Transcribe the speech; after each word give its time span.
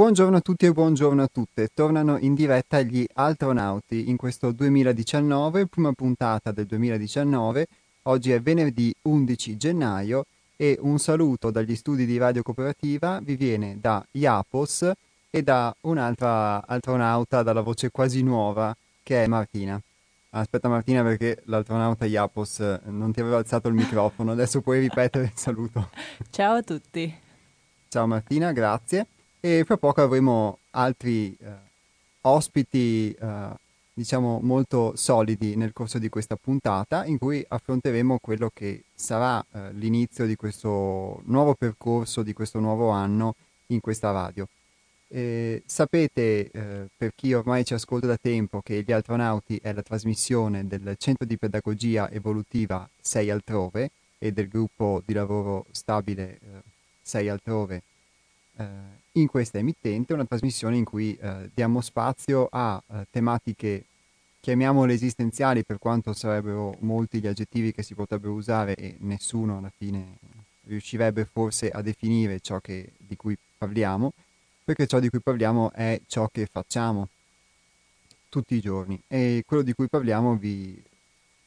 Buongiorno 0.00 0.38
a 0.38 0.40
tutti 0.40 0.64
e 0.64 0.72
buongiorno 0.72 1.22
a 1.22 1.28
tutte. 1.30 1.68
Tornano 1.74 2.16
in 2.16 2.32
diretta 2.32 2.80
gli 2.80 3.04
Altronauti 3.12 4.08
in 4.08 4.16
questo 4.16 4.50
2019, 4.50 5.66
prima 5.66 5.92
puntata 5.92 6.52
del 6.52 6.64
2019. 6.64 7.66
Oggi 8.04 8.32
è 8.32 8.40
venerdì 8.40 8.94
11 9.02 9.58
gennaio 9.58 10.24
e 10.56 10.78
un 10.80 10.98
saluto 10.98 11.50
dagli 11.50 11.76
studi 11.76 12.06
di 12.06 12.16
Radio 12.16 12.42
Cooperativa 12.42 13.20
vi 13.22 13.36
viene 13.36 13.76
da 13.78 14.02
Iapos 14.12 14.90
e 15.28 15.42
da 15.42 15.76
un'altra 15.82 16.66
astronauta 16.66 17.42
dalla 17.42 17.60
voce 17.60 17.90
quasi 17.90 18.22
nuova 18.22 18.74
che 19.02 19.24
è 19.24 19.26
Martina. 19.26 19.78
Aspetta 20.30 20.70
Martina 20.70 21.02
perché 21.02 21.42
l'astronauta 21.44 22.06
Iapos 22.06 22.60
non 22.84 23.12
ti 23.12 23.20
aveva 23.20 23.36
alzato 23.36 23.68
il 23.68 23.74
microfono, 23.74 24.32
adesso 24.32 24.62
puoi 24.62 24.80
ripetere 24.80 25.24
il 25.24 25.32
saluto. 25.34 25.90
Ciao 26.30 26.54
a 26.54 26.62
tutti. 26.62 27.14
Ciao 27.90 28.06
Martina, 28.06 28.52
grazie 28.52 29.06
e 29.40 29.64
fra 29.64 29.76
poco 29.76 30.02
avremo 30.02 30.58
altri 30.70 31.36
eh, 31.40 31.46
ospiti 32.22 33.12
eh, 33.12 33.48
diciamo 33.92 34.40
molto 34.42 34.92
solidi 34.96 35.56
nel 35.56 35.72
corso 35.72 35.98
di 35.98 36.08
questa 36.08 36.36
puntata 36.36 37.04
in 37.04 37.18
cui 37.18 37.44
affronteremo 37.46 38.18
quello 38.20 38.50
che 38.52 38.84
sarà 38.94 39.44
eh, 39.52 39.72
l'inizio 39.72 40.26
di 40.26 40.36
questo 40.36 41.20
nuovo 41.24 41.54
percorso, 41.54 42.22
di 42.22 42.32
questo 42.32 42.60
nuovo 42.60 42.90
anno 42.90 43.34
in 43.66 43.80
questa 43.80 44.10
radio. 44.10 44.46
Eh, 45.08 45.62
sapete, 45.66 46.50
eh, 46.50 46.88
per 46.96 47.12
chi 47.16 47.34
ormai 47.34 47.64
ci 47.64 47.74
ascolta 47.74 48.06
da 48.06 48.16
tempo, 48.16 48.60
che 48.62 48.84
Gli 48.86 48.92
Astronauti 48.92 49.58
è 49.60 49.72
la 49.72 49.82
trasmissione 49.82 50.66
del 50.66 50.94
Centro 50.98 51.26
di 51.26 51.36
Pedagogia 51.36 52.08
Evolutiva 52.10 52.88
6 53.00 53.30
Altrove 53.30 53.90
e 54.18 54.32
del 54.32 54.48
gruppo 54.48 55.02
di 55.04 55.12
lavoro 55.12 55.66
stabile 55.72 56.38
6 57.02 57.26
eh, 57.26 57.28
Altrove 57.28 57.82
eh, 58.56 58.64
in 59.12 59.26
questa 59.26 59.58
emittente, 59.58 60.12
una 60.12 60.24
trasmissione 60.24 60.76
in 60.76 60.84
cui 60.84 61.16
eh, 61.16 61.50
diamo 61.52 61.80
spazio 61.80 62.48
a 62.50 62.82
eh, 62.86 63.06
tematiche, 63.10 63.86
chiamiamole 64.40 64.92
esistenziali, 64.92 65.64
per 65.64 65.78
quanto 65.78 66.12
sarebbero 66.12 66.76
molti 66.80 67.20
gli 67.20 67.26
aggettivi 67.26 67.72
che 67.72 67.82
si 67.82 67.94
potrebbero 67.94 68.32
usare 68.32 68.74
e 68.74 68.96
nessuno 69.00 69.58
alla 69.58 69.72
fine 69.76 70.18
riuscirebbe 70.64 71.24
forse 71.24 71.68
a 71.70 71.82
definire 71.82 72.40
ciò 72.40 72.60
che, 72.60 72.92
di 72.96 73.16
cui 73.16 73.36
parliamo, 73.58 74.12
perché 74.64 74.86
ciò 74.86 75.00
di 75.00 75.10
cui 75.10 75.20
parliamo 75.20 75.72
è 75.72 76.00
ciò 76.06 76.28
che 76.28 76.46
facciamo 76.46 77.08
tutti 78.28 78.54
i 78.54 78.60
giorni 78.60 79.00
e 79.08 79.42
quello 79.44 79.62
di 79.62 79.72
cui 79.72 79.88
parliamo 79.88 80.36
vi 80.36 80.80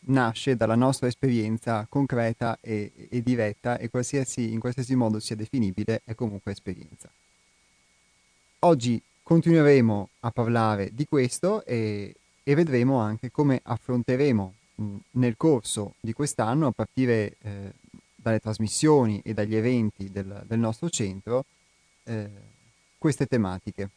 nasce 0.05 0.57
dalla 0.57 0.75
nostra 0.75 1.07
esperienza 1.07 1.85
concreta 1.87 2.57
e, 2.59 2.91
e 3.09 3.23
diretta 3.23 3.77
e 3.77 3.89
qualsiasi, 3.89 4.51
in 4.51 4.59
qualsiasi 4.59 4.95
modo 4.95 5.19
sia 5.19 5.37
definibile 5.37 6.01
è 6.03 6.13
comunque 6.13 6.51
esperienza. 6.51 7.09
Oggi 8.65 9.01
continueremo 9.23 10.09
a 10.21 10.31
parlare 10.31 10.91
di 10.93 11.05
questo 11.05 11.65
e, 11.65 12.15
e 12.41 12.55
vedremo 12.55 12.97
anche 12.97 13.29
come 13.29 13.59
affronteremo 13.61 14.53
mh, 14.75 14.95
nel 15.11 15.35
corso 15.35 15.95
di 15.99 16.13
quest'anno, 16.13 16.67
a 16.67 16.71
partire 16.71 17.35
eh, 17.41 17.73
dalle 18.15 18.39
trasmissioni 18.39 19.19
e 19.21 19.33
dagli 19.33 19.55
eventi 19.55 20.09
del, 20.09 20.43
del 20.47 20.59
nostro 20.59 20.89
centro, 20.89 21.43
eh, 22.05 22.29
queste 22.97 23.25
tematiche. 23.25 23.89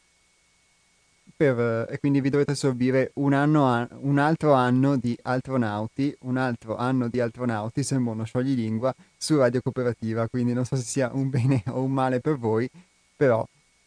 Per, 1.36 1.86
e 1.88 2.00
quindi 2.00 2.20
vi 2.20 2.30
dovete 2.30 2.50
assorbire 2.50 3.12
un, 3.14 3.34
anno, 3.34 3.86
un 4.00 4.18
altro 4.18 4.52
anno 4.52 4.96
di 4.96 5.16
astronauti, 5.22 6.12
un 6.22 6.38
altro 6.38 6.74
anno 6.74 7.06
di 7.06 7.20
astronauti, 7.20 7.84
sembra 7.84 8.14
uno 8.14 8.24
scioglilingua, 8.24 8.92
su 9.16 9.36
Radio 9.36 9.62
Cooperativa, 9.62 10.26
quindi 10.26 10.54
non 10.54 10.64
so 10.64 10.74
se 10.74 10.82
sia 10.82 11.10
un 11.12 11.30
bene 11.30 11.62
o 11.70 11.84
un 11.84 11.92
male 11.92 12.18
per 12.18 12.36
voi, 12.36 12.68
però 13.14 13.46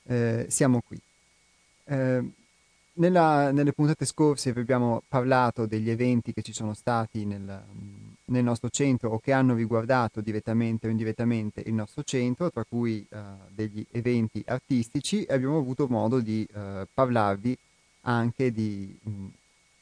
eh, 0.10 0.48
siamo 0.50 0.82
qui. 0.82 1.00
Eh, 1.86 2.32
nella, 2.94 3.52
nelle 3.52 3.72
puntate 3.72 4.06
scorse 4.06 4.52
vi 4.52 4.60
abbiamo 4.60 5.04
parlato 5.08 5.66
degli 5.66 5.90
eventi 5.90 6.34
che 6.34 6.42
ci 6.42 6.52
sono 6.52 6.74
stati 6.74 7.26
nel, 7.26 7.64
nel, 8.26 8.44
nostro 8.44 8.70
centro 8.70 9.12
o 9.12 9.20
che 9.20 9.32
hanno 9.32 9.56
riguardato 9.56 10.20
direttamente 10.20 10.88
o 10.88 10.90
indirettamente 10.90 11.64
il 11.66 11.74
nostro 11.74 12.04
centro, 12.04 12.52
tra 12.52 12.66
cui 12.68 13.06
eh, 13.10 13.18
degli 13.50 13.86
eventi 13.92 14.44
artistici 14.48 15.24
e 15.24 15.34
abbiamo 15.34 15.58
avuto 15.58 15.88
modo 15.88 16.20
di 16.20 16.46
eh, 16.54 16.88
parlarvi 16.92 17.58
anche 18.02 18.52
di 18.52 18.98
mh, 19.02 19.26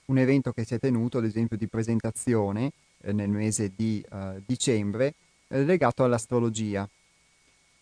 un 0.06 0.18
evento 0.18 0.52
che 0.52 0.66
si 0.66 0.76
è 0.76 0.80
tenuto, 0.80 1.18
ad 1.18 1.26
esempio 1.26 1.58
di 1.58 1.68
presentazione 1.68 2.72
eh, 3.02 3.14
nel 3.14 3.30
mese 3.30 3.72
di 3.76 4.06
eh, 4.12 4.42
dicembre, 4.46 5.14
legato 5.48 6.04
all'astrologia 6.04 6.88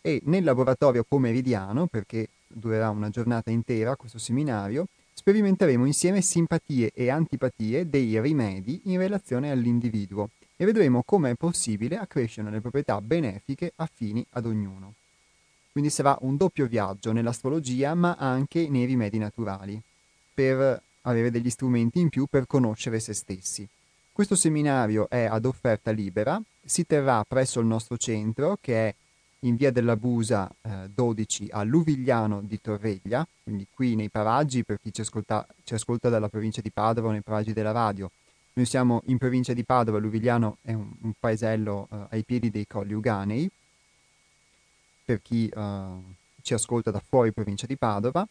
E 0.00 0.22
nel 0.24 0.44
laboratorio 0.44 1.04
pomeridiano, 1.06 1.86
perché 1.86 2.28
durerà 2.46 2.88
una 2.88 3.10
giornata 3.10 3.50
intera 3.50 3.96
questo 3.96 4.18
seminario, 4.18 4.86
sperimenteremo 5.12 5.84
insieme 5.84 6.22
simpatie 6.22 6.92
e 6.94 7.10
antipatie 7.10 7.90
dei 7.90 8.18
rimedi 8.20 8.80
in 8.84 8.98
relazione 8.98 9.50
all'individuo 9.50 10.30
e 10.56 10.64
vedremo 10.64 11.02
come 11.04 11.30
è 11.30 11.34
possibile 11.34 11.96
accrescere 11.96 12.50
le 12.50 12.60
proprietà 12.60 13.00
benefiche 13.00 13.72
affini 13.76 14.24
ad 14.30 14.46
ognuno. 14.46 14.94
Quindi 15.70 15.90
sarà 15.90 16.16
un 16.22 16.36
doppio 16.36 16.66
viaggio 16.66 17.12
nell'astrologia 17.12 17.94
ma 17.94 18.16
anche 18.18 18.68
nei 18.68 18.86
rimedi 18.86 19.18
naturali, 19.18 19.80
per 20.32 20.82
avere 21.02 21.30
degli 21.30 21.50
strumenti 21.50 22.00
in 22.00 22.08
più 22.08 22.26
per 22.26 22.46
conoscere 22.46 23.00
se 23.00 23.12
stessi. 23.12 23.68
Questo 24.10 24.34
seminario 24.34 25.08
è 25.10 25.24
ad 25.24 25.44
offerta 25.44 25.90
libera, 25.90 26.40
si 26.64 26.86
terrà 26.86 27.22
presso 27.28 27.60
il 27.60 27.66
nostro 27.66 27.98
centro 27.98 28.56
che 28.60 28.88
è 28.88 28.94
in 29.40 29.56
via 29.56 29.70
della 29.70 29.96
Busa 29.96 30.50
eh, 30.62 30.88
12 30.92 31.48
a 31.50 31.62
Luvigliano 31.62 32.40
di 32.42 32.60
Torreglia, 32.60 33.26
quindi 33.42 33.66
qui 33.70 33.94
nei 33.94 34.08
paraggi 34.08 34.64
per 34.64 34.80
chi 34.80 34.92
ci 34.92 35.02
ascolta, 35.02 35.46
ci 35.64 35.74
ascolta 35.74 36.08
dalla 36.08 36.28
provincia 36.28 36.62
di 36.62 36.70
Padova 36.70 37.08
o 37.08 37.12
nei 37.12 37.20
paraggi 37.20 37.52
della 37.52 37.72
radio, 37.72 38.10
noi 38.56 38.64
siamo 38.64 39.02
in 39.06 39.18
provincia 39.18 39.52
di 39.52 39.64
Padova, 39.64 39.98
Luvigliano 39.98 40.56
è 40.62 40.72
un, 40.72 40.90
un 41.02 41.12
paesello 41.18 41.88
uh, 41.90 42.06
ai 42.08 42.24
piedi 42.24 42.50
dei 42.50 42.66
Colli 42.66 42.94
Uganei, 42.94 43.50
per 45.04 45.20
chi 45.20 45.50
uh, 45.54 46.02
ci 46.40 46.54
ascolta 46.54 46.90
da 46.90 47.02
fuori 47.06 47.32
provincia 47.32 47.66
di 47.66 47.76
Padova, 47.76 48.26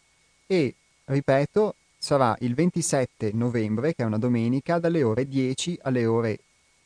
e 0.48 0.74
ripeto, 1.04 1.76
sarà 1.96 2.36
il 2.40 2.54
27 2.54 3.30
novembre, 3.34 3.94
che 3.94 4.02
è 4.02 4.06
una 4.06 4.18
domenica, 4.18 4.80
dalle 4.80 5.04
ore 5.04 5.28
10 5.28 5.78
alle 5.82 6.06
ore 6.06 6.38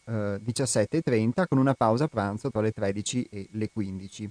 uh, 0.04 0.12
eh, 0.12 0.40
17.30, 0.44 1.46
con 1.48 1.56
una 1.56 1.72
pausa 1.72 2.08
pranzo 2.08 2.50
tra 2.50 2.60
le 2.60 2.72
13 2.72 3.26
e 3.30 3.48
le 3.52 3.70
15. 3.70 4.30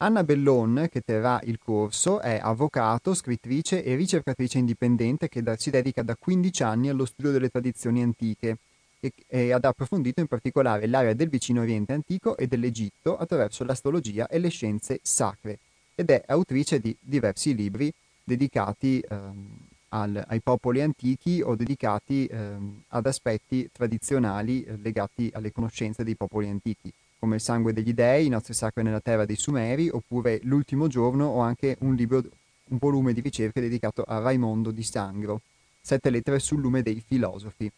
Anna 0.00 0.22
Bellon, 0.22 0.86
che 0.92 1.00
terrà 1.00 1.40
il 1.42 1.58
corso, 1.58 2.20
è 2.20 2.38
avvocato, 2.40 3.14
scrittrice 3.14 3.82
e 3.82 3.96
ricercatrice 3.96 4.58
indipendente 4.58 5.28
che 5.28 5.42
da, 5.42 5.56
si 5.56 5.70
dedica 5.70 6.02
da 6.02 6.14
15 6.14 6.62
anni 6.62 6.88
allo 6.88 7.04
studio 7.04 7.32
delle 7.32 7.48
tradizioni 7.48 8.00
antiche 8.00 8.58
e, 9.00 9.12
e 9.26 9.52
ad 9.52 9.64
approfondito 9.64 10.20
in 10.20 10.28
particolare 10.28 10.86
l'area 10.86 11.14
del 11.14 11.28
vicino 11.28 11.62
Oriente 11.62 11.94
antico 11.94 12.36
e 12.36 12.46
dell'Egitto 12.46 13.16
attraverso 13.16 13.64
l'astrologia 13.64 14.28
e 14.28 14.38
le 14.38 14.50
scienze 14.50 15.00
sacre 15.02 15.58
ed 15.96 16.10
è 16.10 16.22
autrice 16.26 16.78
di 16.78 16.96
diversi 17.00 17.52
libri 17.56 17.92
dedicati 18.22 19.00
ehm, 19.00 19.46
al, 19.88 20.24
ai 20.28 20.40
popoli 20.40 20.80
antichi 20.80 21.40
o 21.42 21.56
dedicati 21.56 22.24
ehm, 22.26 22.82
ad 22.90 23.04
aspetti 23.04 23.68
tradizionali 23.72 24.62
eh, 24.62 24.76
legati 24.76 25.28
alle 25.34 25.50
conoscenze 25.50 26.04
dei 26.04 26.14
popoli 26.14 26.48
antichi, 26.48 26.92
come 27.18 27.36
il 27.36 27.40
sangue 27.40 27.72
degli 27.72 27.92
dei, 27.92 28.28
nostri 28.28 28.54
sacri 28.54 28.82
nella 28.82 29.00
terra 29.00 29.24
dei 29.24 29.36
Sumeri, 29.36 29.88
oppure 29.88 30.40
L'ultimo 30.42 30.88
giorno 30.88 31.26
o 31.26 31.40
anche 31.40 31.76
un 31.80 31.94
libro, 31.94 32.22
un 32.68 32.78
volume 32.78 33.12
di 33.12 33.20
ricerche 33.20 33.60
dedicato 33.60 34.02
a 34.02 34.18
Raimondo 34.18 34.70
di 34.70 34.82
Sangro, 34.82 35.40
sette 35.80 36.10
lettere 36.10 36.38
sul 36.38 36.60
lume 36.60 36.82
dei 36.82 37.02
filosofi. 37.06 37.70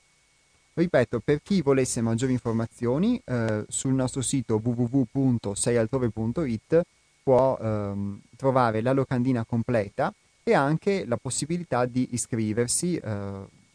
Ripeto, 0.73 1.21
per 1.21 1.43
chi 1.43 1.63
volesse 1.63 2.01
maggiori 2.01 2.33
informazioni, 2.33 3.21
eh, 3.25 3.65
sul 3.69 3.93
nostro 3.93 4.23
sito 4.23 4.61
www.seialtrove.it 4.63 6.83
può 7.23 7.59
ehm, 7.61 8.21
trovare 8.37 8.81
la 8.81 8.93
locandina 8.93 9.45
completa 9.45 10.15
e 10.43 10.55
anche 10.55 11.05
la 11.07 11.17
possibilità 11.17 11.87
di 11.87 12.09
iscriversi 12.13 12.97
eh, 12.97 13.31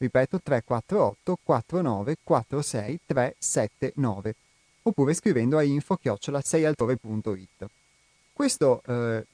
Ripeto 0.00 0.40
348 0.42 1.38
49 1.42 2.16
46 2.24 3.00
379 3.04 4.34
oppure 4.84 5.12
scrivendo 5.12 5.58
a 5.58 5.62
info-seialtrove.it. 5.62 7.66
Questo 8.32 8.80
eh, 8.86 9.26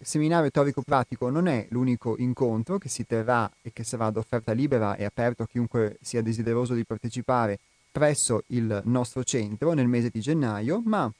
seminario 0.00 0.48
teorico 0.52 0.82
pratico 0.82 1.28
non 1.28 1.48
è 1.48 1.66
l'unico 1.70 2.14
incontro 2.18 2.78
che 2.78 2.88
si 2.88 3.04
terrà 3.04 3.50
e 3.62 3.72
che 3.72 3.82
sarà 3.82 4.06
ad 4.06 4.16
offerta 4.16 4.52
libera 4.52 4.94
e 4.94 5.04
aperto 5.04 5.42
a 5.42 5.48
chiunque 5.48 5.98
sia 6.00 6.22
desideroso 6.22 6.74
di 6.74 6.84
partecipare 6.84 7.58
presso 7.90 8.44
il 8.48 8.80
nostro 8.84 9.24
centro 9.24 9.72
nel 9.72 9.88
mese 9.88 10.08
di 10.08 10.20
gennaio, 10.20 10.82
ma 10.84 11.12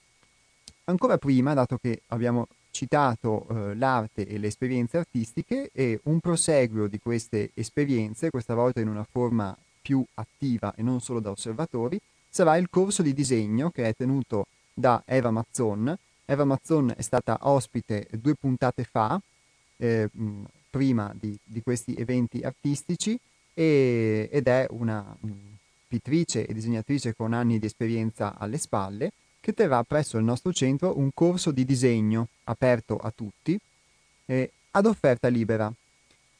Ancora 0.84 1.16
prima, 1.16 1.54
dato 1.54 1.78
che 1.78 2.02
abbiamo 2.08 2.48
citato 2.72 3.46
eh, 3.48 3.74
l'arte 3.76 4.26
e 4.26 4.38
le 4.38 4.48
esperienze 4.48 4.98
artistiche 4.98 5.70
e 5.72 6.00
un 6.04 6.18
proseguio 6.18 6.88
di 6.88 6.98
queste 6.98 7.50
esperienze, 7.54 8.30
questa 8.30 8.54
volta 8.54 8.80
in 8.80 8.88
una 8.88 9.06
forma 9.08 9.56
più 9.80 10.04
attiva 10.14 10.74
e 10.74 10.82
non 10.82 11.00
solo 11.00 11.20
da 11.20 11.30
osservatori, 11.30 12.00
sarà 12.28 12.56
il 12.56 12.68
corso 12.70 13.02
di 13.02 13.12
disegno 13.12 13.70
che 13.70 13.84
è 13.84 13.94
tenuto 13.94 14.46
da 14.72 15.02
Eva 15.06 15.30
Mazzon. 15.30 15.96
Eva 16.24 16.44
Mazzon 16.44 16.94
è 16.96 17.02
stata 17.02 17.38
ospite 17.42 18.08
due 18.12 18.34
puntate 18.34 18.84
fa, 18.84 19.20
eh, 19.76 20.08
prima 20.70 21.12
di, 21.14 21.36
di, 21.44 21.62
questi 21.62 21.94
eventi 21.94 22.40
artistici, 22.40 23.18
e, 23.52 24.28
ed 24.32 24.46
è 24.46 24.66
una 24.70 25.14
pittrice 25.86 26.46
e 26.46 26.54
disegnatrice 26.54 27.14
con 27.14 27.34
anni 27.34 27.58
di 27.58 27.66
esperienza 27.66 28.38
alle 28.38 28.56
spalle 28.56 29.12
che 29.42 29.52
terrà 29.52 29.82
presso 29.82 30.16
il 30.18 30.24
nostro 30.24 30.52
centro 30.52 30.96
un 30.96 31.10
corso 31.12 31.50
di 31.50 31.64
disegno 31.64 32.28
aperto 32.44 32.96
a 32.96 33.12
tutti 33.14 33.58
eh, 34.26 34.52
ad 34.70 34.86
offerta 34.86 35.26
libera. 35.26 35.72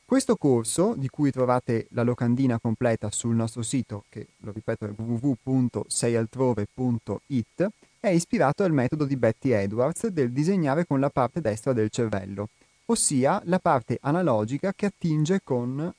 Questo 0.05 0.37
corso, 0.37 0.95
di 0.97 1.09
cui 1.09 1.33
trovate 1.33 1.89
la 1.91 2.05
locandina 2.05 2.61
completa 2.61 3.11
sul 3.11 3.35
nostro 3.35 3.63
sito, 3.63 4.05
che 4.09 4.29
lo 4.39 4.53
ripeto 4.53 4.87
è 4.87 4.93
www.seialtrove.it, 4.95 7.69
è 7.99 8.09
ispirato 8.09 8.63
al 8.63 8.73
metodo 8.73 9.05
di 9.05 9.17
Betty 9.17 9.51
Edwards 9.51 10.07
del 10.07 10.31
disegnare 10.31 10.87
con 10.87 11.01
la 11.01 11.11
parte 11.11 11.41
destra 11.41 11.73
del 11.73 11.91
cervello, 11.91 12.51
ossia 12.87 13.43
la 13.47 13.59
parte 13.59 13.99
analogica 14.01 14.73
che 14.73 14.87
attinge, 14.87 15.41
con, 15.43 15.93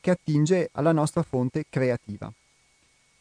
che 0.00 0.10
attinge 0.10 0.70
alla 0.72 0.92
nostra 0.92 1.22
fonte 1.22 1.66
creativa. 1.68 2.32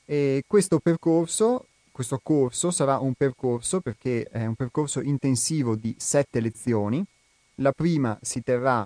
E 0.06 0.44
questo 0.48 0.80
percorso 0.80 1.68
questo 1.96 2.20
corso 2.22 2.72
sarà 2.72 3.00
un 3.00 3.14
percorso 3.14 3.80
perché 3.80 4.26
è 4.26 4.46
un 4.46 4.56
percorso 4.56 5.00
intensivo 5.00 5.78
di 5.78 5.96
sette 5.98 6.42
lezioni. 6.42 7.02
La 7.60 7.72
prima 7.72 8.20
si 8.22 8.44
terrà 8.44 8.86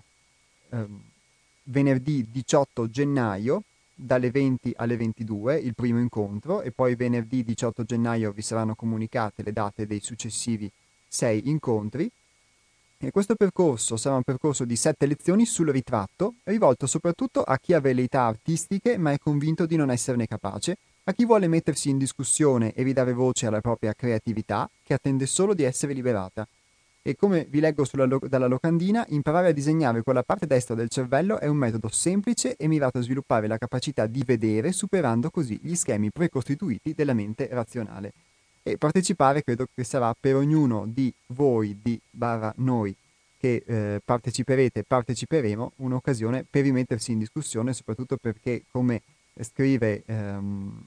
eh, 0.70 0.86
venerdì 1.64 2.28
18 2.30 2.88
gennaio 2.88 3.64
dalle 3.96 4.30
20 4.30 4.74
alle 4.76 4.96
22, 4.96 5.56
il 5.58 5.74
primo 5.74 6.00
incontro, 6.00 6.62
e 6.62 6.70
poi 6.70 6.94
venerdì 6.94 7.44
18 7.44 7.84
gennaio 7.84 8.32
vi 8.32 8.44
saranno 8.44 8.76
comunicate 8.76 9.42
le 9.42 9.54
date 9.54 9.88
dei 9.88 10.02
successivi 10.02 10.72
sei 11.08 11.50
incontri. 11.50 12.08
E 13.00 13.10
questo 13.10 13.34
percorso 13.34 13.98
sarà 13.98 14.18
un 14.18 14.24
percorso 14.24 14.66
di 14.66 14.76
sette 14.76 15.08
lezioni 15.08 15.48
sul 15.48 15.70
ritratto, 15.70 16.36
rivolto 16.44 16.86
soprattutto 16.86 17.42
a 17.42 17.58
chi 17.58 17.74
ha 17.74 17.80
velleità 17.80 18.28
artistiche 18.28 19.00
ma 19.00 19.12
è 19.12 19.18
convinto 19.18 19.66
di 19.66 19.78
non 19.78 19.90
esserne 19.90 20.28
capace 20.28 20.78
a 21.10 21.14
chi 21.14 21.26
vuole 21.26 21.48
mettersi 21.48 21.90
in 21.90 21.98
discussione 21.98 22.72
e 22.74 22.84
ridare 22.84 23.14
voce 23.14 23.48
alla 23.48 23.62
propria 23.62 23.94
creatività, 23.94 24.70
che 24.84 24.94
attende 24.94 25.26
solo 25.26 25.56
di 25.56 25.64
essere 25.64 25.94
liberata. 25.94 26.48
E 27.02 27.16
come 27.16 27.48
vi 27.50 27.60
leggo 27.60 27.84
lo- 27.94 28.20
dalla 28.28 28.46
locandina, 28.46 29.04
imparare 29.10 29.48
a 29.48 29.52
disegnare 29.52 30.04
con 30.04 30.14
la 30.14 30.22
parte 30.22 30.46
destra 30.46 30.76
del 30.76 30.90
cervello 30.90 31.40
è 31.40 31.48
un 31.48 31.58
metodo 31.58 31.88
semplice 31.88 32.56
e 32.56 32.68
mirato 32.68 33.00
a 33.00 33.02
sviluppare 33.02 33.48
la 33.48 33.58
capacità 33.58 34.06
di 34.06 34.22
vedere, 34.24 34.72
superando 34.72 35.32
così 35.32 35.60
gli 35.64 35.74
schemi 35.74 36.12
precostituiti 36.12 36.94
della 36.94 37.14
mente 37.14 37.48
razionale. 37.52 38.14
E 38.62 38.78
partecipare 38.78 39.44
credo 39.44 39.66
che 39.74 39.84
sarà 39.84 40.14
per 40.20 40.36
ognuno 40.36 40.86
di 40.86 41.12
voi, 41.30 41.80
di 41.82 42.00
barra 42.12 42.54
noi, 42.58 42.96
che 43.40 43.64
eh, 43.66 44.00
parteciperete, 44.06 44.84
parteciperemo, 44.84 45.72
un'occasione 45.78 46.46
per 46.48 46.62
rimettersi 46.62 47.14
in 47.14 47.18
discussione, 47.18 47.74
soprattutto 47.74 48.18
perché, 48.18 48.66
come 48.70 49.02
scrive 49.42 50.04
ehm, 50.06 50.86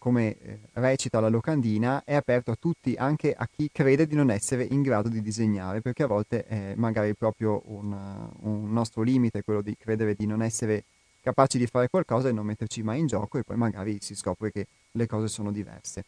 come 0.00 0.38
eh, 0.38 0.58
recita 0.72 1.20
la 1.20 1.28
locandina, 1.28 2.02
è 2.06 2.14
aperto 2.14 2.52
a 2.52 2.56
tutti, 2.58 2.94
anche 2.96 3.34
a 3.34 3.46
chi 3.46 3.68
crede 3.70 4.06
di 4.06 4.14
non 4.14 4.30
essere 4.30 4.66
in 4.70 4.80
grado 4.80 5.10
di 5.10 5.20
disegnare, 5.20 5.82
perché 5.82 6.04
a 6.04 6.06
volte 6.06 6.46
è 6.46 6.72
magari 6.74 7.14
proprio 7.14 7.60
un, 7.66 7.94
un 8.40 8.72
nostro 8.72 9.02
limite 9.02 9.42
quello 9.44 9.60
di 9.60 9.76
credere 9.76 10.14
di 10.14 10.24
non 10.24 10.40
essere 10.40 10.84
capaci 11.20 11.58
di 11.58 11.66
fare 11.66 11.88
qualcosa 11.88 12.30
e 12.30 12.32
non 12.32 12.46
metterci 12.46 12.82
mai 12.82 13.00
in 13.00 13.08
gioco 13.08 13.36
e 13.36 13.42
poi 13.42 13.58
magari 13.58 13.98
si 14.00 14.14
scopre 14.14 14.50
che 14.50 14.66
le 14.92 15.06
cose 15.06 15.28
sono 15.28 15.52
diverse. 15.52 16.04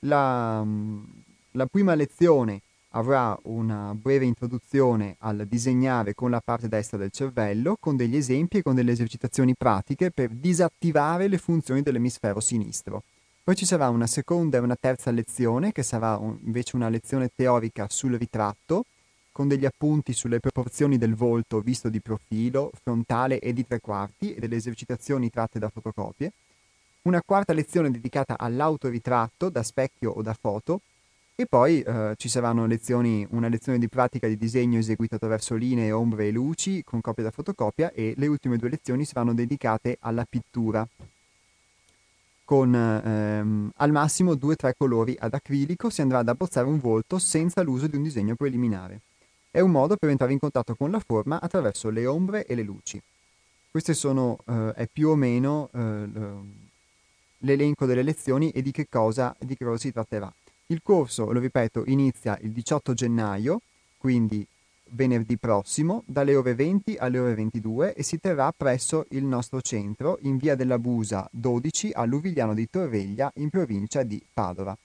La, 0.00 0.62
la 1.52 1.66
prima 1.66 1.94
lezione 1.94 2.60
avrà 2.90 3.38
una 3.44 3.94
breve 3.94 4.26
introduzione 4.26 5.16
al 5.20 5.46
disegnare 5.48 6.14
con 6.14 6.28
la 6.28 6.42
parte 6.44 6.68
destra 6.68 6.98
del 6.98 7.10
cervello, 7.10 7.78
con 7.80 7.96
degli 7.96 8.16
esempi 8.16 8.58
e 8.58 8.62
con 8.62 8.74
delle 8.74 8.92
esercitazioni 8.92 9.54
pratiche 9.56 10.10
per 10.10 10.28
disattivare 10.28 11.26
le 11.26 11.38
funzioni 11.38 11.80
dell'emisfero 11.80 12.40
sinistro. 12.40 13.02
Poi 13.50 13.58
ci 13.58 13.66
sarà 13.66 13.88
una 13.88 14.06
seconda 14.06 14.58
e 14.58 14.60
una 14.60 14.76
terza 14.76 15.10
lezione, 15.10 15.72
che 15.72 15.82
sarà 15.82 16.16
un, 16.16 16.38
invece 16.44 16.76
una 16.76 16.88
lezione 16.88 17.32
teorica 17.34 17.88
sul 17.90 18.12
ritratto, 18.12 18.84
con 19.32 19.48
degli 19.48 19.64
appunti 19.64 20.12
sulle 20.12 20.38
proporzioni 20.38 20.98
del 20.98 21.16
volto 21.16 21.58
visto 21.58 21.88
di 21.88 22.00
profilo, 22.00 22.70
frontale 22.80 23.40
e 23.40 23.52
di 23.52 23.66
tre 23.66 23.80
quarti 23.80 24.34
e 24.34 24.38
delle 24.38 24.54
esercitazioni 24.54 25.30
tratte 25.30 25.58
da 25.58 25.68
fotocopie. 25.68 26.30
Una 27.02 27.20
quarta 27.26 27.52
lezione 27.52 27.90
dedicata 27.90 28.38
all'autoritratto 28.38 29.48
da 29.48 29.64
specchio 29.64 30.12
o 30.12 30.22
da 30.22 30.36
foto, 30.40 30.82
e 31.34 31.44
poi 31.46 31.82
eh, 31.82 32.14
ci 32.18 32.28
saranno 32.28 32.66
lezioni, 32.66 33.26
una 33.30 33.48
lezione 33.48 33.80
di 33.80 33.88
pratica 33.88 34.28
di 34.28 34.36
disegno 34.36 34.78
eseguita 34.78 35.16
attraverso 35.16 35.56
linee, 35.56 35.90
ombre 35.90 36.28
e 36.28 36.30
luci 36.30 36.84
con 36.84 37.00
copia 37.00 37.24
da 37.24 37.32
fotocopia 37.32 37.90
e 37.90 38.14
le 38.16 38.28
ultime 38.28 38.58
due 38.58 38.68
lezioni 38.68 39.04
saranno 39.04 39.34
dedicate 39.34 39.96
alla 40.02 40.24
pittura 40.24 40.86
con 42.50 42.74
ehm, 42.74 43.70
al 43.76 43.92
massimo 43.92 44.34
due 44.34 44.54
o 44.54 44.56
tre 44.56 44.74
colori 44.76 45.14
ad 45.16 45.34
acrilico 45.34 45.88
si 45.88 46.00
andrà 46.00 46.18
ad 46.18 46.26
abbozzare 46.26 46.66
un 46.66 46.80
volto 46.80 47.20
senza 47.20 47.62
l'uso 47.62 47.86
di 47.86 47.94
un 47.94 48.02
disegno 48.02 48.34
preliminare. 48.34 49.02
È 49.52 49.60
un 49.60 49.70
modo 49.70 49.94
per 49.96 50.10
entrare 50.10 50.32
in 50.32 50.40
contatto 50.40 50.74
con 50.74 50.90
la 50.90 50.98
forma 50.98 51.40
attraverso 51.40 51.90
le 51.90 52.06
ombre 52.06 52.46
e 52.46 52.56
le 52.56 52.62
luci. 52.62 53.00
Questo 53.70 53.92
eh, 53.92 54.72
è 54.74 54.88
più 54.92 55.10
o 55.10 55.14
meno 55.14 55.70
eh, 55.72 56.08
l'elenco 57.38 57.86
delle 57.86 58.02
lezioni 58.02 58.50
e 58.50 58.62
di 58.62 58.72
che, 58.72 58.88
cosa, 58.88 59.32
di 59.38 59.54
che 59.54 59.64
cosa 59.64 59.78
si 59.78 59.92
tratterà. 59.92 60.32
Il 60.66 60.80
corso, 60.82 61.30
lo 61.30 61.38
ripeto, 61.38 61.84
inizia 61.86 62.36
il 62.42 62.50
18 62.50 62.94
gennaio, 62.94 63.60
quindi 63.96 64.44
venerdì 64.90 65.36
prossimo 65.36 66.02
dalle 66.06 66.34
ore 66.34 66.54
20 66.54 66.96
alle 66.98 67.18
ore 67.18 67.34
22 67.34 67.94
e 67.94 68.02
si 68.02 68.18
terrà 68.18 68.52
presso 68.56 69.04
il 69.10 69.24
nostro 69.24 69.60
centro 69.60 70.18
in 70.22 70.36
via 70.36 70.54
della 70.54 70.78
Busa 70.78 71.28
12 71.32 71.90
a 71.92 72.04
Luvigliano 72.04 72.54
di 72.54 72.68
Torreglia 72.68 73.30
in 73.36 73.50
provincia 73.50 74.02
di 74.02 74.20
Padova. 74.32 74.76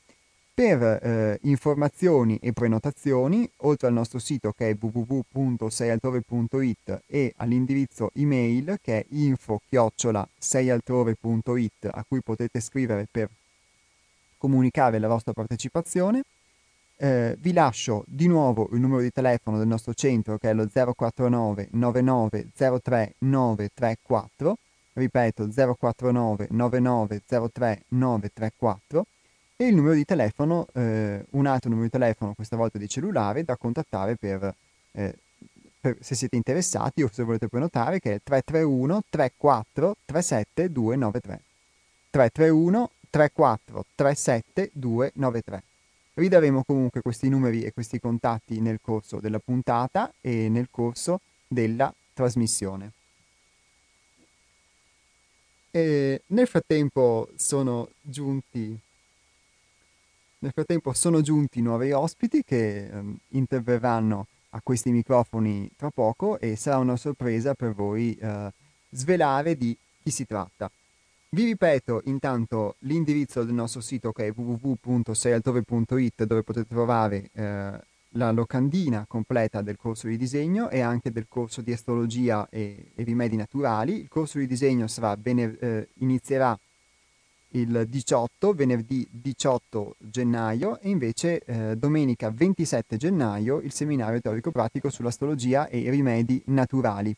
Per 0.54 0.82
eh, 0.82 1.40
informazioni 1.42 2.38
e 2.42 2.54
prenotazioni, 2.54 3.50
oltre 3.58 3.88
al 3.88 3.94
nostro 3.94 4.20
sito 4.20 4.54
che 4.54 4.70
è 4.70 4.78
www.seialtrove.it 4.80 7.02
e 7.08 7.34
all'indirizzo 7.36 8.12
email 8.14 8.78
che 8.82 9.00
è 9.00 9.06
info-seialtrove.it 9.10 11.90
a 11.92 12.06
cui 12.08 12.22
potete 12.22 12.62
scrivere 12.62 13.06
per 13.12 13.30
comunicare 14.38 15.00
la 15.00 15.10
vostra 15.10 15.34
partecipazione, 15.34 16.24
eh, 16.98 17.36
vi 17.40 17.54
lascio 17.54 18.04
di 18.08 18.28
nuovo 18.28 18.70
il 18.72 18.80
numero 18.80 19.02
di 19.02 19.12
telefono 19.12 19.58
del 19.58 19.68
nostro 19.68 19.94
centro 19.94 20.38
che 20.38 20.50
è 20.50 20.54
lo 20.54 20.68
049 20.68 21.70
99 21.72 22.48
03 22.56 23.16
934, 23.20 24.58
ripeto 24.94 25.50
049 25.78 26.48
99 26.50 27.22
03 27.26 27.84
934 27.90 29.06
e 29.58 29.68
il 29.68 29.76
numero 29.76 29.94
di 29.94 30.04
telefono, 30.04 30.68
eh, 30.74 31.26
un 31.32 31.46
altro 31.46 31.70
numero 31.70 31.88
di 31.88 31.92
telefono, 31.92 32.34
questa 32.34 32.58
volta 32.58 32.78
di 32.78 32.90
cellulare, 32.90 33.46
da 33.46 33.56
contattare 33.56 34.18
per, 34.18 34.54
eh, 34.92 35.16
per, 35.80 35.98
se 36.02 36.14
siete 36.14 36.36
interessati 36.36 37.04
o 37.04 37.10
se 37.10 37.24
volete 37.24 37.48
prenotare, 37.48 38.00
che 38.00 38.16
è 38.16 38.20
331 38.22 39.04
34 39.10 39.96
37 40.06 40.72
293. 40.72 41.42
331 42.10 42.92
34 43.10 43.86
37 43.96 44.72
293. 44.74 45.64
Ridaremo 46.16 46.64
comunque 46.64 47.02
questi 47.02 47.30
numeri 47.30 47.64
e 47.64 47.74
questi 47.74 48.00
contatti 48.00 48.60
nel 48.62 48.80
corso 48.82 49.20
della 49.20 49.40
puntata 49.40 50.14
e 50.22 50.50
nel 50.50 50.70
corso 50.72 51.20
della 51.48 51.94
trasmissione. 52.14 52.92
E 55.72 56.22
nel 56.28 56.48
frattempo 56.48 57.30
sono 57.36 57.90
giunti 58.02 58.80
nel 60.46 60.54
frattempo 60.54 60.94
sono 60.94 61.22
giunti 61.22 61.60
nuovi 61.60 61.92
ospiti 61.92 62.44
che 62.44 62.88
um, 62.92 63.18
interverranno 63.30 64.28
a 64.50 64.62
questi 64.62 64.92
microfoni 64.92 65.72
tra 65.76 65.90
poco 65.90 66.40
e 66.40 66.56
sarà 66.56 66.78
una 66.78 66.98
sorpresa 66.98 67.56
per 67.56 67.74
voi 67.74 68.16
uh, 68.22 68.48
svelare 68.92 69.58
di 69.58 69.76
chi 70.04 70.12
si 70.12 70.26
tratta. 70.26 70.70
Vi 71.36 71.44
ripeto 71.44 72.04
intanto 72.06 72.78
l'indirizzo 72.80 73.44
del 73.44 73.54
nostro 73.54 73.82
sito 73.82 74.14
che 74.14 74.28
è 74.28 74.32
www.seialtrove.it 74.34 76.24
dove 76.24 76.44
potete 76.44 76.66
trovare 76.66 77.30
eh, 77.34 77.78
la 78.12 78.32
locandina 78.32 79.04
completa 79.06 79.62
del 79.62 79.76
corso 79.76 80.08
di 80.08 80.16
disegno 80.16 80.70
e 80.70 80.80
anche 80.80 81.12
del 81.12 81.26
corso 81.28 81.60
di 81.60 81.74
astrologia 81.74 82.48
e, 82.50 82.94
e 82.96 83.04
rimedi 83.04 83.36
naturali. 83.36 84.00
Il 84.00 84.08
corso 84.08 84.38
di 84.40 84.48
disegno 84.48 84.86
bene, 85.18 85.58
eh, 85.60 85.90
inizierà 85.96 86.58
il 87.50 87.86
18, 87.86 88.54
venerdì 88.54 89.06
18 89.12 89.98
gennaio 89.98 90.80
e 90.80 90.88
invece 90.88 91.40
eh, 91.40 91.76
domenica 91.76 92.32
27 92.32 92.96
gennaio 92.96 93.60
il 93.60 93.74
seminario 93.74 94.22
teorico 94.22 94.52
pratico 94.52 94.90
sull'astrologia 94.90 95.68
e 95.68 95.80
i 95.80 95.90
rimedi 95.90 96.42
naturali. 96.46 97.14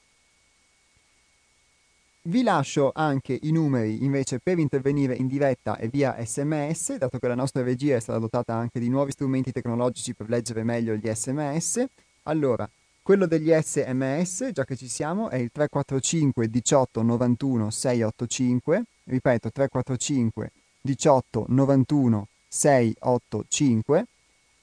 Vi 2.28 2.44
lascio 2.44 2.92
anche 2.94 3.40
i 3.44 3.52
numeri 3.52 4.04
invece 4.04 4.40
per 4.40 4.60
intervenire 4.60 5.16
in 5.16 5.28
diretta 5.28 5.78
e 5.78 5.88
via 5.88 6.14
sms, 6.20 6.98
dato 6.98 7.20
che 7.20 7.28
la 7.30 7.36
nostra 7.36 7.64
regia 7.64 7.96
è 7.96 8.02
stata 8.02 8.20
dotata 8.20 8.54
anche 8.54 8.82
di 8.82 8.90
nuovi 8.90 9.12
strumenti 9.12 9.54
tecnologici 9.54 10.14
per 10.14 10.28
leggere 10.28 10.64
meglio 10.64 10.94
gli 10.96 11.10
sms. 11.10 11.86
Allora, 12.24 12.70
quello 13.02 13.28
degli 13.28 13.50
sms, 13.50 14.50
già 14.52 14.66
che 14.66 14.76
ci 14.76 14.90
siamo, 14.90 15.30
è 15.30 15.38
il 15.38 15.52
345 15.54 16.50
18 16.50 17.02
91 17.02 17.70
685 17.70 18.84
ripeto 19.06 19.50
345 19.50 20.52
18 20.82 21.46
91 21.48 22.28
685. 22.50 24.06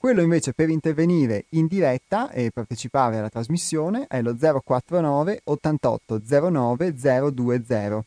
Quello 0.04 0.20
invece 0.20 0.52
per 0.52 0.68
intervenire 0.68 1.46
in 1.52 1.66
diretta 1.66 2.30
e 2.30 2.50
partecipare 2.50 3.16
alla 3.16 3.30
trasmissione 3.30 4.06
è 4.06 4.20
lo 4.20 4.36
049 4.36 5.40
88 5.44 6.20
09 6.50 6.92
020. 6.92 8.06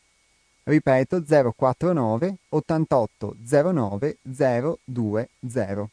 Ripeto 0.61 1.23
049 1.55 2.35
88 2.49 3.35
09 3.41 4.17
020. 4.21 5.89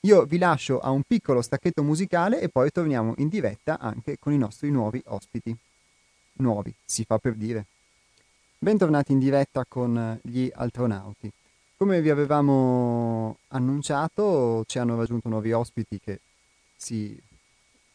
Io 0.00 0.24
vi 0.24 0.38
lascio 0.38 0.78
a 0.78 0.88
un 0.88 1.02
piccolo 1.02 1.42
stacchetto 1.42 1.82
musicale 1.82 2.40
e 2.40 2.48
poi 2.48 2.70
torniamo 2.70 3.12
in 3.18 3.28
diretta 3.28 3.78
anche 3.78 4.16
con 4.18 4.32
i 4.32 4.38
nostri 4.38 4.70
nuovi 4.70 5.02
ospiti. 5.08 5.54
Nuovi, 6.36 6.74
si 6.82 7.04
fa 7.04 7.18
per 7.18 7.34
dire. 7.34 7.66
Bentornati 8.58 9.12
in 9.12 9.18
diretta 9.18 9.66
con 9.68 10.18
gli 10.22 10.50
astronauti. 10.50 11.30
Come 11.82 12.00
vi 12.00 12.10
avevamo 12.10 13.38
annunciato, 13.48 14.62
ci 14.68 14.78
hanno 14.78 14.94
raggiunto 14.94 15.28
nuovi 15.28 15.50
ospiti 15.50 15.98
che 15.98 16.20
si, 16.76 17.20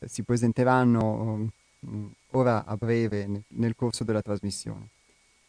si 0.06 0.24
presenteranno 0.24 1.48
um, 1.80 2.12
ora 2.32 2.66
a 2.66 2.76
breve 2.76 3.44
nel 3.48 3.76
corso 3.78 4.04
della 4.04 4.22
trasmissione. 4.22 4.90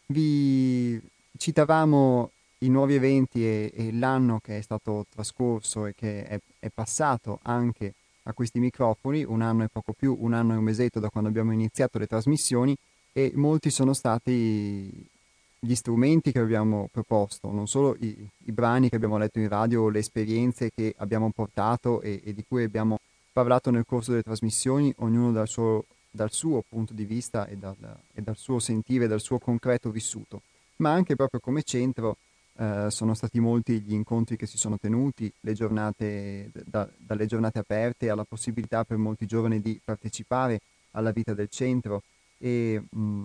Vi 0.07 1.02
citavamo 1.37 2.30
i 2.59 2.68
nuovi 2.68 2.95
eventi 2.95 3.45
e, 3.45 3.73
e 3.75 3.92
l'anno 3.92 4.38
che 4.38 4.59
è 4.59 4.61
stato 4.61 5.04
trascorso 5.12 5.87
e 5.87 5.95
che 5.97 6.25
è, 6.25 6.38
è 6.61 6.68
passato 6.73 7.40
anche 7.42 7.95
a 8.23 8.33
questi 8.35 8.61
microfoni, 8.61 9.25
un 9.25 9.42
anno 9.42 9.64
e 9.64 9.68
poco 9.68 9.95
più, 9.95 10.16
un 10.16 10.33
anno 10.33 10.52
e 10.54 10.59
un 10.59 10.62
mesetto 10.62 11.00
da 11.00 11.11
quando 11.11 11.28
abbiamo 11.28 11.50
iniziato 11.50 11.99
le 11.99 12.07
trasmissioni 12.07 12.76
e 13.12 13.33
molti 13.35 13.71
sono 13.71 13.95
stati 13.95 15.16
gli 15.61 15.75
strumenti 15.75 16.31
che 16.31 16.38
abbiamo 16.38 16.88
proposto, 16.91 17.50
non 17.50 17.67
solo 17.67 17.97
i, 18.00 18.29
i 18.45 18.53
brani 18.53 18.88
che 18.88 18.97
abbiamo 18.97 19.19
letto 19.19 19.41
in 19.41 19.49
radio, 19.49 19.88
le 19.88 19.99
esperienze 19.99 20.71
che 20.75 20.95
abbiamo 20.99 21.31
portato 21.31 22.00
e, 22.00 22.21
e, 22.25 22.33
di 22.33 22.45
cui 22.47 22.62
abbiamo 22.62 22.99
parlato 23.33 23.71
nel 23.71 23.85
corso 23.87 24.11
delle 24.11 24.23
trasmissioni, 24.23 24.93
ognuno 24.99 25.33
dal 25.33 25.49
suo, 25.49 25.85
dal 26.11 26.33
suo 26.33 26.62
punto 26.69 26.93
di 26.93 27.05
vista 27.05 27.47
e 27.47 27.57
dal, 27.57 27.77
e 28.12 28.23
dal, 28.23 28.37
suo 28.37 28.59
sentire, 28.59 29.09
dal 29.09 29.21
suo 29.21 29.38
concreto 29.38 29.91
vissuto, 29.91 30.43
ma 30.77 30.93
anche 30.93 31.17
proprio 31.17 31.41
come 31.41 31.62
centro 31.62 32.17
eh, 32.57 32.87
sono 32.91 33.15
stati 33.15 33.41
molti 33.41 33.81
gli 33.81 33.93
incontri 33.93 34.37
che 34.37 34.47
si 34.47 34.59
sono 34.59 34.79
tenuti, 34.79 35.33
giornate, 35.41 36.50
da, 36.65 36.88
dalle 36.97 37.27
giornate 37.27 37.59
aperte 37.59 38.11
alla 38.11 38.25
possibilità 38.25 38.85
per 38.85 38.97
molti 38.97 39.27
giovani 39.27 39.61
di 39.61 39.81
partecipare 39.85 40.61
alla 40.93 41.11
vita 41.11 41.35
del 41.35 41.49
centro 41.49 42.03
e 42.38 42.83
mh, 42.88 43.23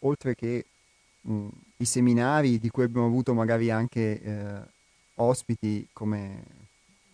oltre 0.00 0.34
che 0.34 0.64
mh, 1.22 1.48
i 1.78 1.84
seminari 1.84 2.58
di 2.58 2.70
cui 2.70 2.84
abbiamo 2.84 3.06
avuto 3.06 3.34
magari 3.34 3.70
anche 3.70 4.20
eh, 4.20 4.60
ospiti 5.16 5.88
come 5.92 6.42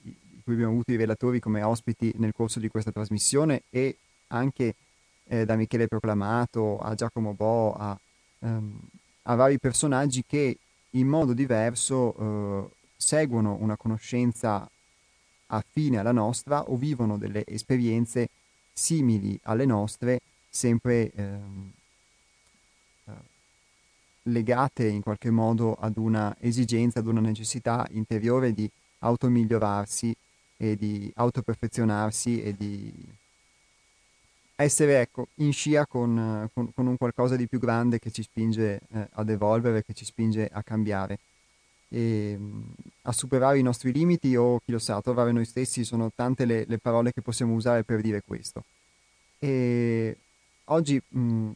di 0.02 0.42
cui 0.44 0.54
abbiamo 0.54 0.72
avuto 0.72 0.92
i 0.92 0.96
relatori 0.96 1.40
come 1.40 1.62
ospiti 1.62 2.12
nel 2.16 2.32
corso 2.32 2.60
di 2.60 2.68
questa 2.68 2.92
trasmissione 2.92 3.62
e 3.70 3.96
anche 4.28 4.74
eh, 5.24 5.44
da 5.44 5.56
Michele 5.56 5.88
Proclamato 5.88 6.78
a 6.78 6.94
Giacomo 6.94 7.34
Bo 7.34 7.74
a, 7.74 7.98
um, 8.40 8.78
a 9.22 9.34
vari 9.34 9.58
personaggi 9.58 10.24
che 10.26 10.58
in 10.90 11.08
modo 11.08 11.32
diverso 11.32 12.14
eh, 12.16 12.70
seguono 12.96 13.56
una 13.60 13.76
conoscenza 13.76 14.68
affine 15.46 15.98
alla 15.98 16.12
nostra 16.12 16.62
o 16.64 16.76
vivono 16.76 17.18
delle 17.18 17.44
esperienze 17.46 18.28
simili 18.72 19.38
alle 19.44 19.64
nostre, 19.64 20.20
sempre 20.48 21.10
ehm, 21.12 21.72
eh, 21.72 21.85
legate 24.26 24.86
in 24.86 25.02
qualche 25.02 25.30
modo 25.30 25.74
ad 25.74 25.96
una 25.96 26.34
esigenza, 26.40 27.00
ad 27.00 27.06
una 27.06 27.20
necessità 27.20 27.86
interiore 27.90 28.52
di 28.52 28.70
automigliorarsi 29.00 30.14
e 30.56 30.76
di 30.76 31.10
autoperfezionarsi 31.14 32.42
e 32.42 32.54
di 32.56 32.92
essere 34.56 35.00
ecco, 35.00 35.28
in 35.36 35.52
scia 35.52 35.86
con, 35.86 36.48
con, 36.54 36.72
con, 36.72 36.86
un 36.86 36.96
qualcosa 36.96 37.36
di 37.36 37.46
più 37.46 37.58
grande 37.58 37.98
che 37.98 38.10
ci 38.10 38.22
spinge 38.22 38.80
eh, 38.90 39.08
ad 39.12 39.28
evolvere, 39.28 39.84
che 39.84 39.92
ci 39.92 40.04
spinge 40.04 40.48
a 40.50 40.62
cambiare 40.62 41.18
e 41.88 42.38
a 43.02 43.12
superare 43.12 43.58
i 43.58 43.62
nostri 43.62 43.92
limiti 43.92 44.34
o 44.34 44.58
chi 44.64 44.72
lo 44.72 44.78
sa, 44.78 44.96
a 44.96 45.02
trovare 45.02 45.30
noi 45.30 45.44
stessi, 45.44 45.84
sono 45.84 46.10
tante 46.14 46.44
le, 46.46 46.64
le 46.66 46.78
parole 46.78 47.12
che 47.12 47.20
possiamo 47.20 47.54
usare 47.54 47.84
per 47.84 48.00
dire 48.00 48.22
questo. 48.26 48.64
E 49.38 50.16
oggi 50.64 51.00
mh, 51.06 51.50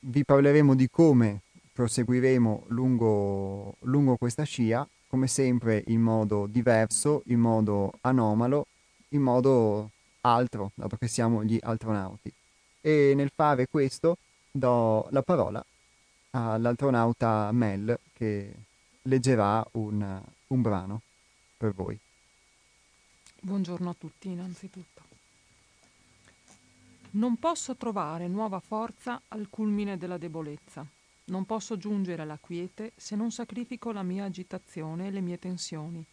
vi 0.00 0.24
parleremo 0.24 0.74
di 0.74 0.88
come 0.88 1.40
proseguiremo 1.76 2.64
lungo, 2.68 3.76
lungo 3.80 4.16
questa 4.16 4.44
scia, 4.44 4.88
come 5.08 5.26
sempre 5.26 5.84
in 5.88 6.00
modo 6.00 6.46
diverso, 6.46 7.22
in 7.26 7.38
modo 7.38 7.92
anomalo, 8.00 8.66
in 9.08 9.20
modo 9.20 9.90
altro, 10.22 10.72
dato 10.74 10.96
che 10.96 11.06
siamo 11.06 11.44
gli 11.44 11.58
astronauti. 11.60 12.32
E 12.80 13.12
nel 13.14 13.30
fare 13.34 13.68
questo 13.68 14.16
do 14.50 15.06
la 15.10 15.20
parola 15.20 15.62
all'astronauta 16.30 17.50
Mel 17.52 18.00
che 18.14 18.54
leggerà 19.02 19.62
un, 19.72 20.22
un 20.46 20.62
brano 20.62 21.02
per 21.58 21.74
voi. 21.74 22.00
Buongiorno 23.38 23.90
a 23.90 23.94
tutti 23.98 24.30
innanzitutto. 24.30 25.02
Non 27.10 27.36
posso 27.36 27.76
trovare 27.76 28.28
nuova 28.28 28.60
forza 28.60 29.20
al 29.28 29.48
culmine 29.50 29.98
della 29.98 30.16
debolezza. 30.16 30.95
Non 31.28 31.44
posso 31.44 31.76
giungere 31.76 32.22
alla 32.22 32.38
quiete 32.38 32.92
se 32.96 33.16
non 33.16 33.32
sacrifico 33.32 33.90
la 33.90 34.04
mia 34.04 34.24
agitazione 34.24 35.08
e 35.08 35.10
le 35.10 35.20
mie 35.20 35.38
tensioni. 35.38 36.04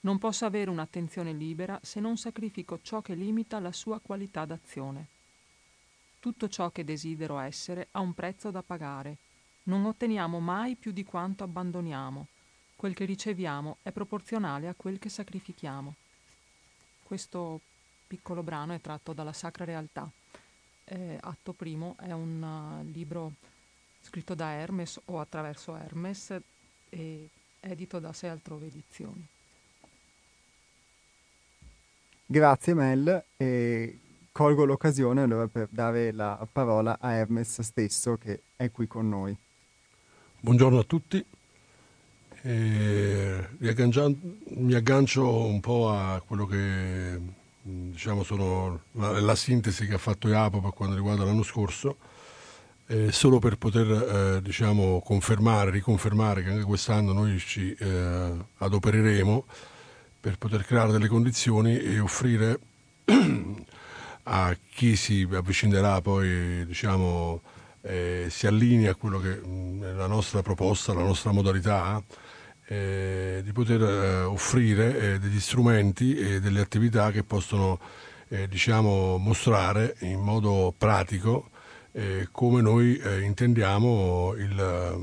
Non 0.00 0.18
posso 0.18 0.44
avere 0.44 0.68
un'attenzione 0.68 1.32
libera 1.32 1.78
se 1.82 2.00
non 2.00 2.18
sacrifico 2.18 2.80
ciò 2.82 3.00
che 3.00 3.14
limita 3.14 3.60
la 3.60 3.72
sua 3.72 3.98
qualità 4.00 4.44
d'azione. 4.44 5.06
Tutto 6.20 6.48
ciò 6.48 6.70
che 6.70 6.84
desidero 6.84 7.38
essere 7.38 7.88
ha 7.92 8.00
un 8.00 8.12
prezzo 8.12 8.50
da 8.50 8.62
pagare. 8.62 9.16
Non 9.64 9.86
otteniamo 9.86 10.38
mai 10.38 10.74
più 10.74 10.92
di 10.92 11.04
quanto 11.04 11.44
abbandoniamo. 11.44 12.26
Quel 12.76 12.94
che 12.94 13.04
riceviamo 13.04 13.78
è 13.82 13.90
proporzionale 13.90 14.68
a 14.68 14.74
quel 14.74 14.98
che 14.98 15.08
sacrifichiamo. 15.08 15.94
Questo 17.02 17.60
piccolo 18.06 18.42
brano 18.42 18.74
è 18.74 18.80
tratto 18.80 19.12
dalla 19.12 19.32
Sacra 19.32 19.64
Realtà. 19.64 20.10
Eh, 20.84 21.16
atto 21.20 21.52
primo 21.52 21.94
è 21.98 22.12
un 22.12 22.42
uh, 22.42 22.92
libro 22.92 23.32
scritto 24.02 24.34
da 24.34 24.52
Hermes 24.52 25.00
o 25.06 25.20
attraverso 25.20 25.76
Hermes 25.76 26.36
e 26.88 27.28
edito 27.60 27.98
da 27.98 28.12
Sei 28.12 28.30
Altrove 28.30 28.66
Edizioni. 28.66 29.26
Grazie 32.26 32.74
Mel 32.74 33.24
e 33.36 33.98
colgo 34.32 34.64
l'occasione 34.64 35.22
allora 35.22 35.46
per 35.46 35.68
dare 35.70 36.12
la 36.12 36.46
parola 36.50 36.96
a 36.98 37.12
Hermes 37.12 37.60
stesso 37.60 38.16
che 38.16 38.42
è 38.56 38.70
qui 38.70 38.86
con 38.86 39.08
noi. 39.08 39.36
Buongiorno 40.40 40.78
a 40.78 40.84
tutti. 40.84 41.24
mi 42.42 44.74
aggancio 44.74 45.44
un 45.44 45.60
po' 45.60 45.90
a 45.90 46.20
quello 46.26 46.46
che 46.46 47.20
diciamo 47.62 48.24
sono 48.24 48.80
la, 48.92 49.20
la, 49.20 49.34
sintesi 49.36 49.86
che 49.86 49.94
ha 49.94 49.98
fatto 49.98 50.28
Iapo 50.28 50.60
per 50.60 50.72
quanto 50.72 50.96
riguarda 50.96 51.24
l'anno 51.24 51.44
scorso, 51.44 51.96
eh, 52.86 53.12
solo 53.12 53.38
per 53.38 53.56
poter 53.56 53.90
eh, 54.36 54.42
diciamo, 54.42 55.00
confermare, 55.00 55.70
riconfermare 55.70 56.42
che 56.42 56.50
anche 56.50 56.64
quest'anno 56.64 57.12
noi 57.12 57.38
ci 57.38 57.74
eh, 57.78 58.32
adopereremo 58.58 59.44
per 60.20 60.36
poter 60.38 60.64
creare 60.64 60.92
delle 60.92 61.08
condizioni 61.08 61.78
e 61.78 61.98
offrire 62.00 62.58
a 64.24 64.56
chi 64.74 64.96
si 64.96 65.26
avvicinerà 65.32 66.00
poi 66.00 66.66
diciamo, 66.66 67.40
eh, 67.82 68.26
si 68.28 68.46
allinea 68.46 68.92
a 68.92 68.94
quello 68.94 69.18
che 69.18 69.40
è 69.40 69.92
la 69.92 70.06
nostra 70.06 70.42
proposta, 70.42 70.92
la 70.92 71.02
nostra 71.02 71.32
modalità 71.32 72.02
eh, 72.66 73.40
di 73.44 73.52
poter 73.52 73.82
eh, 73.82 74.22
offrire 74.22 75.18
degli 75.18 75.40
strumenti 75.40 76.14
e 76.16 76.40
delle 76.40 76.60
attività 76.60 77.10
che 77.10 77.22
possono 77.22 77.78
diciamo, 78.48 79.18
mostrare 79.18 79.94
in 80.00 80.18
modo 80.18 80.72
pratico 80.74 81.50
eh, 81.92 82.28
come 82.32 82.60
noi 82.62 83.00
intendiamo 83.22 84.34
il, 84.36 84.96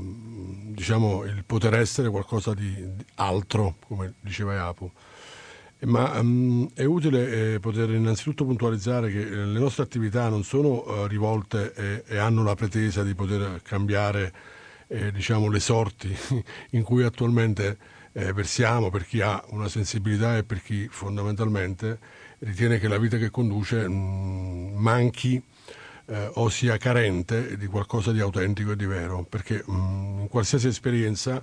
diciamo, 0.74 1.24
il, 1.24 1.44
poter 1.44 1.74
essere 1.74 2.10
qualcosa 2.10 2.52
di 2.54 2.74
altro, 3.14 3.76
come 3.86 4.14
diceva 4.20 4.54
Iapu. 4.54 4.90
Ma 5.82 6.18
um, 6.18 6.68
è 6.74 6.84
utile 6.84 7.54
eh, 7.54 7.60
poter 7.60 7.88
innanzitutto 7.90 8.44
puntualizzare 8.44 9.10
che 9.10 9.20
eh, 9.20 9.46
le 9.46 9.58
nostre 9.58 9.82
attività 9.82 10.28
non 10.28 10.44
sono 10.44 10.84
uh, 10.86 11.06
rivolte 11.06 11.72
e, 11.72 12.04
e, 12.06 12.18
hanno 12.18 12.42
la 12.42 12.54
pretesa 12.54 13.02
di 13.02 13.14
poter 13.14 13.62
cambiare 13.62 14.30
eh, 14.88 15.10
diciamo, 15.10 15.48
le 15.48 15.60
sorti 15.60 16.14
in 16.72 16.82
cui 16.82 17.02
attualmente 17.02 17.78
eh, 18.12 18.32
versiamo 18.34 18.90
per 18.90 19.06
chi 19.06 19.22
ha 19.22 19.42
una 19.50 19.68
sensibilità 19.68 20.36
e 20.36 20.44
per 20.44 20.60
chi 20.60 20.86
fondamentalmente 20.90 21.98
ritiene 22.40 22.78
che 22.78 22.88
la 22.88 22.98
vita 22.98 23.16
che 23.16 23.30
conduce 23.30 23.88
mh, 23.88 23.92
mm, 23.92 24.74
manchi 24.76 25.42
eh, 26.10 26.30
o 26.34 26.48
sia 26.48 26.76
carente 26.76 27.56
di 27.56 27.66
qualcosa 27.66 28.12
di 28.12 28.20
autentico 28.20 28.72
e 28.72 28.76
di 28.76 28.86
vero, 28.86 29.24
perché 29.28 29.62
mh, 29.64 29.72
mm, 29.72 30.20
in 30.20 30.28
qualsiasi 30.28 30.66
esperienza 30.66 31.42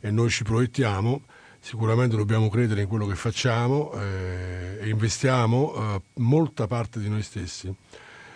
e 0.00 0.10
noi 0.10 0.28
ci 0.28 0.44
proiettiamo, 0.44 1.22
sicuramente 1.58 2.16
dobbiamo 2.16 2.48
credere 2.50 2.82
in 2.82 2.88
quello 2.88 3.06
che 3.06 3.14
facciamo 3.14 3.92
eh, 3.94 4.78
e 4.80 4.88
investiamo 4.88 5.74
eh, 5.74 6.02
molta 6.14 6.66
parte 6.66 7.00
di 7.00 7.08
noi 7.08 7.22
stessi. 7.22 7.74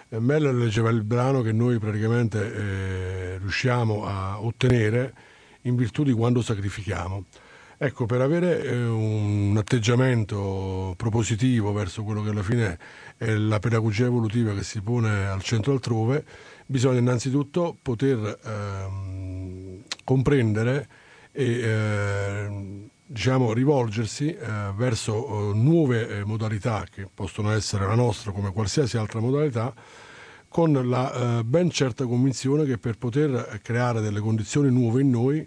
Eh, 0.08 0.20
Mel 0.20 0.56
leggeva 0.56 0.90
il 0.90 1.02
brano 1.02 1.42
che 1.42 1.52
noi 1.52 1.78
praticamente 1.78 2.54
eh, 2.54 3.38
riusciamo 3.38 4.06
a 4.06 4.40
ottenere 4.40 5.12
in 5.62 5.76
virtù 5.76 6.04
di 6.04 6.12
quando 6.12 6.40
sacrifichiamo. 6.40 7.24
Ecco, 7.78 8.06
per 8.06 8.22
avere 8.22 8.62
eh, 8.62 8.86
un 8.86 9.54
atteggiamento 9.58 10.94
propositivo 10.96 11.74
verso 11.74 12.04
quello 12.04 12.22
che 12.22 12.30
alla 12.30 12.42
fine 12.42 12.78
è 13.18 13.34
la 13.34 13.58
pedagogia 13.58 14.06
evolutiva 14.06 14.54
che 14.54 14.62
si 14.62 14.80
pone 14.80 15.26
al 15.26 15.42
centro 15.42 15.72
altrove, 15.72 16.24
bisogna 16.64 17.00
innanzitutto 17.00 17.76
poter 17.82 18.38
ehm, 18.42 19.82
comprendere 20.04 20.88
e 21.32 21.44
eh, 21.44 22.88
diciamo, 23.04 23.52
rivolgersi 23.52 24.34
eh, 24.34 24.72
verso 24.74 25.50
eh, 25.50 25.54
nuove 25.54 26.08
eh, 26.08 26.24
modalità 26.24 26.86
che 26.90 27.06
possono 27.12 27.50
essere 27.52 27.86
la 27.86 27.94
nostra 27.94 28.32
come 28.32 28.52
qualsiasi 28.52 28.96
altra 28.96 29.20
modalità 29.20 29.74
con 30.48 30.72
la 30.88 31.40
eh, 31.40 31.44
ben 31.44 31.68
certa 31.68 32.06
convinzione 32.06 32.64
che 32.64 32.78
per 32.78 32.96
poter 32.96 33.60
creare 33.62 34.00
delle 34.00 34.20
condizioni 34.20 34.70
nuove 34.70 35.02
in 35.02 35.10
noi 35.10 35.46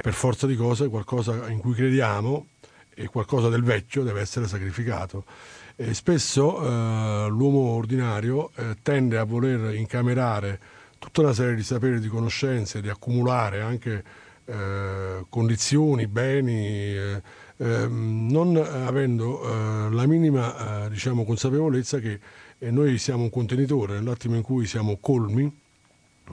per 0.00 0.12
forza 0.12 0.46
di 0.46 0.56
cose 0.56 0.88
qualcosa 0.88 1.48
in 1.48 1.58
cui 1.58 1.74
crediamo 1.74 2.46
e 2.94 3.06
qualcosa 3.06 3.48
del 3.48 3.62
vecchio 3.62 4.02
deve 4.02 4.20
essere 4.20 4.46
sacrificato. 4.46 5.24
E 5.76 5.94
spesso 5.94 6.60
eh, 6.60 7.28
l'uomo 7.28 7.70
ordinario 7.70 8.50
eh, 8.56 8.76
tende 8.82 9.18
a 9.18 9.24
voler 9.24 9.74
incamerare 9.74 10.60
tutta 10.98 11.22
una 11.22 11.32
serie 11.32 11.54
di 11.54 11.62
saperi, 11.62 11.98
di 11.98 12.08
conoscenze, 12.08 12.80
di 12.80 12.88
accumulare 12.88 13.60
anche 13.60 14.04
eh, 14.44 15.24
condizioni, 15.28 16.06
beni, 16.06 16.94
eh, 16.94 17.22
ehm, 17.56 18.28
non 18.30 18.56
avendo 18.56 19.42
eh, 19.42 19.90
la 19.90 20.06
minima 20.06 20.88
diciamo, 20.88 21.24
consapevolezza 21.24 21.98
che 21.98 22.20
noi 22.70 22.98
siamo 22.98 23.24
un 23.24 23.30
contenitore, 23.30 23.94
nell'attimo 23.94 24.36
in 24.36 24.42
cui 24.42 24.66
siamo 24.66 24.98
colmi, 25.00 25.52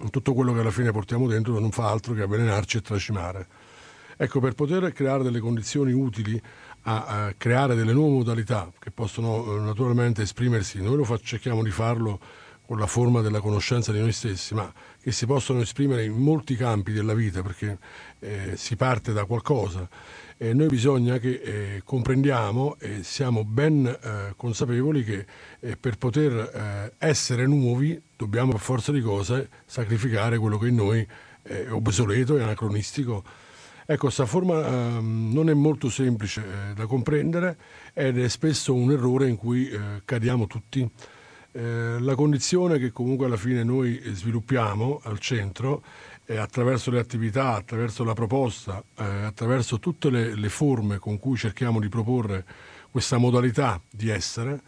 tutto 0.10 0.34
quello 0.34 0.54
che 0.54 0.60
alla 0.60 0.72
fine 0.72 0.92
portiamo 0.92 1.28
dentro 1.28 1.60
non 1.60 1.72
fa 1.72 1.90
altro 1.90 2.14
che 2.14 2.22
avvelenarci 2.22 2.78
e 2.78 2.82
tracimare. 2.82 3.48
Ecco, 4.18 4.40
per 4.40 4.54
poter 4.54 4.92
creare 4.92 5.24
delle 5.24 5.40
condizioni 5.40 5.94
utili 5.94 6.42
a, 6.84 7.06
a 7.06 7.34
creare 7.38 7.76
delle 7.76 7.94
nuove 7.94 8.16
modalità 8.16 8.72
che 8.78 8.92
possono 8.92 9.60
naturalmente 9.60 10.22
esprimersi, 10.24 10.82
noi 10.82 10.98
lo 10.98 11.04
fa, 11.06 11.18
cerchiamo 11.18 11.64
di 11.64 11.72
farlo 11.72 12.20
con 12.66 12.78
la 12.78 12.86
forma 12.86 13.22
della 13.22 13.40
conoscenza 13.40 13.92
di 13.92 14.00
noi 14.00 14.12
stessi, 14.12 14.54
ma 14.54 14.72
che 15.02 15.12
si 15.12 15.26
possono 15.26 15.62
esprimere 15.62 16.04
in 16.04 16.14
molti 16.14 16.56
campi 16.56 16.92
della 16.92 17.16
vita, 17.16 17.42
perché 17.42 17.80
eh, 18.20 18.58
si 18.58 18.76
parte 18.76 19.12
da 19.12 19.26
qualcosa. 19.26 19.90
E 20.42 20.54
noi 20.54 20.68
bisogna 20.68 21.18
che 21.18 21.42
eh, 21.44 21.82
comprendiamo 21.84 22.78
e 22.80 23.04
siamo 23.04 23.44
ben 23.44 23.86
eh, 23.86 24.34
consapevoli 24.38 25.04
che 25.04 25.26
eh, 25.60 25.76
per 25.76 25.98
poter 25.98 26.32
eh, 26.32 26.94
essere 26.98 27.46
nuovi 27.46 28.02
dobbiamo 28.16 28.52
per 28.52 28.62
forza 28.62 28.94
di 28.94 29.02
cose 29.02 29.50
sacrificare 29.66 30.38
quello 30.38 30.58
che 30.58 30.70
in 30.70 30.76
noi 30.76 31.06
è 31.42 31.66
obsoleto 31.70 32.38
e 32.38 32.44
anacronistico. 32.44 33.22
Ecco, 33.86 34.04
questa 34.04 34.26
forma 34.26 34.66
ehm, 34.66 35.30
non 35.34 35.50
è 35.50 35.54
molto 35.54 35.90
semplice 35.90 36.42
eh, 36.42 36.74
da 36.74 36.86
comprendere 36.86 37.58
ed 37.94 38.18
è 38.18 38.30
spesso 38.30 38.74
un 38.74 38.92
errore 38.92 39.28
in 39.28 39.36
cui 39.36 39.70
cadiamo 40.06 40.48
tutti. 40.48 40.90
Eh, 41.52 41.98
la 42.00 42.14
condizione 42.14 42.78
che 42.78 42.92
comunque 42.92 43.26
alla 43.26 43.36
fine 43.36 43.64
noi 43.64 44.00
sviluppiamo 44.06 45.02
al 45.04 45.18
centro 45.18 45.84
eh, 46.30 46.38
attraverso 46.38 46.92
le 46.92 47.00
attività, 47.00 47.56
attraverso 47.56 48.04
la 48.04 48.14
proposta, 48.14 48.84
eh, 49.00 49.04
attraverso 49.04 49.80
tutte 49.80 50.12
le, 50.12 50.36
le, 50.36 50.50
forme 50.50 51.00
con 51.00 51.18
cui 51.18 51.36
cerchiamo 51.36 51.80
di 51.80 51.90
proporre 51.90 52.46
questa 52.92 53.18
modalità 53.18 53.82
di 53.90 54.10
essere, 54.10 54.62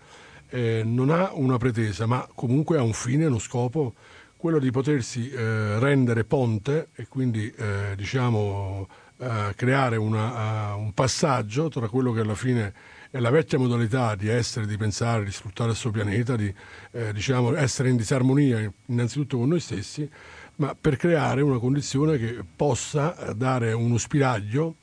eh, 0.50 0.82
non 0.84 1.12
ha 1.12 1.30
una 1.34 1.58
pretesa, 1.58 2.08
ma 2.08 2.28
comunque 2.34 2.80
ha 2.80 2.82
un 2.82 2.94
fine, 2.94 3.28
uno 3.28 3.38
scopo, 3.38 3.94
quello 4.38 4.58
di 4.58 4.72
potersi 4.72 5.30
eh, 5.30 5.78
rendere 5.78 6.24
ponte 6.24 6.90
e 6.96 7.08
quindi 7.08 7.54
diciamo 7.96 8.88
creare 9.56 9.98
una, 9.98 10.74
un 10.74 10.94
passaggio 10.94 11.70
tra 11.70 11.88
quello 11.88 12.12
che 12.12 12.22
alla 12.22 12.34
fine 12.34 12.74
è 13.12 13.20
la 13.20 13.30
vecchia 13.30 13.60
modalità 13.60 14.16
di 14.16 14.30
essere, 14.30 14.66
di 14.66 14.78
pensare, 14.78 15.26
di 15.26 15.32
sfruttare 15.32 15.72
il 15.72 15.76
suo 15.76 15.92
pianeta, 15.92 16.38
di 16.38 16.52
eh, 16.92 17.12
diciamo, 17.12 17.54
essere 17.56 17.90
in 17.90 17.98
disarmonia 17.98 18.72
innanzitutto 18.86 19.38
con 19.38 19.50
noi 19.50 19.60
stessi, 19.60 20.10
ma 20.62 20.76
per 20.80 20.96
creare 20.96 21.42
una 21.42 21.58
condizione 21.58 22.20
che 22.20 22.44
possa 22.56 23.18
eh, 23.18 23.34
dare 23.34 23.74
uno 23.74 23.98
spiraglio 23.98 24.76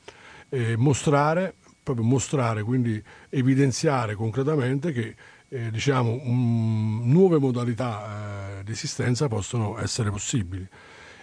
e 0.49 0.77
mostrare, 0.77 1.55
proprio 1.85 2.05
mostrare, 2.05 2.65
quindi 2.65 3.01
evidenziare 3.29 4.17
concretamente 4.17 4.91
che 4.91 5.15
eh, 5.49 5.71
diciamo, 5.71 6.21
um, 6.25 7.03
nuove 7.05 7.39
modalità 7.39 8.59
eh, 8.59 8.65
di 8.65 8.73
esistenza 8.73 9.29
possono 9.29 9.79
essere 9.79 10.11
possibili. 10.11 10.67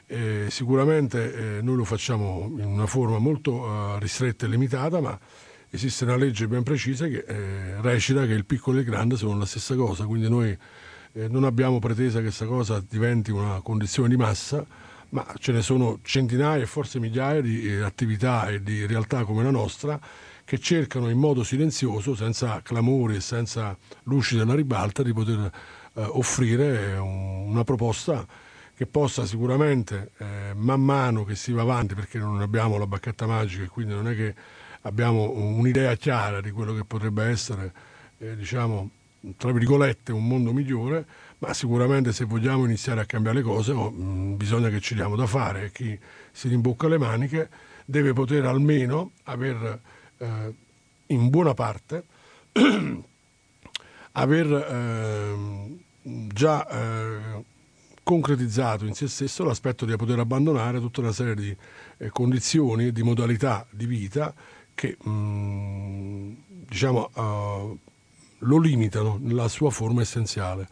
Eh, 0.07 0.45
sicuramente 0.49 1.57
eh, 1.57 1.61
noi 1.61 1.75
lo 1.75 1.83
facciamo 1.83 2.49
in 2.57 2.65
una 2.65 2.85
forma 2.85 3.17
molto 3.17 3.97
ristretta 3.99 4.45
e 4.45 4.49
limitata, 4.49 5.01
ma 5.01 5.19
esiste 5.69 6.05
una 6.05 6.15
legge 6.15 6.47
ben 6.47 6.63
precisa 6.63 7.07
che 7.07 7.25
eh, 7.27 7.81
recita 7.81 8.25
che 8.25 8.33
il 8.33 8.45
piccolo 8.45 8.77
e 8.77 8.81
il 8.81 8.85
grande 8.85 9.17
sono 9.17 9.37
la 9.37 9.45
stessa 9.45 9.75
cosa, 9.75 10.05
quindi 10.05 10.29
noi 10.29 10.57
eh, 11.15 11.27
non 11.29 11.45
abbiamo 11.45 11.79
pretesa 11.79 12.17
che 12.17 12.25
questa 12.25 12.45
cosa 12.45 12.83
diventi 12.87 13.31
una 13.31 13.61
condizione 13.61 14.09
di 14.09 14.17
massa, 14.17 14.65
ma 15.09 15.25
ce 15.39 15.53
ne 15.53 15.61
sono 15.61 15.99
centinaia 16.01 16.63
e 16.63 16.65
forse 16.65 16.99
migliaia 16.99 17.41
di 17.41 17.67
eh, 17.67 17.81
attività 17.81 18.49
e 18.49 18.61
di 18.61 18.85
realtà 18.85 19.23
come 19.23 19.43
la 19.43 19.51
nostra 19.51 19.99
che 20.43 20.59
cercano 20.59 21.09
in 21.09 21.17
modo 21.17 21.43
silenzioso, 21.43 22.15
senza 22.15 22.61
clamori 22.61 23.15
e 23.15 23.21
senza 23.21 23.75
luci 24.03 24.35
della 24.35 24.53
ribalta, 24.53 25.03
di 25.03 25.13
poter 25.13 25.49
eh, 25.93 26.01
offrire 26.01 26.97
un, 26.97 27.47
una 27.49 27.63
proposta 27.63 28.27
che 28.75 28.85
possa 28.85 29.25
sicuramente, 29.25 30.11
eh, 30.17 30.53
man 30.53 30.81
mano 30.81 31.23
che 31.23 31.35
si 31.35 31.53
va 31.53 31.61
avanti, 31.61 31.95
perché 31.95 32.19
non 32.19 32.41
abbiamo 32.41 32.77
la 32.77 32.85
bacchetta 32.85 33.25
magica 33.25 33.63
e 33.63 33.67
quindi 33.67 33.93
non 33.93 34.09
è 34.09 34.15
che 34.15 34.35
abbiamo 34.81 35.31
un'idea 35.31 35.95
chiara 35.95 36.41
di 36.41 36.51
quello 36.51 36.73
che 36.73 36.83
potrebbe 36.83 37.23
essere, 37.23 37.73
eh, 38.17 38.35
diciamo, 38.35 38.89
tra 39.37 39.51
virgolette, 39.51 40.11
un 40.11 40.27
mondo 40.27 40.53
migliore, 40.53 41.05
ma 41.39 41.53
sicuramente 41.53 42.13
se 42.13 42.25
vogliamo 42.25 42.65
iniziare 42.65 43.01
a 43.01 43.05
cambiare 43.05 43.37
le 43.37 43.43
cose 43.43 43.71
oh, 43.71 43.91
mm, 43.91 44.35
bisogna 44.35 44.69
che 44.69 44.79
ci 44.79 44.95
diamo 44.95 45.15
da 45.15 45.25
fare. 45.25 45.71
Chi 45.71 45.97
si 46.31 46.47
rimbocca 46.47 46.87
le 46.87 46.97
maniche 46.97 47.49
deve 47.85 48.13
poter 48.13 48.45
almeno 48.45 49.11
aver 49.23 49.79
eh, 50.17 50.53
in 51.07 51.29
buona 51.29 51.53
parte 51.53 52.03
aver 54.13 54.51
eh, 54.51 55.77
già 56.01 56.67
eh, 56.67 57.43
concretizzato 58.03 58.85
in 58.85 58.93
se 58.93 59.07
stesso 59.07 59.43
l'aspetto 59.43 59.85
di 59.85 59.95
poter 59.95 60.19
abbandonare 60.19 60.79
tutta 60.79 61.01
una 61.01 61.11
serie 61.11 61.35
di 61.35 61.55
eh, 61.97 62.09
condizioni 62.09 62.87
e 62.87 62.91
di 62.91 63.03
modalità 63.03 63.65
di 63.69 63.85
vita 63.85 64.33
che 64.73 64.97
mh, 65.01 65.09
mm, 65.09 66.33
diciamo, 66.67 67.09
uh, 67.13 67.79
lo 68.45 68.57
limitano 68.57 69.17
nella 69.21 69.47
sua 69.47 69.69
forma 69.69 70.01
essenziale. 70.01 70.67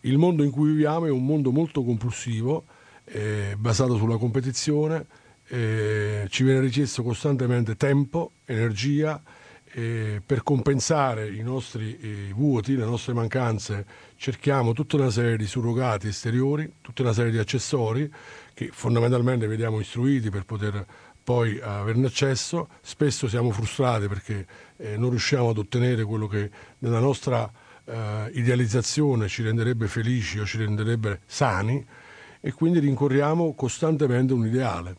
Il 0.00 0.18
mondo 0.18 0.44
in 0.44 0.50
cui 0.50 0.70
viviamo 0.70 1.06
è 1.06 1.10
un 1.10 1.24
mondo 1.24 1.50
molto 1.50 1.82
compulsivo, 1.82 2.64
eh, 3.04 3.54
basato 3.58 3.96
sulla 3.96 4.16
competizione, 4.16 5.06
eh, 5.48 6.26
ci 6.28 6.44
viene 6.44 6.60
richiesto 6.60 7.02
costantemente 7.02 7.76
tempo, 7.76 8.32
energia, 8.44 9.20
eh, 9.74 10.20
per 10.24 10.42
compensare 10.42 11.30
i 11.30 11.42
nostri 11.42 11.98
eh, 11.98 12.32
vuoti, 12.34 12.76
le 12.76 12.84
nostre 12.84 13.14
mancanze, 13.14 13.86
cerchiamo 14.16 14.72
tutta 14.72 14.96
una 14.96 15.10
serie 15.10 15.36
di 15.36 15.46
surrogati 15.46 16.08
esteriori, 16.08 16.70
tutta 16.80 17.02
una 17.02 17.12
serie 17.12 17.30
di 17.30 17.38
accessori 17.38 18.10
che 18.52 18.68
fondamentalmente 18.70 19.46
vediamo 19.46 19.80
istruiti 19.80 20.28
per 20.28 20.44
poter 20.44 20.84
poi 21.22 21.60
averne 21.60 22.06
accesso. 22.06 22.68
Spesso 22.80 23.28
siamo 23.28 23.50
frustrati 23.50 24.08
perché 24.08 24.46
eh, 24.76 24.96
non 24.96 25.10
riusciamo 25.10 25.50
ad 25.50 25.58
ottenere 25.58 26.04
quello 26.04 26.26
che 26.26 26.50
nella 26.78 26.98
nostra 26.98 27.50
eh, 27.84 28.30
idealizzazione 28.34 29.28
ci 29.28 29.42
renderebbe 29.42 29.86
felici 29.86 30.38
o 30.38 30.44
ci 30.44 30.58
renderebbe 30.58 31.20
sani 31.26 31.84
e 32.40 32.52
quindi 32.52 32.80
rincorriamo 32.80 33.54
costantemente 33.54 34.32
un 34.32 34.46
ideale. 34.46 34.96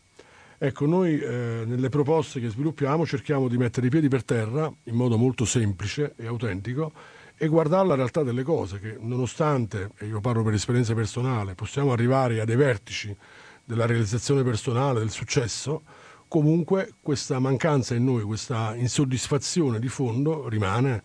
Ecco, 0.56 0.86
noi 0.86 1.20
eh, 1.20 1.64
nelle 1.66 1.88
proposte 1.88 2.40
che 2.40 2.48
sviluppiamo 2.48 3.04
cerchiamo 3.04 3.48
di 3.48 3.58
mettere 3.58 3.88
i 3.88 3.90
piedi 3.90 4.08
per 4.08 4.24
terra 4.24 4.72
in 4.84 4.94
modo 4.94 5.18
molto 5.18 5.44
semplice 5.44 6.14
e 6.16 6.26
autentico 6.26 6.92
e 7.36 7.48
guardare 7.48 7.88
la 7.88 7.94
realtà 7.96 8.22
delle 8.22 8.44
cose 8.44 8.78
che 8.78 8.96
nonostante, 9.00 9.90
e 9.98 10.06
io 10.06 10.20
parlo 10.20 10.42
per 10.42 10.54
esperienza 10.54 10.94
personale, 10.94 11.54
possiamo 11.54 11.92
arrivare 11.92 12.40
a 12.40 12.44
dei 12.44 12.56
vertici 12.56 13.14
della 13.64 13.86
realizzazione 13.86 14.42
personale, 14.42 15.00
del 15.00 15.10
successo, 15.10 15.82
comunque 16.28 16.94
questa 17.00 17.38
mancanza 17.38 17.94
in 17.94 18.04
noi, 18.04 18.22
questa 18.22 18.74
insoddisfazione 18.74 19.78
di 19.78 19.88
fondo 19.88 20.48
rimane, 20.48 21.02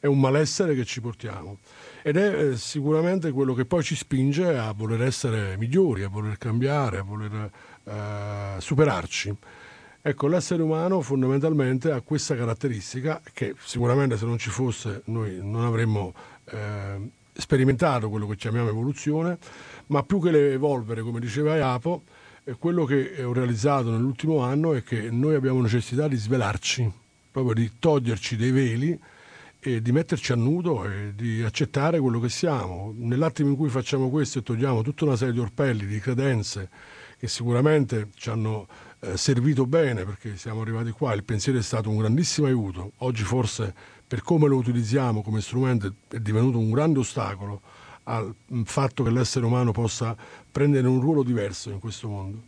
è 0.00 0.06
un 0.06 0.18
malessere 0.18 0.74
che 0.74 0.84
ci 0.84 1.00
portiamo 1.00 1.58
ed 2.02 2.16
è 2.16 2.50
eh, 2.50 2.56
sicuramente 2.56 3.30
quello 3.30 3.52
che 3.52 3.66
poi 3.66 3.82
ci 3.82 3.94
spinge 3.94 4.56
a 4.56 4.72
voler 4.72 5.02
essere 5.02 5.56
migliori, 5.58 6.02
a 6.02 6.08
voler 6.08 6.38
cambiare, 6.38 6.98
a 6.98 7.02
voler 7.02 7.50
eh, 7.84 8.54
superarci. 8.58 9.36
Ecco, 10.02 10.28
l'essere 10.28 10.62
umano 10.62 11.02
fondamentalmente 11.02 11.90
ha 11.90 12.00
questa 12.00 12.34
caratteristica 12.34 13.20
che 13.34 13.54
sicuramente 13.62 14.16
se 14.16 14.24
non 14.24 14.38
ci 14.38 14.48
fosse 14.48 15.02
noi 15.06 15.38
non 15.42 15.66
avremmo 15.66 16.14
eh, 16.46 17.10
sperimentato 17.34 18.08
quello 18.08 18.26
che 18.26 18.36
chiamiamo 18.36 18.70
evoluzione, 18.70 19.36
ma 19.88 20.02
più 20.02 20.18
che 20.18 20.30
l'evolvere, 20.30 21.02
come 21.02 21.20
diceva 21.20 21.56
Iapo, 21.56 22.02
quello 22.58 22.84
che 22.84 23.22
ho 23.22 23.32
realizzato 23.32 23.90
nell'ultimo 23.90 24.40
anno 24.40 24.74
è 24.74 24.82
che 24.82 25.10
noi 25.10 25.34
abbiamo 25.34 25.60
necessità 25.60 26.08
di 26.08 26.16
svelarci, 26.16 26.90
proprio 27.30 27.54
di 27.54 27.72
toglierci 27.78 28.36
dei 28.36 28.50
veli 28.50 28.98
e 29.60 29.82
di 29.82 29.92
metterci 29.92 30.32
a 30.32 30.36
nudo 30.36 30.84
e 30.84 31.12
di 31.14 31.42
accettare 31.42 32.00
quello 32.00 32.18
che 32.18 32.30
siamo. 32.30 32.94
Nell'attimo 32.96 33.50
in 33.50 33.56
cui 33.56 33.68
facciamo 33.68 34.08
questo 34.08 34.38
e 34.38 34.42
togliamo 34.42 34.82
tutta 34.82 35.04
una 35.04 35.16
serie 35.16 35.34
di 35.34 35.40
orpelli, 35.40 35.86
di 35.86 35.98
credenze, 35.98 36.70
che 37.18 37.28
sicuramente 37.28 38.08
ci 38.14 38.30
hanno 38.30 38.66
eh, 39.00 39.16
servito 39.16 39.66
bene 39.66 40.04
perché 40.04 40.36
siamo 40.36 40.62
arrivati 40.62 40.90
qua, 40.90 41.12
il 41.12 41.24
pensiero 41.24 41.58
è 41.58 41.62
stato 41.62 41.90
un 41.90 41.98
grandissimo 41.98 42.46
aiuto, 42.46 42.92
oggi 42.98 43.22
forse 43.22 43.74
per 44.06 44.22
come 44.22 44.48
lo 44.48 44.56
utilizziamo 44.56 45.22
come 45.22 45.40
strumento 45.40 45.94
è 46.08 46.18
divenuto 46.18 46.58
un 46.58 46.70
grande 46.70 46.98
ostacolo 46.98 47.60
al 48.10 48.34
fatto 48.64 49.02
che 49.02 49.10
l'essere 49.10 49.44
umano 49.44 49.72
possa 49.72 50.16
prendere 50.50 50.88
un 50.88 51.00
ruolo 51.00 51.22
diverso 51.22 51.70
in 51.70 51.78
questo 51.78 52.08
mondo 52.08 52.42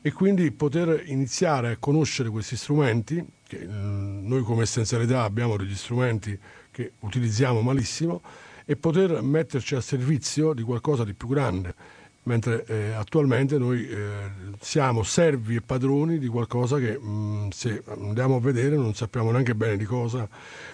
e 0.00 0.12
quindi 0.12 0.50
poter 0.52 1.02
iniziare 1.06 1.72
a 1.72 1.76
conoscere 1.78 2.28
questi 2.28 2.56
strumenti, 2.56 3.24
che 3.46 3.66
mm, 3.66 4.26
noi 4.26 4.42
come 4.42 4.62
essenzialità 4.62 5.22
abbiamo 5.22 5.56
degli 5.56 5.74
strumenti 5.74 6.38
che 6.70 6.92
utilizziamo 7.00 7.60
malissimo, 7.60 8.22
e 8.64 8.76
poter 8.76 9.22
metterci 9.22 9.74
a 9.74 9.80
servizio 9.80 10.52
di 10.52 10.62
qualcosa 10.62 11.02
di 11.02 11.14
più 11.14 11.28
grande 11.28 11.74
mentre 12.28 12.64
eh, 12.66 12.92
attualmente 12.92 13.56
noi 13.56 13.88
eh, 13.88 14.30
siamo 14.60 15.02
servi 15.02 15.56
e 15.56 15.60
padroni 15.62 16.18
di 16.18 16.28
qualcosa 16.28 16.78
che 16.78 16.98
mh, 16.98 17.08
mm, 17.08 17.48
se 17.48 17.82
andiamo 17.86 18.36
a 18.36 18.40
vedere 18.40 18.76
non 18.76 18.94
sappiamo 18.94 19.30
neanche 19.30 19.54
bene 19.54 19.78
di 19.78 19.86
cosa. 19.86 20.28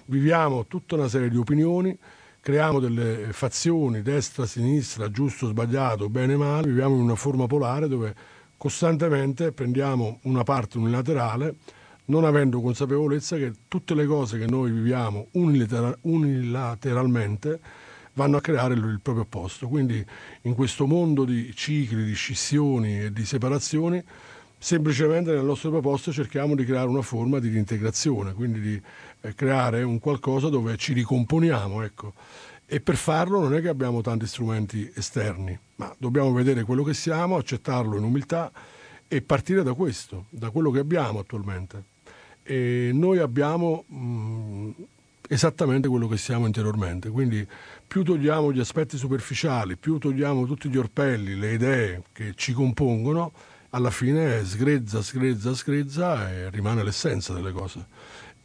Viviamo 0.07 0.67
tutta 0.67 0.97
una 0.97 1.09
serie 1.09 1.31
di 1.31 1.37
opinioni, 1.37 1.97
creiamo 2.45 2.79
delle 2.79 3.33
fazioni, 3.33 4.03
destra, 4.03 4.45
sinistra, 4.45 5.11
giusto, 5.11 5.47
sbagliato, 5.47 6.11
bene, 6.11 6.37
male, 6.37 6.67
viviamo 6.67 6.95
in 6.95 7.01
una 7.01 7.15
forma 7.15 7.47
polare 7.47 7.89
dove 7.89 8.15
costantemente 8.59 9.53
prendiamo 9.53 10.19
una 10.25 10.43
parte 10.43 10.77
unilaterale 10.77 11.55
non 12.07 12.27
avendo 12.27 12.61
consapevolezza 12.61 13.39
che 13.39 13.51
tutte 13.67 13.95
le 13.95 14.05
cose 14.05 14.39
che 14.39 14.45
noi 14.45 14.71
viviamo 14.71 15.29
unilateralmente 15.31 17.61
vanno 18.13 18.37
a 18.37 18.43
creare 18.43 18.75
il 18.75 19.01
proprio 19.03 19.25
posto. 19.25 19.67
Quindi 19.67 20.05
in 20.43 20.55
questo 20.55 20.87
mondo 20.87 21.25
di 21.25 21.51
cicli, 21.55 22.05
di 22.05 22.13
scissioni 22.13 23.05
e 23.05 23.11
di 23.11 23.25
separazioni, 23.25 24.05
semplicemente 24.59 25.33
nel 25.33 25.47
nostro 25.47 25.71
proposto 25.71 26.13
cerchiamo 26.13 26.55
di 26.55 26.67
creare 26.67 26.89
una 26.89 27.01
forma 27.01 27.39
di 27.39 27.57
integrazione, 27.57 28.35
quindi 28.35 28.61
di 28.61 28.79
creare 29.35 29.83
un 29.83 29.99
qualcosa 29.99 30.49
dove 30.49 30.77
ci 30.77 30.93
ricomponiamo. 30.93 31.83
Ecco. 31.83 32.13
E 32.67 32.81
per 32.81 32.97
farlo 32.97 33.41
non 33.41 33.55
è 33.55 33.61
che 33.61 33.69
abbiamo 33.69 34.01
tanti 34.01 34.27
strumenti 34.27 34.91
esterni, 34.95 35.57
ma 35.77 35.95
dobbiamo 35.99 36.33
vedere 36.33 36.65
quello 36.65 36.83
che 36.83 36.95
siamo, 36.95 37.37
accettarlo 37.37 37.97
in 37.97 38.03
umiltà 38.03 38.51
e 39.07 39.23
partire 39.23 39.63
da 39.63 39.75
questo, 39.75 40.27
da 40.31 40.51
quello 40.51 40.71
che 40.71 40.79
abbiamo 40.79 41.21
attualmente. 41.21 41.85
E 42.43 42.91
noi 42.93 43.19
abbiamo 43.19 43.85
mh, 43.87 44.71
esattamente 45.29 45.89
quello 45.89 46.09
che 46.09 46.17
siamo 46.17 46.47
interiormente, 46.47 47.11
quindi 47.11 47.47
più 47.87 48.03
togliamo 48.03 48.53
gli 48.53 48.61
aspetti 48.61 48.97
superficiali, 48.97 49.77
più 49.77 49.99
togliamo 49.99 50.47
tutti 50.47 50.69
gli 50.69 50.77
orpelli, 50.77 51.37
le 51.37 51.53
idee 51.53 52.03
che 52.13 52.33
ci 52.35 52.53
compongono, 52.53 53.33
alla 53.71 53.91
fine 53.91 54.45
sgrezza, 54.45 55.03
sgrezza, 55.03 55.55
sgrezza 55.55 56.31
e 56.31 56.51
rimane 56.51 56.85
l'essenza 56.85 57.33
delle 57.33 57.53
cose. 57.53 57.87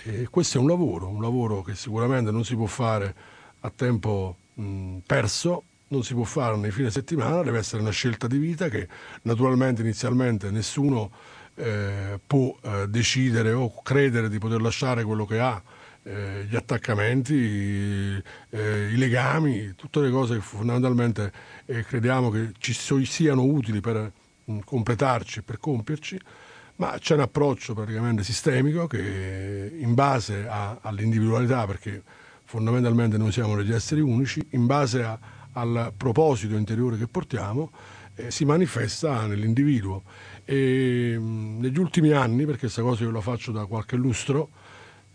E 0.03 0.27
questo 0.29 0.57
è 0.57 0.61
un 0.61 0.67
lavoro, 0.67 1.07
un 1.09 1.21
lavoro 1.21 1.61
che 1.61 1.75
sicuramente 1.75 2.31
non 2.31 2.45
si 2.45 2.55
può 2.55 2.67
fare 2.67 3.13
a 3.61 3.71
tempo 3.75 4.37
mh, 4.53 4.97
perso, 5.05 5.63
non 5.89 6.03
si 6.03 6.13
può 6.13 6.23
fare 6.23 6.55
nei 6.55 6.71
fine 6.71 6.89
settimana, 6.89 7.41
deve 7.41 7.57
essere 7.57 7.81
una 7.81 7.91
scelta 7.91 8.27
di 8.27 8.37
vita 8.37 8.69
che 8.69 8.87
naturalmente 9.23 9.81
inizialmente 9.81 10.51
nessuno 10.51 11.11
eh, 11.55 12.19
può 12.25 12.55
eh, 12.61 12.87
decidere 12.87 13.51
o 13.51 13.81
credere 13.81 14.29
di 14.29 14.37
poter 14.37 14.61
lasciare 14.61 15.03
quello 15.03 15.25
che 15.25 15.39
ha 15.39 15.61
eh, 16.03 16.45
gli 16.49 16.55
attaccamenti, 16.55 18.23
eh, 18.49 18.89
i 18.91 18.95
legami, 18.95 19.73
tutte 19.75 19.99
le 19.99 20.09
cose 20.09 20.35
che 20.35 20.41
fondamentalmente 20.41 21.31
eh, 21.65 21.83
crediamo 21.83 22.29
che 22.29 22.51
ci 22.57 22.73
siano 22.73 23.43
utili 23.43 23.81
per 23.81 24.11
mh, 24.45 24.59
completarci, 24.63 25.41
per 25.41 25.57
compierci, 25.57 26.19
ma 26.79 26.97
c'è 26.97 27.15
un 27.15 27.21
approccio 27.21 27.73
praticamente 27.73 28.23
sistemico 28.23 28.87
che 28.87 29.71
in 29.77 29.93
base 29.93 30.47
a, 30.47 30.77
all'individualità, 30.81 31.65
perché 31.65 32.01
fondamentalmente 32.45 33.17
noi 33.17 33.33
siamo 33.33 33.55
degli 33.57 33.73
esseri 33.73 33.99
unici, 33.99 34.45
in 34.51 34.65
base 34.65 35.03
a, 35.03 35.19
al 35.53 35.91
proposito 35.95 36.55
interiore 36.55 36.97
che 36.97 37.07
portiamo, 37.07 37.71
eh, 38.15 38.31
si 38.31 38.45
manifesta 38.45 39.25
nell'individuo. 39.25 40.03
E, 40.45 41.17
mh, 41.17 41.21
mm, 41.21 41.59
negli 41.59 41.77
ultimi 41.77 42.11
anni, 42.11 42.45
perché 42.45 42.61
questa 42.61 42.81
cosa 42.81 43.03
io 43.03 43.11
la 43.11 43.21
faccio 43.21 43.51
da 43.51 43.65
qualche 43.65 43.97
lustro, 43.97 44.49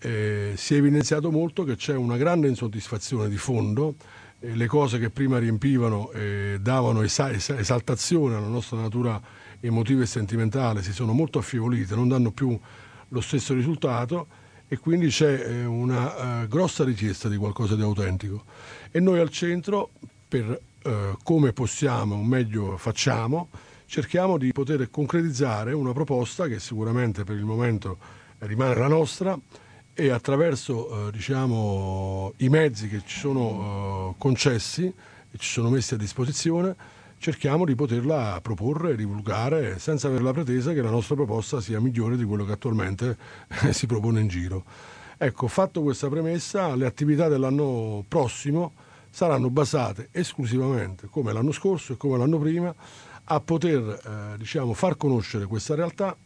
eh, 0.01 0.53
si 0.57 0.75
è 0.75 0.77
evidenziato 0.77 1.31
molto 1.31 1.65
che 1.65 1.77
c'è 1.77 1.95
una 1.95 2.19
grande 2.19 2.47
insoddisfazione 2.47 3.31
di 3.31 3.39
fondo 3.39 3.95
eh, 4.41 4.55
le 4.55 4.67
cose 4.67 4.99
che 4.99 5.09
prima 5.09 5.39
riempivano 5.39 6.11
e 6.13 6.59
davano 6.61 7.01
esa- 7.01 7.33
esaltazione 7.33 8.37
alla 8.37 8.49
nostra 8.49 8.79
natura 8.79 9.19
emotiva 9.67 10.03
e 10.03 10.07
sentimentale 10.07 10.83
si 10.83 10.93
sono 10.93 11.13
molto 11.13 11.39
affievolite, 11.39 11.95
non 11.95 12.09
danno 12.09 12.31
più 12.31 12.59
lo 13.09 13.21
stesso 13.21 13.55
risultato 13.55 14.27
e 14.69 14.79
quindi 14.79 15.09
c'è 15.09 15.47
eh, 15.47 15.65
una 15.65 16.43
uh, 16.43 16.49
grossa 16.49 16.85
richiesta 16.85 17.29
di 17.29 17.37
qualcosa 17.37 17.77
di 17.77 17.83
autentico. 17.83 18.45
E 18.91 19.01
noi 19.01 19.21
al 19.21 19.31
centro, 19.31 19.91
per 20.27 20.61
uh, 20.85 20.91
come 21.23 21.53
possiamo, 21.53 22.17
o 22.17 22.23
meglio 22.23 22.77
facciamo, 22.77 23.49
cerchiamo 23.87 24.39
di 24.39 24.53
poter 24.53 24.91
concretizzare 24.91 25.73
una 25.73 25.93
proposta 25.93 26.47
che 26.47 26.59
sicuramente 26.59 27.25
per 27.25 27.37
il 27.37 27.45
momento 27.45 27.99
rimane 28.39 28.75
la 28.75 28.89
nostra 28.89 29.39
e 29.93 30.11
attraverso 30.11 30.93
uh, 30.93 31.11
diciamo, 31.11 32.33
i 32.39 32.49
mezzi 32.49 32.89
che 32.89 33.03
ci 33.05 33.19
sono 33.19 34.15
concessi 34.19 34.85
e 34.87 35.39
ci 35.39 35.49
sono 35.49 35.71
messi 35.71 35.95
a 35.95 35.97
disposizione 35.97 36.75
cerchiamo 37.19 37.65
di 37.65 37.75
poterla 37.75 38.39
proporre 38.43 38.93
e 38.93 38.97
divulgare 38.97 39.79
senza 39.79 40.09
avere 40.09 40.23
la 40.23 40.33
pretesa 40.33 40.73
che 40.73 40.83
la 40.83 40.91
nostra 40.91 41.15
proposta 41.15 41.61
sia 41.61 41.81
migliore 41.81 42.17
di 42.17 42.25
quello 42.25 42.45
che 42.45 42.53
attualmente 42.53 43.17
si 43.71 43.87
propone 43.87 44.21
in 44.21 44.29
giro. 44.29 44.65
Ecco, 45.17 45.47
fatto 45.49 45.83
questa 45.83 46.09
premessa, 46.09 46.75
le 46.75 46.87
attività 46.87 47.29
dell'anno 47.29 48.05
prossimo 48.07 48.73
saranno 49.09 49.49
basate 49.49 50.09
esclusivamente, 50.11 51.07
come 51.09 51.33
l'anno 51.33 51.53
scorso 51.53 51.93
e 51.93 51.97
come 51.97 52.19
l'anno 52.19 52.39
prima, 52.39 52.75
a 53.25 53.41
poter 53.41 53.79
eh, 54.35 54.37
diciamo, 54.37 54.75
far 54.75 54.97
conoscere 54.97 55.47
questa 55.47 55.75
realtà, 55.75 56.17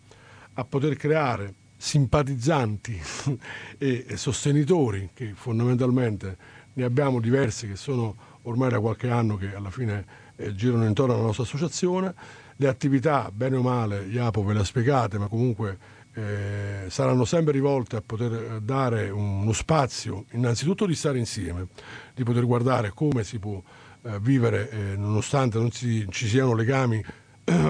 a 0.54 0.64
poter 0.64 0.96
creare 0.96 1.52
simpatizzanti 1.76 3.00
e 3.78 4.16
sostenitori, 4.16 5.10
che 5.14 5.32
fondamentalmente 5.34 6.36
ne 6.72 6.84
abbiamo 6.84 7.20
diversi 7.20 7.68
che 7.68 7.76
sono 7.76 8.16
ormai 8.42 8.70
da 8.70 8.80
qualche 8.80 9.10
anno 9.10 9.36
che 9.36 9.54
alla 9.54 9.70
fine 9.70 10.26
eh, 10.38 10.54
girano 10.54 10.86
intorno 10.86 11.14
alla 11.14 11.22
nostra 11.22 11.42
associazione. 11.42 12.14
Le 12.56 12.68
attività, 12.68 13.30
bene 13.32 13.56
o 13.56 13.62
male, 13.62 14.06
Iapo 14.08 14.42
ve 14.42 14.54
le 14.54 14.60
ha 14.60 14.64
spiegate, 14.64 15.18
ma 15.18 15.28
comunque 15.28 15.78
eh, 16.14 16.86
saranno 16.88 17.24
sempre 17.24 17.52
rivolte 17.52 17.96
a 17.96 18.02
poter 18.04 18.32
eh, 18.32 18.60
dare 18.62 19.10
uno 19.10 19.52
spazio, 19.52 20.24
innanzitutto 20.32 20.86
di 20.86 20.94
stare 20.94 21.18
insieme, 21.18 21.68
di 22.14 22.24
poter 22.24 22.44
guardare 22.44 22.90
come 22.94 23.22
si 23.24 23.38
può 23.38 23.62
eh, 24.02 24.18
vivere 24.20 24.70
eh, 24.70 24.96
nonostante 24.96 25.58
non 25.58 25.70
si, 25.70 26.06
ci 26.10 26.26
siano 26.26 26.54
legami 26.54 27.04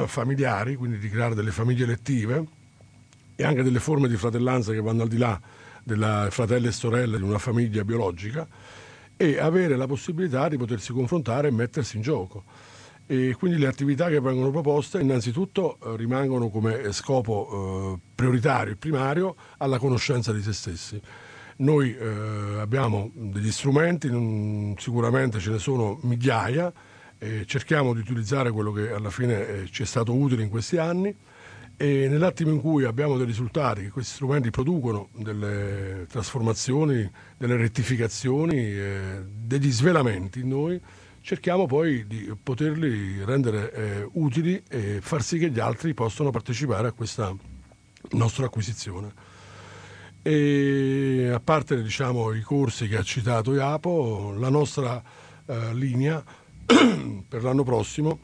familiari, 0.07 0.77
quindi 0.77 0.99
di 0.99 1.09
creare 1.09 1.35
delle 1.35 1.53
famiglie 1.53 1.85
elettive 1.85 2.45
e 3.37 3.45
anche 3.45 3.63
delle 3.63 3.81
forme 3.81 4.09
di 4.09 4.17
fratellanza 4.17 4.73
che 4.73 4.81
vanno 4.81 5.03
al 5.03 5.09
di 5.09 5.19
là 5.19 5.41
della 5.85 6.29
fratelli 6.31 6.67
e 6.67 6.73
sorelle 6.73 7.17
di 7.17 7.23
una 7.23 7.39
famiglia 7.39 7.85
biologica 7.85 8.47
e 9.21 9.39
avere 9.41 9.77
la 9.77 9.89
possibilità 9.89 10.49
di 10.49 10.57
potersi 10.57 10.93
confrontare 10.93 11.49
e 11.49 11.51
mettersi 11.51 11.97
in 11.97 12.03
gioco. 12.03 12.45
E 13.05 13.35
quindi 13.37 13.59
le 13.59 13.67
attività 13.67 14.09
che 14.09 14.21
vengono 14.21 14.51
proposte 14.51 15.01
innanzitutto 15.01 15.79
eh, 15.83 15.97
rimangono 15.97 16.51
come 16.51 16.93
scopo 16.93 17.97
eh, 17.97 18.01
prioritario 18.15 18.75
e 18.75 18.77
primario 18.77 19.35
alla 19.59 19.79
conoscenza 19.79 20.33
di 20.33 20.41
se 20.41 20.53
stessi. 20.53 21.01
Noi 21.57 21.97
eh, 21.97 22.59
abbiamo 22.61 23.11
degli 23.13 23.51
strumenti, 23.51 24.09
sicuramente 24.79 25.41
ce 25.41 25.51
ne 25.51 25.59
sono 25.59 25.99
migliaia, 26.03 26.73
cerchiamo 27.47 27.95
di 27.95 27.99
utilizzare 27.99 28.53
quello 28.53 28.71
che 28.71 28.93
alla 28.93 29.11
fine 29.11 29.49
eh, 29.49 29.69
ci 29.69 29.83
è 29.83 29.87
stato 29.87 30.15
utile 30.15 30.45
in 30.45 30.49
questi 30.49 30.77
anni 30.77 31.13
e 31.81 32.09
nell'attimo 32.09 32.51
in 32.51 32.61
cui 32.61 32.83
abbiamo 32.85 33.17
dei 33.17 33.25
risultati, 33.25 33.83
che 33.83 33.91
questi 33.91 34.15
strumenti 34.15 34.51
producono 34.51 35.11
delle 35.15 36.07
trasformazioni, 36.11 37.09
delle 37.37 37.57
rettificazioni, 37.57 38.57
eh, 38.57 39.23
degli 39.25 39.71
svelamenti 39.71 40.41
in 40.41 40.49
noi, 40.49 40.81
cerchiamo 41.21 41.67
poi 41.67 42.05
di 42.09 42.35
poterli 42.43 43.25
rendere 43.25 43.73
eh, 43.73 44.09
utili 44.15 44.61
e 44.69 44.99
far 45.01 45.23
sì 45.23 45.39
che 45.39 45.51
gli 45.51 45.61
altri 45.61 45.95
possano 45.95 46.31
partecipare 46.31 46.89
a 46.89 46.93
questa 46.93 47.33
nostra 48.11 48.47
acquisizione. 48.47 49.13
E 50.21 51.31
a 51.33 51.39
parte 51.39 51.81
diciamo, 51.81 52.33
i 52.33 52.43
corsi 52.43 52.89
che 52.89 52.97
ha 52.97 53.05
citato 53.05 53.55
Iapo, 53.55 54.35
la 54.37 54.51
nostra 54.51 55.01
eh, 55.47 55.75
linea 55.75 56.25
per 56.67 57.45
l'anno 57.45 57.63
prossimo 57.63 58.19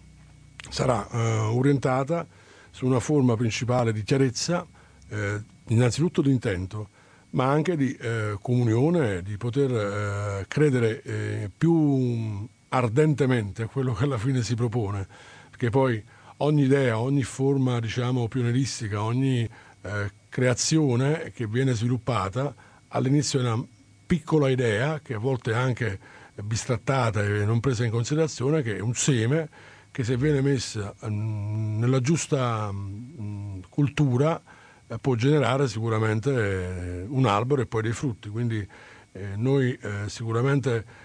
sarà 0.70 1.08
eh, 1.08 1.18
orientata 1.52 2.26
su 2.74 2.86
una 2.86 2.98
forma 2.98 3.36
principale 3.36 3.92
di 3.92 4.02
chiarezza, 4.02 4.66
eh, 5.08 5.40
innanzitutto 5.68 6.22
di 6.22 6.32
intento, 6.32 6.88
ma 7.30 7.48
anche 7.48 7.76
di 7.76 7.94
eh, 7.94 8.36
comunione, 8.42 9.22
di 9.22 9.36
poter 9.36 9.70
eh, 9.70 10.44
credere 10.48 11.00
eh, 11.02 11.50
più 11.56 12.44
ardentemente 12.70 13.62
a 13.62 13.66
quello 13.68 13.92
che 13.92 14.02
alla 14.02 14.18
fine 14.18 14.42
si 14.42 14.56
propone, 14.56 15.06
perché 15.50 15.70
poi 15.70 16.02
ogni 16.38 16.64
idea, 16.64 16.98
ogni 16.98 17.22
forma 17.22 17.78
diciamo 17.78 18.26
pionieristica, 18.26 19.04
ogni 19.04 19.48
eh, 19.82 20.10
creazione 20.28 21.30
che 21.32 21.46
viene 21.46 21.74
sviluppata 21.74 22.52
all'inizio 22.88 23.38
è 23.38 23.42
una 23.42 23.64
piccola 24.04 24.50
idea 24.50 24.98
che 24.98 25.14
a 25.14 25.18
volte 25.18 25.52
è 25.52 25.54
anche 25.54 25.96
bistrattata 26.42 27.22
e 27.22 27.44
non 27.44 27.60
presa 27.60 27.84
in 27.84 27.92
considerazione, 27.92 28.62
che 28.62 28.78
è 28.78 28.80
un 28.80 28.94
seme 28.94 29.48
che 29.94 30.02
se 30.02 30.16
viene 30.16 30.40
messa 30.40 30.92
mm, 31.06 31.78
nella 31.78 32.00
giusta 32.00 32.68
mm, 32.72 33.60
cultura 33.68 34.42
eh, 34.88 34.98
può 34.98 35.14
generare 35.14 35.68
sicuramente 35.68 36.32
eh, 36.32 37.04
un 37.06 37.26
albero 37.26 37.62
e 37.62 37.66
poi 37.66 37.82
dei 37.82 37.92
frutti. 37.92 38.28
Quindi 38.28 38.66
eh, 39.12 39.36
noi 39.36 39.78
sicuramente 40.06 41.02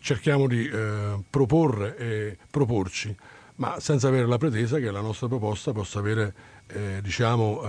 cerchiamo 0.00 0.46
di 0.46 0.70
proporre 1.30 1.96
e 1.96 2.38
proporci, 2.50 3.16
ma 3.56 3.80
senza 3.80 4.08
avere 4.08 4.26
la 4.26 4.36
pretesa 4.36 4.78
che 4.78 4.90
la 4.90 5.00
nostra 5.00 5.26
proposta 5.26 5.72
possa 5.72 5.98
avere, 5.98 6.34
diciamo, 7.00 7.62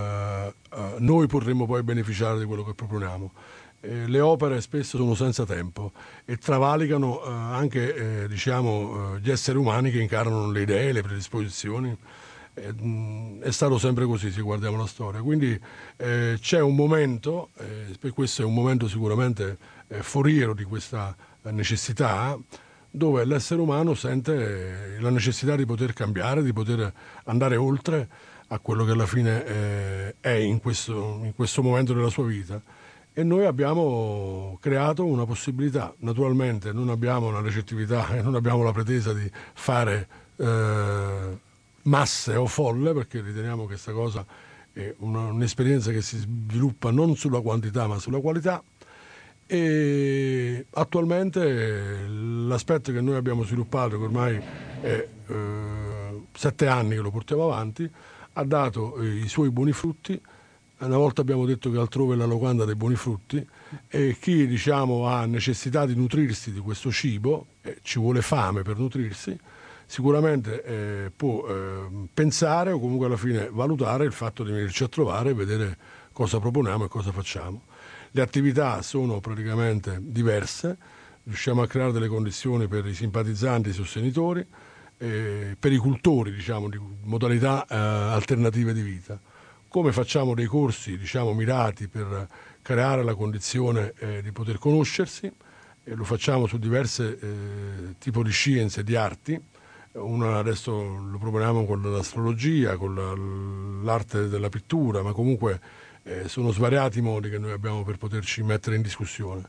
noi 0.98 1.26
potremmo 1.26 1.64
poi 1.64 1.82
beneficiare 1.82 2.38
di 2.38 2.44
quello 2.44 2.62
che 2.62 2.74
proponiamo 2.74 3.32
eh, 3.82 4.06
le 4.06 4.20
opere 4.20 4.60
spesso 4.60 4.98
sono 4.98 5.14
senza 5.14 5.46
tempo 5.46 5.92
e 6.26 6.36
travalicano 6.36 7.22
eh, 7.24 7.30
anche 7.30 8.24
eh, 8.24 8.28
diciamo, 8.28 9.14
eh, 9.14 9.20
gli 9.20 9.30
esseri 9.30 9.56
umani 9.56 9.90
che 9.90 10.00
incarnano 10.00 10.50
le 10.50 10.60
idee, 10.60 10.92
le 10.92 11.02
predisposizioni. 11.02 11.96
Eh, 12.52 12.72
mh, 12.72 13.40
è 13.40 13.50
stato 13.50 13.78
sempre 13.78 14.04
così 14.04 14.30
se 14.30 14.42
guardiamo 14.42 14.76
la 14.76 14.86
storia. 14.86 15.22
Quindi 15.22 15.58
eh, 15.96 16.36
c'è 16.38 16.60
un 16.60 16.74
momento, 16.74 17.50
per 17.98 18.12
questo 18.12 18.42
è 18.42 18.44
un 18.44 18.54
momento 18.54 18.86
sicuramente 18.86 19.56
foriero 20.00 20.54
di 20.54 20.64
questa 20.64 21.16
necessità, 21.44 22.38
dove 22.90 23.24
l'essere 23.24 23.60
umano 23.60 23.94
sente 23.94 24.98
la 25.00 25.10
necessità 25.10 25.56
di 25.56 25.64
poter 25.64 25.94
cambiare, 25.94 26.42
di 26.42 26.52
poter 26.52 26.92
andare 27.24 27.56
oltre 27.56 28.08
a 28.48 28.58
quello 28.58 28.84
che 28.84 28.92
alla 28.92 29.06
fine 29.06 30.14
è 30.20 30.30
in 30.30 30.60
questo, 30.60 31.20
in 31.22 31.32
questo 31.34 31.62
momento 31.62 31.92
della 31.92 32.10
sua 32.10 32.24
vita 32.24 32.60
e 33.20 33.24
noi 33.24 33.44
abbiamo 33.44 34.56
creato 34.62 35.04
una 35.04 35.26
possibilità. 35.26 35.92
Naturalmente 35.98 36.72
non 36.72 36.88
abbiamo 36.88 37.28
una 37.28 37.42
recettività 37.42 38.08
e 38.16 38.22
non 38.22 38.34
abbiamo 38.34 38.62
la 38.62 38.72
pretesa 38.72 39.12
di 39.12 39.30
fare 39.52 40.08
eh, 40.36 41.38
masse 41.82 42.34
o 42.34 42.46
folle 42.46 42.94
perché 42.94 43.20
riteniamo 43.20 43.62
che 43.62 43.72
questa 43.72 43.92
cosa 43.92 44.24
è 44.72 44.94
una, 45.00 45.26
un'esperienza 45.26 45.90
che 45.90 46.00
si 46.00 46.16
sviluppa 46.16 46.90
non 46.90 47.14
sulla 47.14 47.40
quantità 47.40 47.86
ma 47.86 47.98
sulla 47.98 48.20
qualità 48.20 48.62
e 49.46 50.64
attualmente 50.70 52.06
l'aspetto 52.08 52.92
che 52.92 53.00
noi 53.00 53.16
abbiamo 53.16 53.42
sviluppato, 53.42 53.98
che 53.98 54.04
ormai 54.04 54.40
è 54.80 55.08
eh, 55.26 56.22
sette 56.32 56.68
anni 56.68 56.94
che 56.94 57.00
lo 57.00 57.10
portiamo 57.10 57.44
avanti, 57.44 57.90
ha 58.32 58.44
dato 58.44 59.02
i 59.02 59.28
suoi 59.28 59.50
buoni 59.50 59.72
frutti 59.72 60.18
una 60.86 60.96
volta 60.96 61.20
abbiamo 61.20 61.44
detto 61.44 61.70
che 61.70 61.78
altrove 61.78 62.14
è 62.14 62.16
la 62.16 62.24
locanda 62.24 62.64
dei 62.64 62.74
buoni 62.74 62.94
frutti 62.94 63.46
e 63.88 64.16
chi 64.18 64.46
diciamo, 64.46 65.06
ha 65.06 65.26
necessità 65.26 65.84
di 65.84 65.94
nutrirsi 65.94 66.52
di 66.52 66.60
questo 66.60 66.90
cibo, 66.90 67.48
eh, 67.60 67.78
ci 67.82 67.98
vuole 67.98 68.22
fame 68.22 68.62
per 68.62 68.78
nutrirsi, 68.78 69.38
sicuramente 69.84 70.64
eh, 70.64 71.12
può 71.14 71.46
eh, 71.46 72.06
pensare 72.14 72.70
o 72.70 72.80
comunque 72.80 73.06
alla 73.06 73.18
fine 73.18 73.50
valutare 73.50 74.06
il 74.06 74.12
fatto 74.12 74.42
di 74.42 74.52
venirci 74.52 74.84
a 74.84 74.88
trovare 74.88 75.30
e 75.30 75.34
vedere 75.34 75.76
cosa 76.12 76.40
proponiamo 76.40 76.86
e 76.86 76.88
cosa 76.88 77.12
facciamo. 77.12 77.64
Le 78.12 78.22
attività 78.22 78.80
sono 78.80 79.20
praticamente 79.20 79.98
diverse, 80.00 80.78
riusciamo 81.24 81.60
a 81.60 81.66
creare 81.66 81.92
delle 81.92 82.08
condizioni 82.08 82.68
per 82.68 82.86
i 82.86 82.94
simpatizzanti 82.94 83.68
i 83.68 83.74
sostenitori, 83.74 84.44
eh, 84.96 85.56
per 85.60 85.72
i 85.72 85.76
cultori 85.76 86.32
diciamo, 86.32 86.70
di 86.70 86.80
modalità 87.02 87.66
eh, 87.66 87.76
alternative 87.76 88.72
di 88.72 88.80
vita 88.80 89.20
come 89.70 89.92
facciamo 89.92 90.34
dei 90.34 90.46
corsi 90.46 90.98
diciamo, 90.98 91.32
mirati 91.32 91.86
per 91.86 92.26
creare 92.60 93.04
la 93.04 93.14
condizione 93.14 93.92
eh, 93.98 94.20
di 94.20 94.32
poter 94.32 94.58
conoscersi 94.58 95.32
e 95.84 95.94
lo 95.94 96.02
facciamo 96.02 96.48
su 96.48 96.58
diverse 96.58 97.18
eh, 97.20 97.94
tipi 97.96 98.20
di 98.24 98.30
scienze 98.30 98.80
e 98.80 98.84
di 98.84 98.96
arti. 98.96 99.40
Una 99.92 100.38
adesso 100.38 100.72
lo 100.72 101.18
proponiamo 101.18 101.64
con 101.66 101.82
l'astrologia, 101.82 102.76
con 102.76 102.94
la, 102.96 103.84
l'arte 103.84 104.28
della 104.28 104.48
pittura, 104.48 105.02
ma 105.02 105.12
comunque 105.12 105.60
eh, 106.02 106.26
sono 106.28 106.50
svariati 106.50 106.98
i 106.98 107.02
modi 107.02 107.30
che 107.30 107.38
noi 107.38 107.52
abbiamo 107.52 107.84
per 107.84 107.96
poterci 107.96 108.42
mettere 108.42 108.74
in 108.74 108.82
discussione. 108.82 109.48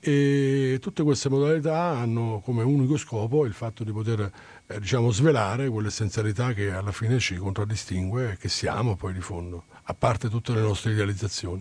E 0.00 0.78
tutte 0.80 1.02
queste 1.02 1.30
modalità 1.30 1.88
hanno 1.88 2.42
come 2.44 2.62
unico 2.62 2.98
scopo 2.98 3.46
il 3.46 3.52
fatto 3.54 3.84
di 3.84 3.92
poter 3.92 4.30
eh, 4.70 4.78
diciamo, 4.78 5.10
svelare 5.10 5.68
quell'essenzialità 5.68 6.52
che 6.52 6.70
alla 6.70 6.92
fine 6.92 7.18
ci 7.18 7.34
contraddistingue 7.36 8.32
e 8.32 8.36
che 8.36 8.48
siamo 8.48 8.94
poi 8.94 9.12
di 9.12 9.20
fondo, 9.20 9.64
a 9.82 9.94
parte 9.94 10.28
tutte 10.28 10.52
le 10.52 10.60
nostre 10.60 10.92
idealizzazioni. 10.92 11.60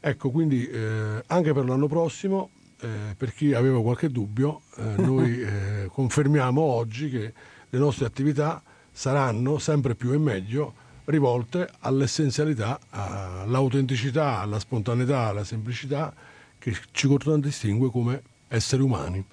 Ecco, 0.00 0.30
quindi 0.30 0.66
eh, 0.66 1.22
anche 1.26 1.52
per 1.52 1.66
l'anno 1.66 1.88
prossimo, 1.88 2.50
eh, 2.80 3.14
per 3.14 3.34
chi 3.34 3.52
aveva 3.52 3.82
qualche 3.82 4.08
dubbio, 4.08 4.62
eh, 4.76 4.94
noi 5.02 5.42
eh, 5.42 5.90
confermiamo 5.92 6.60
oggi 6.60 7.10
che 7.10 7.34
le 7.68 7.78
nostre 7.78 8.06
attività 8.06 8.62
saranno 8.90 9.58
sempre 9.58 9.94
più 9.94 10.12
e 10.12 10.18
meglio 10.18 10.74
rivolte 11.04 11.68
all'essenzialità, 11.80 12.78
all'autenticità, 12.90 14.40
alla 14.40 14.58
spontaneità, 14.58 15.26
alla 15.26 15.44
semplicità 15.44 16.14
che 16.58 16.74
ci 16.92 17.08
contraddistingue 17.08 17.90
come 17.90 18.22
esseri 18.48 18.82
umani. 18.82 19.24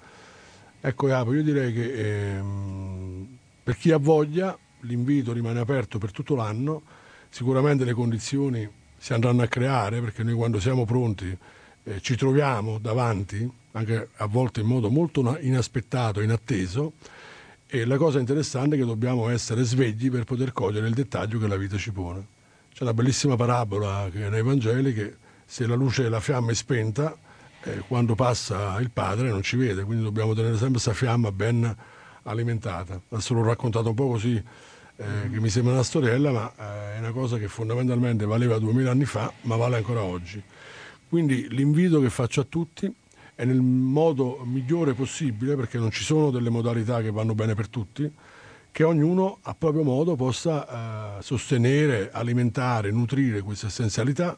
Ecco 0.80 1.08
Iapo, 1.08 1.34
io 1.34 1.42
direi 1.42 1.72
che 1.72 2.36
ehm, 2.36 3.26
per 3.64 3.76
chi 3.76 3.90
ha 3.90 3.96
voglia 3.98 4.56
l'invito 4.82 5.32
rimane 5.32 5.58
aperto 5.58 5.98
per 5.98 6.12
tutto 6.12 6.36
l'anno, 6.36 6.82
sicuramente 7.30 7.84
le 7.84 7.92
condizioni 7.94 8.68
si 8.96 9.12
andranno 9.12 9.42
a 9.42 9.48
creare 9.48 10.00
perché 10.00 10.22
noi 10.22 10.34
quando 10.34 10.60
siamo 10.60 10.84
pronti 10.84 11.36
eh, 11.82 12.00
ci 12.00 12.16
troviamo 12.16 12.78
davanti, 12.78 13.50
anche 13.72 14.10
a 14.16 14.26
volte 14.26 14.60
in 14.60 14.66
modo 14.66 14.88
molto 14.88 15.36
inaspettato, 15.40 16.20
inatteso, 16.20 16.92
e 17.66 17.84
la 17.84 17.96
cosa 17.96 18.20
interessante 18.20 18.76
è 18.76 18.78
che 18.78 18.84
dobbiamo 18.84 19.28
essere 19.30 19.64
svegli 19.64 20.10
per 20.10 20.22
poter 20.24 20.52
cogliere 20.52 20.86
il 20.86 20.94
dettaglio 20.94 21.40
che 21.40 21.48
la 21.48 21.56
vita 21.56 21.76
ci 21.76 21.90
pone. 21.90 22.24
C'è 22.72 22.84
una 22.84 22.94
bellissima 22.94 23.34
parabola 23.34 24.08
che 24.12 24.28
nei 24.28 24.42
Vangeli 24.42 24.94
che 24.94 25.16
se 25.44 25.66
la 25.66 25.74
luce 25.74 26.04
della 26.04 26.20
fiamma 26.20 26.52
è 26.52 26.54
spenta, 26.54 27.18
eh, 27.68 27.82
quando 27.86 28.14
passa 28.14 28.78
il 28.80 28.90
padre 28.90 29.28
non 29.28 29.42
ci 29.42 29.56
vede, 29.56 29.84
quindi 29.84 30.02
dobbiamo 30.02 30.34
tenere 30.34 30.54
sempre 30.54 30.72
questa 30.72 30.92
fiamma 30.92 31.30
ben 31.32 31.76
alimentata. 32.22 33.00
Adesso 33.08 33.34
l'ho 33.34 33.44
raccontato 33.44 33.90
un 33.90 33.94
po' 33.94 34.08
così, 34.08 34.42
eh, 34.96 35.30
che 35.30 35.40
mi 35.40 35.48
sembra 35.48 35.74
una 35.74 35.82
storiella, 35.82 36.30
ma 36.30 36.52
eh, 36.56 36.96
è 36.96 36.98
una 36.98 37.12
cosa 37.12 37.36
che 37.38 37.48
fondamentalmente 37.48 38.24
valeva 38.24 38.58
duemila 38.58 38.90
anni 38.90 39.04
fa, 39.04 39.32
ma 39.42 39.56
vale 39.56 39.76
ancora 39.76 40.02
oggi. 40.02 40.42
Quindi 41.08 41.48
l'invito 41.50 42.00
che 42.00 42.10
faccio 42.10 42.40
a 42.40 42.46
tutti 42.48 42.92
è 43.34 43.44
nel 43.44 43.60
modo 43.60 44.40
migliore 44.44 44.94
possibile, 44.94 45.54
perché 45.54 45.78
non 45.78 45.90
ci 45.90 46.02
sono 46.02 46.30
delle 46.30 46.50
modalità 46.50 47.00
che 47.00 47.10
vanno 47.10 47.34
bene 47.34 47.54
per 47.54 47.68
tutti, 47.68 48.10
che 48.70 48.82
ognuno 48.82 49.38
a 49.42 49.54
proprio 49.54 49.82
modo 49.82 50.16
possa 50.16 51.18
eh, 51.18 51.22
sostenere, 51.22 52.10
alimentare, 52.12 52.90
nutrire 52.90 53.40
questa 53.40 53.68
essenzialità 53.68 54.36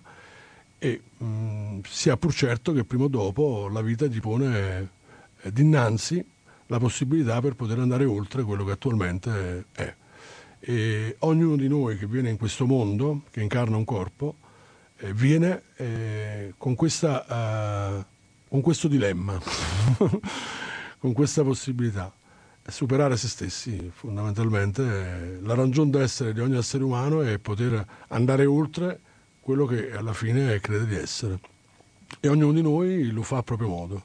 e 0.83 1.03
mh, 1.19 1.25
mm, 1.25 1.81
sia 1.87 2.17
pur 2.17 2.33
certo 2.33 2.73
che 2.73 2.85
prima 2.85 3.05
o 3.05 3.09
dopo 3.09 3.69
la 3.69 3.83
vita 3.83 4.07
gli 4.07 4.19
pone 4.19 4.91
eh, 5.43 5.53
dinanzi 5.53 6.25
la 6.67 6.79
possibilità 6.79 7.41
per 7.41 7.55
poter 7.55 7.79
andare 7.79 8.05
oltre 8.07 8.43
quello 8.43 8.65
che 8.65 8.73
attualmente 8.73 9.67
è. 9.73 9.95
E 10.59 11.17
ognuno 11.21 11.57
di 11.57 11.69
noi 11.69 11.99
che 11.99 12.07
viene 12.07 12.31
in 12.31 12.37
questo 12.37 12.65
mondo, 12.65 13.23
che 13.31 13.43
incarna 13.43 13.77
un 13.77 13.85
corpo, 13.85 14.37
eh, 14.99 15.13
viene 15.13 15.63
eh, 15.77 16.55
con, 16.57 16.75
questa, 16.75 17.25
uh, 17.99 18.05
con 18.49 18.61
questo 18.61 18.89
dilemma, 18.89 19.39
con 20.99 21.13
questa 21.13 21.43
possibilità. 21.43 22.13
Superare 22.67 23.17
se 23.17 23.27
stessi, 23.27 23.91
fondamentalmente, 23.93 25.41
la 25.43 25.55
ragione 25.55 25.91
d'essere 25.91 26.33
di 26.33 26.39
ogni 26.39 26.57
essere 26.57 26.85
umano 26.85 27.21
è 27.23 27.37
poter 27.39 27.85
andare 28.09 28.45
oltre 28.45 29.01
quello 29.41 29.67
che 29.67 29.93
alla 29.93 30.13
fine 30.13 30.61
crede 30.61 30.87
di 30.87 30.97
essere. 30.97 31.39
E 32.21 32.29
ognuno 32.29 32.53
di 32.53 32.63
noi 32.63 33.11
lo 33.11 33.23
fa 33.23 33.39
a 33.39 33.43
proprio 33.43 33.69
modo. 33.69 34.03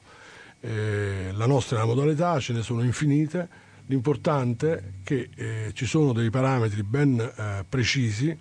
Eh, 0.60 1.30
la 1.32 1.46
nostra 1.46 1.76
è 1.78 1.82
una 1.82 1.94
modalità, 1.94 2.40
ce 2.40 2.52
ne 2.52 2.62
sono 2.62 2.82
infinite, 2.82 3.48
l'importante 3.86 4.76
è 4.76 4.82
che 5.02 5.28
eh, 5.34 5.70
ci 5.74 5.86
sono 5.86 6.12
dei 6.12 6.30
parametri 6.30 6.82
ben 6.82 7.20
eh, 7.20 7.64
precisi 7.68 8.36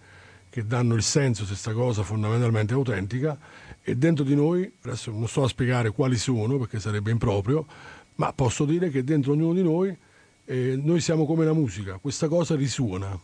che 0.49 0.65
danno 0.65 0.95
il 0.95 1.03
senso 1.03 1.43
se 1.43 1.49
questa 1.49 1.73
cosa 1.73 2.01
fondamentalmente 2.01 2.73
autentica 2.73 3.37
e 3.83 3.97
dentro 3.97 4.23
di 4.23 4.35
noi, 4.35 4.71
adesso 4.83 5.11
non 5.11 5.27
sto 5.27 5.43
a 5.43 5.47
spiegare 5.49 5.91
quali 5.91 6.17
sono 6.17 6.57
perché 6.57 6.79
sarebbe 6.79 7.11
improprio, 7.11 7.65
ma 8.15 8.31
posso 8.31 8.65
dire 8.65 8.89
che 8.89 9.03
dentro 9.03 9.33
ognuno 9.33 9.53
di 9.53 9.61
noi 9.61 9.95
eh, 10.45 10.79
noi 10.81 11.01
siamo 11.01 11.25
come 11.25 11.43
la 11.43 11.53
musica, 11.53 11.97
questa 11.97 12.27
cosa 12.27 12.55
risuona, 12.55 13.19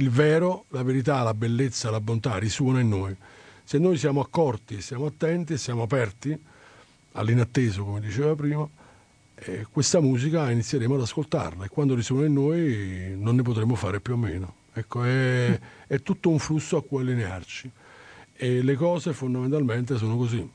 il 0.00 0.08
vero, 0.08 0.64
la 0.68 0.82
verità, 0.82 1.22
la 1.22 1.34
bellezza, 1.34 1.90
la 1.90 2.00
bontà 2.00 2.38
risuona 2.38 2.80
in 2.80 2.88
noi. 2.88 3.14
Se 3.62 3.78
noi 3.78 3.98
siamo 3.98 4.20
accorti, 4.20 4.80
siamo 4.80 5.06
attenti, 5.06 5.58
siamo 5.58 5.82
aperti 5.82 6.36
all'inatteso, 7.12 7.84
come 7.84 8.00
diceva 8.00 8.34
prima, 8.34 8.66
eh, 9.34 9.66
questa 9.70 10.00
musica 10.00 10.50
inizieremo 10.50 10.94
ad 10.94 11.02
ascoltarla 11.02 11.66
e 11.66 11.68
quando 11.68 11.94
risuona 11.94 12.26
in 12.26 12.32
noi 12.32 13.14
non 13.16 13.36
ne 13.36 13.42
potremo 13.42 13.74
fare 13.74 14.00
più 14.00 14.14
o 14.14 14.16
meno. 14.16 14.54
Ecco, 14.72 15.04
è, 15.04 15.58
è 15.86 16.00
tutto 16.00 16.30
un 16.30 16.38
flusso 16.38 16.78
a 16.78 16.82
cui 16.82 17.02
allinearci 17.02 17.70
e 18.32 18.62
le 18.62 18.74
cose 18.74 19.12
fondamentalmente 19.12 19.98
sono 19.98 20.16
così. 20.16 20.48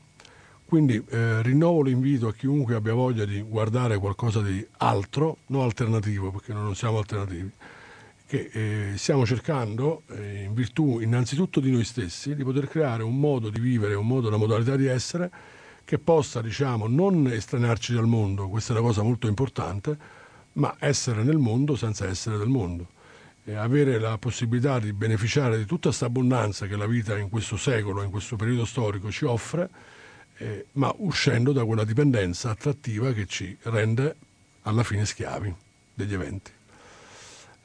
Quindi 0.64 1.00
eh, 1.08 1.42
rinnovo 1.42 1.82
l'invito 1.82 2.26
a 2.26 2.34
chiunque 2.34 2.74
abbia 2.74 2.94
voglia 2.94 3.24
di 3.24 3.40
guardare 3.42 3.98
qualcosa 3.98 4.40
di 4.40 4.66
altro, 4.78 5.38
non 5.46 5.62
alternativo, 5.62 6.32
perché 6.32 6.52
noi 6.52 6.64
non 6.64 6.74
siamo 6.74 6.98
alternativi, 6.98 7.48
che 8.26 8.50
eh, 8.52 8.96
stiamo 8.96 9.24
cercando, 9.24 10.02
eh, 10.08 10.42
in 10.42 10.54
virtù 10.54 10.98
innanzitutto 11.00 11.60
di 11.60 11.70
noi 11.70 11.84
stessi, 11.84 12.34
di 12.34 12.42
poter 12.42 12.68
creare 12.68 13.02
un 13.02 13.18
modo 13.18 13.50
di 13.50 13.60
vivere, 13.60 13.94
un 13.94 14.06
modo, 14.06 14.28
una 14.28 14.36
modalità 14.36 14.74
di 14.74 14.86
essere 14.86 15.30
che 15.84 15.98
possa, 15.98 16.42
diciamo, 16.42 16.88
non 16.88 17.28
estranearci 17.28 17.94
dal 17.94 18.06
mondo, 18.06 18.48
questa 18.48 18.74
è 18.74 18.76
una 18.76 18.86
cosa 18.86 19.02
molto 19.02 19.28
importante, 19.28 19.96
ma 20.54 20.74
essere 20.80 21.22
nel 21.22 21.38
mondo 21.38 21.76
senza 21.76 22.06
essere 22.08 22.36
del 22.36 22.48
mondo. 22.48 22.88
E 23.44 23.54
avere 23.54 24.00
la 24.00 24.18
possibilità 24.18 24.80
di 24.80 24.92
beneficiare 24.92 25.56
di 25.56 25.64
tutta 25.64 25.88
questa 25.88 26.06
abbondanza 26.06 26.66
che 26.66 26.74
la 26.74 26.86
vita 26.86 27.16
in 27.16 27.28
questo 27.28 27.56
secolo, 27.56 28.02
in 28.02 28.10
questo 28.10 28.34
periodo 28.34 28.64
storico 28.64 29.12
ci 29.12 29.24
offre, 29.24 29.70
eh, 30.38 30.66
ma 30.72 30.92
uscendo 30.98 31.52
da 31.52 31.64
quella 31.64 31.84
dipendenza 31.84 32.50
attrattiva 32.50 33.12
che 33.12 33.26
ci 33.26 33.56
rende 33.62 34.16
alla 34.62 34.82
fine 34.82 35.06
schiavi 35.06 35.54
degli 35.94 36.12
eventi. 36.12 36.55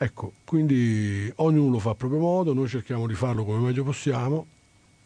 Ecco, 0.04 0.34
quindi 0.46 1.32
ognuno 1.36 1.78
fa 1.78 1.92
a 1.92 1.94
proprio 1.94 2.20
modo, 2.20 2.56
noi 2.56 2.68
cerchiamo 2.68 3.06
di 3.06 3.14
farlo 3.14 3.46
come 3.46 3.60
meglio 3.60 3.84
possiamo, 3.84 4.48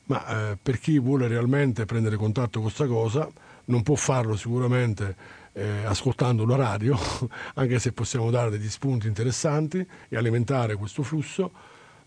ma 0.06 0.52
eh, 0.52 0.58
per 0.62 0.80
chi 0.80 0.98
vuole 1.00 1.28
realmente 1.28 1.84
prendere 1.84 2.16
contatto 2.16 2.62
con 2.62 2.70
questa 2.70 2.88
cosa 2.88 3.30
non 3.66 3.84
può 3.84 3.96
farlo 3.96 4.38
sicuramente 4.38 5.18
eh, 5.52 5.84
ascoltando 5.84 6.46
la 6.46 6.56
radio, 6.56 6.98
anche 7.56 7.78
se 7.80 7.92
possiamo 7.92 8.30
dare 8.30 8.50
degli 8.50 8.70
spunti 8.70 9.08
interessanti 9.08 9.86
e 10.08 10.16
alimentare 10.16 10.76
questo 10.76 11.04
flusso, 11.04 11.52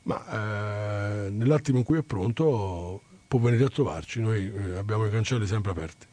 ma 0.04 1.26
eh, 1.26 1.28
nell'attimo 1.28 1.76
in 1.76 1.84
cui 1.84 1.98
è 1.98 2.02
pronto 2.02 3.02
può 3.28 3.38
venire 3.38 3.64
a 3.64 3.68
trovarci, 3.68 4.22
noi 4.22 4.50
eh, 4.50 4.78
abbiamo 4.78 5.04
i 5.04 5.10
cancelli 5.10 5.46
sempre 5.46 5.72
aperti. 5.72 6.06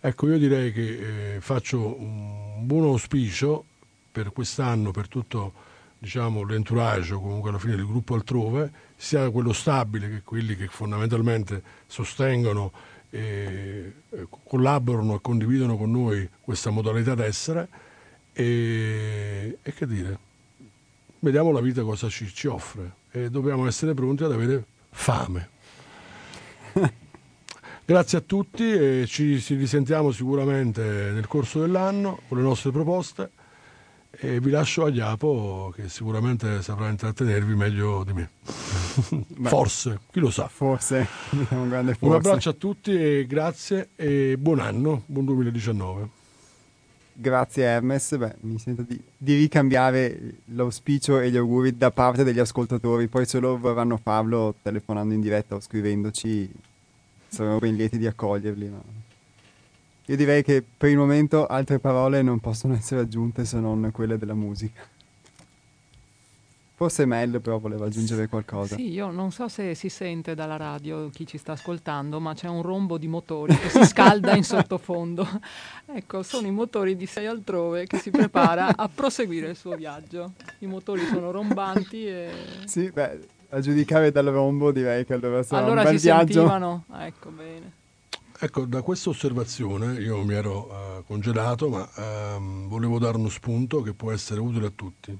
Ecco, 0.00 0.28
io 0.28 0.36
direi 0.36 0.70
che 0.70 1.36
eh, 1.36 1.40
faccio 1.40 1.98
un 1.98 2.66
buon 2.66 2.84
auspicio 2.84 3.64
per 4.12 4.32
quest'anno, 4.32 4.90
per 4.90 5.08
tutto 5.08 5.64
diciamo, 5.98 6.44
l'entourage 6.44 7.14
o 7.14 7.20
comunque 7.20 7.50
alla 7.50 7.58
fine 7.58 7.74
il 7.74 7.86
gruppo 7.86 8.14
altrove, 8.14 8.70
sia 8.96 9.28
quello 9.30 9.52
stabile 9.52 10.08
che 10.08 10.22
quelli 10.22 10.56
che 10.56 10.68
fondamentalmente 10.68 11.62
sostengono, 11.86 12.72
e, 13.10 13.92
collaborano 14.44 15.16
e 15.16 15.20
condividono 15.20 15.76
con 15.76 15.90
noi 15.90 16.28
questa 16.40 16.70
modalità 16.70 17.14
d'essere. 17.14 17.68
E, 18.32 19.58
e 19.60 19.74
che 19.74 19.86
dire, 19.86 20.18
vediamo 21.18 21.50
la 21.50 21.60
vita 21.60 21.82
cosa 21.82 22.08
ci, 22.08 22.32
ci 22.32 22.46
offre 22.46 22.92
e 23.10 23.30
dobbiamo 23.30 23.66
essere 23.66 23.94
pronti 23.94 24.22
ad 24.22 24.32
avere 24.32 24.64
fame. 24.90 25.48
Grazie 27.84 28.18
a 28.18 28.20
tutti 28.20 28.70
e 28.70 29.06
ci, 29.06 29.40
ci 29.40 29.54
risentiamo 29.54 30.12
sicuramente 30.12 30.82
nel 30.82 31.26
corso 31.26 31.60
dell'anno 31.60 32.20
con 32.28 32.36
le 32.36 32.44
nostre 32.44 32.70
proposte 32.70 33.30
e 34.10 34.40
vi 34.40 34.50
lascio 34.50 34.84
a 34.84 34.88
Iapo 34.88 35.72
che 35.74 35.88
sicuramente 35.88 36.62
saprà 36.62 36.88
intrattenervi 36.88 37.54
meglio 37.54 38.04
di 38.04 38.12
me. 38.12 38.30
forse, 39.48 40.00
chi 40.10 40.20
lo 40.20 40.30
sa. 40.30 40.48
Forse, 40.48 41.06
un 41.50 41.68
grande 41.68 41.94
forse. 41.94 42.06
Un 42.06 42.14
abbraccio 42.14 42.50
a 42.50 42.54
tutti 42.54 42.90
e 42.90 43.26
grazie 43.26 43.90
e 43.96 44.36
buon 44.38 44.60
anno, 44.60 45.02
buon 45.06 45.24
2019. 45.26 46.16
Grazie 47.20 47.64
Hermes, 47.64 48.16
Beh, 48.16 48.36
mi 48.42 48.58
sento 48.58 48.82
di, 48.82 49.00
di, 49.16 49.34
ricambiare 49.34 50.36
l'auspicio 50.46 51.18
e 51.18 51.32
gli 51.32 51.36
auguri 51.36 51.76
da 51.76 51.90
parte 51.90 52.22
degli 52.22 52.38
ascoltatori, 52.38 53.08
poi 53.08 53.26
se 53.26 53.40
loro 53.40 53.58
vorranno 53.58 53.98
farlo 54.00 54.54
telefonando 54.62 55.14
in 55.14 55.20
diretta 55.20 55.56
o 55.56 55.60
scrivendoci, 55.60 56.48
saremo 57.26 57.58
ben 57.58 57.74
lieti 57.74 57.98
di 57.98 58.06
accoglierli. 58.06 58.68
Ma... 58.68 58.80
Io 60.08 60.16
direi 60.16 60.42
che 60.42 60.64
per 60.64 60.88
il 60.88 60.96
momento 60.96 61.46
altre 61.46 61.78
parole 61.78 62.22
non 62.22 62.40
possono 62.40 62.72
essere 62.74 63.02
aggiunte 63.02 63.44
se 63.44 63.60
non 63.60 63.90
quelle 63.92 64.16
della 64.16 64.32
musica. 64.32 64.80
Forse 66.74 67.04
Mel 67.04 67.42
però 67.42 67.58
voleva 67.58 67.86
aggiungere 67.86 68.26
qualcosa. 68.26 68.76
Sì, 68.76 68.90
io 68.90 69.10
non 69.10 69.32
so 69.32 69.48
se 69.48 69.74
si 69.74 69.90
sente 69.90 70.34
dalla 70.34 70.56
radio 70.56 71.10
chi 71.10 71.26
ci 71.26 71.36
sta 71.36 71.52
ascoltando, 71.52 72.20
ma 72.20 72.32
c'è 72.32 72.48
un 72.48 72.62
rombo 72.62 72.96
di 72.96 73.06
motori 73.06 73.54
che 73.54 73.68
si 73.68 73.84
scalda 73.84 74.34
in 74.34 74.44
sottofondo. 74.44 75.28
ecco, 75.92 76.22
sono 76.22 76.46
i 76.46 76.52
motori 76.52 76.96
di 76.96 77.04
Sei 77.04 77.26
altrove 77.26 77.86
che 77.86 77.98
si 77.98 78.10
prepara 78.10 78.76
a 78.76 78.88
proseguire 78.88 79.50
il 79.50 79.56
suo 79.56 79.76
viaggio. 79.76 80.32
I 80.60 80.66
motori 80.66 81.04
sono 81.04 81.30
rombanti 81.30 82.06
e... 82.06 82.30
Sì, 82.64 82.90
beh, 82.90 83.18
a 83.50 83.60
giudicare 83.60 84.10
dal 84.10 84.26
rombo 84.26 84.72
direi 84.72 85.04
che 85.04 85.12
allora 85.12 85.42
sarà 85.42 85.66
allora 85.66 85.82
un 85.82 85.88
bel 85.88 85.98
si 85.98 86.06
viaggio. 86.06 86.32
sentivano. 86.32 86.84
Ecco, 86.94 87.28
bene. 87.30 87.77
Ecco, 88.40 88.66
da 88.66 88.82
questa 88.82 89.10
osservazione 89.10 89.94
io 89.94 90.22
mi 90.22 90.32
ero 90.34 90.68
uh, 90.70 91.04
congedato, 91.04 91.68
ma 91.68 91.80
uh, 91.80 92.68
volevo 92.68 93.00
dare 93.00 93.16
uno 93.16 93.30
spunto 93.30 93.82
che 93.82 93.94
può 93.94 94.12
essere 94.12 94.38
utile 94.38 94.66
a 94.66 94.72
tutti. 94.72 95.18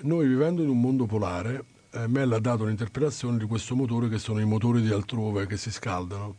Noi 0.00 0.26
vivendo 0.26 0.60
in 0.60 0.68
un 0.68 0.80
mondo 0.80 1.06
polare, 1.06 1.64
eh, 1.92 2.08
Mel 2.08 2.32
ha 2.32 2.40
dato 2.40 2.64
un'interpretazione 2.64 3.38
di 3.38 3.44
questo 3.44 3.76
motore 3.76 4.08
che 4.08 4.18
sono 4.18 4.40
i 4.40 4.44
motori 4.44 4.82
di 4.82 4.90
altrove 4.90 5.46
che 5.46 5.56
si 5.56 5.70
scaldano. 5.70 6.34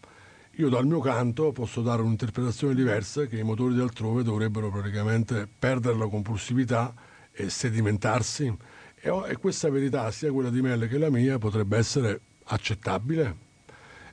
Io 0.55 0.67
dal 0.67 0.85
mio 0.85 0.99
canto 0.99 1.53
posso 1.53 1.81
dare 1.81 2.01
un'interpretazione 2.01 2.75
diversa 2.75 3.25
che 3.25 3.37
i 3.37 3.43
motori 3.43 3.73
di 3.73 3.79
altrove 3.79 4.23
dovrebbero 4.23 4.69
praticamente 4.69 5.47
perdere 5.47 5.97
la 5.97 6.07
compulsività 6.07 6.93
e 7.31 7.49
sedimentarsi. 7.49 8.53
E, 8.99 9.21
e 9.29 9.37
questa 9.37 9.69
verità, 9.69 10.11
sia 10.11 10.33
quella 10.33 10.49
di 10.49 10.61
Mel 10.61 10.89
che 10.89 10.97
la 10.97 11.09
mia, 11.09 11.37
potrebbe 11.37 11.77
essere 11.77 12.19
accettabile. 12.43 13.45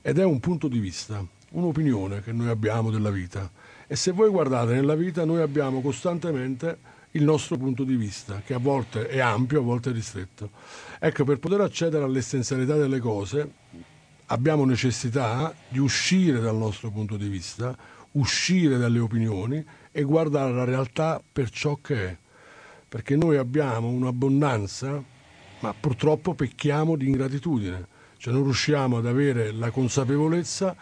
Ed 0.03 0.19
è 0.19 0.25
un 0.25 0.39
punto 0.39 0.69
di 0.69 0.79
vista, 0.79 1.27
un'opinione 1.55 2.23
che 2.23 2.33
noi 2.33 2.49
abbiamo 2.49 2.91
della 2.91 3.11
vita. 3.11 3.51
E 3.87 3.97
se 3.97 4.13
voi 4.13 4.31
guardate 4.31 4.75
nella 4.75 4.95
vita, 4.95 5.25
noi 5.25 5.41
abbiamo 5.41 5.81
costantemente 5.81 6.93
il 7.13 7.23
nostro 7.23 7.57
punto 7.57 7.85
di 7.85 7.95
vista, 7.97 8.43
che 8.45 8.55
a 8.55 8.59
volte 8.59 9.07
è 9.09 9.21
ampio, 9.21 9.61
a 9.61 9.63
volte 9.63 9.91
è 9.91 9.93
ristretto. 9.93 10.51
Ecco, 10.99 11.25
per 11.25 11.39
poter 11.39 11.61
accedere 11.61 12.05
all'essenzialità 12.05 12.77
delle 12.77 12.99
cose 12.99 13.53
abbiamo 14.27 14.65
necessità 14.65 15.55
di 15.69 15.79
uscire 15.79 16.41
dal 16.41 16.57
nostro 16.57 16.91
punto 16.91 17.17
di 17.17 17.29
vista, 17.29 17.77
uscire 18.13 18.79
dalle 18.79 18.99
opinioni 18.99 19.65
e 19.93 20.03
guardare 20.03 20.53
la 20.53 20.65
realtà 20.65 21.23
per 21.33 21.51
ciò 21.51 21.79
che 21.81 22.09
è. 22.09 22.17
Perché 22.89 23.17
noi 23.17 23.37
abbiamo 23.37 23.89
un'abbondanza, 23.89 25.03
ma 25.61 25.75
purtroppo 25.79 26.35
pecchiamo 26.35 26.97
di 26.97 27.07
ingratitudine, 27.07 27.87
cioè 28.17 28.33
non 28.33 28.43
riusciamo 28.43 28.99
ad 28.99 29.07
avere 29.07 29.53
la 29.53 29.71
consapevolezza 29.71 30.75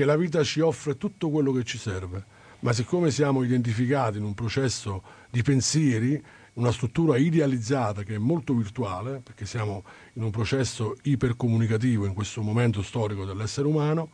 che 0.00 0.06
la 0.06 0.16
vita 0.16 0.42
ci 0.42 0.60
offre 0.60 0.96
tutto 0.96 1.28
quello 1.28 1.52
che 1.52 1.62
ci 1.62 1.76
serve 1.76 2.24
ma 2.60 2.72
siccome 2.72 3.10
siamo 3.10 3.42
identificati 3.42 4.16
in 4.16 4.24
un 4.24 4.32
processo 4.32 5.02
di 5.30 5.42
pensieri, 5.42 6.22
una 6.54 6.72
struttura 6.72 7.18
idealizzata 7.18 8.02
che 8.02 8.14
è 8.14 8.18
molto 8.18 8.54
virtuale, 8.54 9.20
perché 9.22 9.44
siamo 9.44 9.82
in 10.14 10.22
un 10.22 10.30
processo 10.30 10.96
ipercomunicativo 11.02 12.04
in 12.06 12.14
questo 12.14 12.40
momento 12.42 12.82
storico 12.82 13.24
dell'essere 13.24 13.66
umano, 13.66 14.10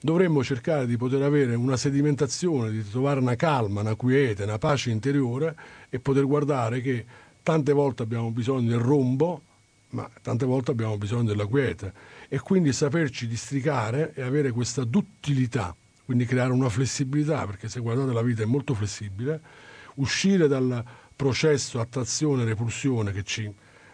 dovremmo 0.00 0.42
cercare 0.44 0.86
di 0.86 0.96
poter 0.96 1.22
avere 1.22 1.54
una 1.54 1.76
sedimentazione, 1.76 2.70
di 2.70 2.88
trovare 2.88 3.20
una 3.20 3.36
calma, 3.36 3.80
una 3.80 3.94
quiete, 3.94 4.44
una 4.44 4.58
pace 4.58 4.90
interiore 4.90 5.56
e 5.90 5.98
poter 6.00 6.24
guardare 6.24 6.80
che 6.80 7.04
tante 7.42 7.72
volte 7.72 8.02
abbiamo 8.02 8.30
bisogno 8.30 8.68
del 8.68 8.80
rombo, 8.80 9.42
ma 9.90 10.08
tante 10.22 10.44
volte 10.44 10.72
abbiamo 10.72 10.96
bisogno 10.98 11.24
della 11.24 11.46
quiete 11.46 12.15
e 12.28 12.38
quindi 12.40 12.72
saperci 12.72 13.26
districare 13.26 14.12
e 14.14 14.22
avere 14.22 14.50
questa 14.50 14.84
duttilità 14.84 15.74
quindi 16.06 16.24
creare 16.24 16.52
una 16.52 16.68
flessibilità, 16.68 17.44
perché 17.46 17.68
se 17.68 17.80
guardate 17.80 18.12
la 18.12 18.22
vita 18.22 18.44
è 18.44 18.46
molto 18.46 18.74
flessibile, 18.74 19.40
uscire 19.94 20.46
dal 20.46 20.82
processo 21.16 21.80
attrazione-repulsione 21.80 23.10
che 23.10 23.24
ci 23.24 23.52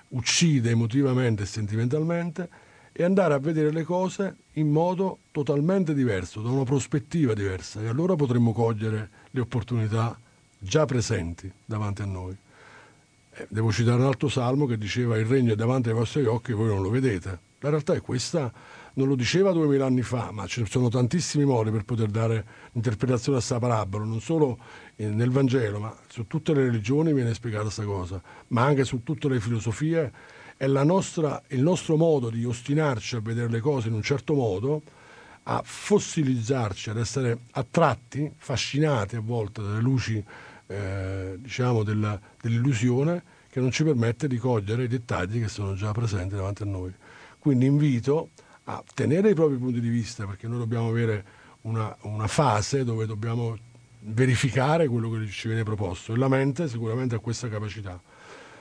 uccide 0.08 0.70
emotivamente 0.70 1.44
e 1.44 1.46
sentimentalmente 1.46 2.48
e 2.92 3.02
andare 3.02 3.32
a 3.32 3.38
vedere 3.38 3.72
le 3.72 3.82
cose 3.82 4.36
in 4.54 4.70
modo 4.70 5.20
totalmente 5.30 5.94
diverso, 5.94 6.42
da 6.42 6.50
una 6.50 6.64
prospettiva 6.64 7.32
diversa 7.32 7.80
e 7.80 7.86
allora 7.86 8.14
potremmo 8.14 8.52
cogliere 8.52 9.08
le 9.30 9.40
opportunità 9.40 10.18
già 10.58 10.84
presenti 10.84 11.50
davanti 11.64 12.02
a 12.02 12.06
noi. 12.06 12.36
Eh, 13.34 13.46
devo 13.48 13.72
citare 13.72 14.02
un 14.02 14.06
altro 14.06 14.28
salmo 14.28 14.66
che 14.66 14.76
diceva 14.76 15.16
il 15.16 15.24
regno 15.24 15.54
è 15.54 15.56
davanti 15.56 15.88
ai 15.88 15.94
vostri 15.94 16.26
occhi 16.26 16.50
e 16.50 16.54
voi 16.54 16.68
non 16.68 16.82
lo 16.82 16.90
vedete. 16.90 17.50
La 17.62 17.70
realtà 17.70 17.94
è 17.94 18.00
questa 18.00 18.52
non 18.94 19.06
lo 19.06 19.14
diceva 19.14 19.52
duemila 19.52 19.86
anni 19.86 20.02
fa, 20.02 20.30
ma 20.32 20.46
ci 20.46 20.64
sono 20.68 20.88
tantissimi 20.88 21.44
modi 21.44 21.70
per 21.70 21.84
poter 21.84 22.08
dare 22.08 22.44
interpretazione 22.72 23.38
a 23.38 23.40
questa 23.40 23.60
parabola, 23.60 24.04
non 24.04 24.20
solo 24.20 24.58
nel 24.96 25.30
Vangelo, 25.30 25.78
ma 25.78 25.96
su 26.08 26.26
tutte 26.26 26.52
le 26.54 26.64
religioni 26.64 27.14
viene 27.14 27.32
spiegata 27.34 27.64
questa 27.64 27.84
cosa, 27.84 28.20
ma 28.48 28.64
anche 28.64 28.84
su 28.84 29.04
tutte 29.04 29.28
le 29.28 29.40
filosofie. 29.40 30.12
È 30.56 30.66
nostra, 30.66 31.40
il 31.48 31.62
nostro 31.62 31.96
modo 31.96 32.30
di 32.30 32.44
ostinarci 32.44 33.16
a 33.16 33.20
vedere 33.20 33.48
le 33.48 33.60
cose 33.60 33.88
in 33.88 33.94
un 33.94 34.02
certo 34.02 34.34
modo, 34.34 34.82
a 35.44 35.62
fossilizzarci, 35.64 36.90
ad 36.90 36.98
essere 36.98 37.38
attratti, 37.52 38.30
fascinati 38.36 39.16
a 39.16 39.20
volte 39.20 39.62
dalle 39.62 39.80
luci 39.80 40.22
eh, 40.66 41.36
diciamo 41.38 41.84
della, 41.84 42.20
dell'illusione 42.40 43.22
che 43.48 43.60
non 43.60 43.70
ci 43.70 43.84
permette 43.84 44.28
di 44.28 44.38
cogliere 44.38 44.84
i 44.84 44.88
dettagli 44.88 45.40
che 45.40 45.48
sono 45.48 45.74
già 45.74 45.92
presenti 45.92 46.34
davanti 46.34 46.62
a 46.62 46.66
noi. 46.66 46.92
Quindi 47.42 47.66
invito 47.66 48.28
a 48.66 48.84
tenere 48.94 49.30
i 49.30 49.34
propri 49.34 49.56
punti 49.56 49.80
di 49.80 49.88
vista, 49.88 50.26
perché 50.26 50.46
noi 50.46 50.58
dobbiamo 50.58 50.90
avere 50.90 51.24
una, 51.62 51.92
una 52.02 52.28
fase 52.28 52.84
dove 52.84 53.04
dobbiamo 53.04 53.58
verificare 53.98 54.86
quello 54.86 55.10
che 55.10 55.26
ci 55.26 55.48
viene 55.48 55.64
proposto 55.64 56.12
e 56.12 56.18
la 56.18 56.28
mente 56.28 56.68
sicuramente 56.68 57.16
ha 57.16 57.18
questa 57.18 57.48
capacità, 57.48 58.00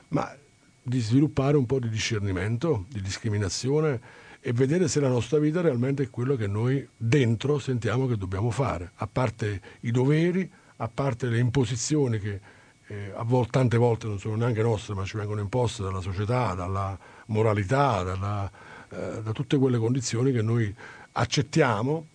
ma 0.07 0.35
di 0.81 0.99
sviluppare 0.99 1.57
un 1.57 1.67
po' 1.67 1.77
di 1.77 1.89
discernimento, 1.89 2.85
di 2.89 3.01
discriminazione 3.01 4.01
e 4.39 4.51
vedere 4.51 4.87
se 4.87 4.99
la 4.99 5.09
nostra 5.09 5.37
vita 5.37 5.61
realmente 5.61 6.01
è 6.01 6.09
quello 6.09 6.35
che 6.35 6.47
noi 6.47 6.83
dentro 6.97 7.59
sentiamo 7.59 8.07
che 8.07 8.17
dobbiamo 8.17 8.49
fare, 8.49 8.93
a 8.95 9.05
parte 9.05 9.61
i 9.81 9.91
doveri, 9.91 10.51
a 10.77 10.87
parte 10.87 11.27
le 11.27 11.37
imposizioni 11.37 12.17
che 12.17 12.39
eh, 12.87 13.11
a 13.15 13.23
volte, 13.23 13.51
tante 13.51 13.77
volte 13.77 14.07
non 14.07 14.17
sono 14.17 14.35
neanche 14.37 14.63
nostre, 14.63 14.95
ma 14.95 15.05
ci 15.05 15.17
vengono 15.17 15.39
imposte 15.39 15.83
dalla 15.83 16.01
società, 16.01 16.55
dalla 16.55 16.97
moralità, 17.27 18.03
dalla, 18.03 18.51
eh, 18.91 19.21
da 19.21 19.31
tutte 19.31 19.57
quelle 19.57 19.77
condizioni 19.77 20.31
che 20.31 20.41
noi 20.41 20.73
accettiamo 21.13 22.07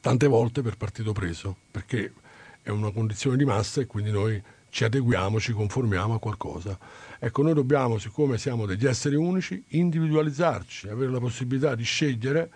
tante 0.00 0.26
volte 0.26 0.62
per 0.62 0.76
partito 0.76 1.12
preso, 1.12 1.56
perché 1.70 2.12
è 2.62 2.70
una 2.70 2.90
condizione 2.90 3.36
di 3.36 3.44
massa 3.44 3.80
e 3.80 3.86
quindi 3.86 4.10
noi 4.10 4.40
ci 4.70 4.84
adeguiamo, 4.84 5.40
ci 5.40 5.52
conformiamo 5.52 6.14
a 6.14 6.18
qualcosa. 6.18 6.78
Ecco, 7.18 7.42
noi 7.42 7.54
dobbiamo, 7.54 7.98
siccome 7.98 8.38
siamo 8.38 8.66
degli 8.66 8.86
esseri 8.86 9.16
unici, 9.16 9.62
individualizzarci, 9.68 10.88
avere 10.88 11.10
la 11.10 11.18
possibilità 11.18 11.74
di 11.74 11.82
scegliere 11.82 12.50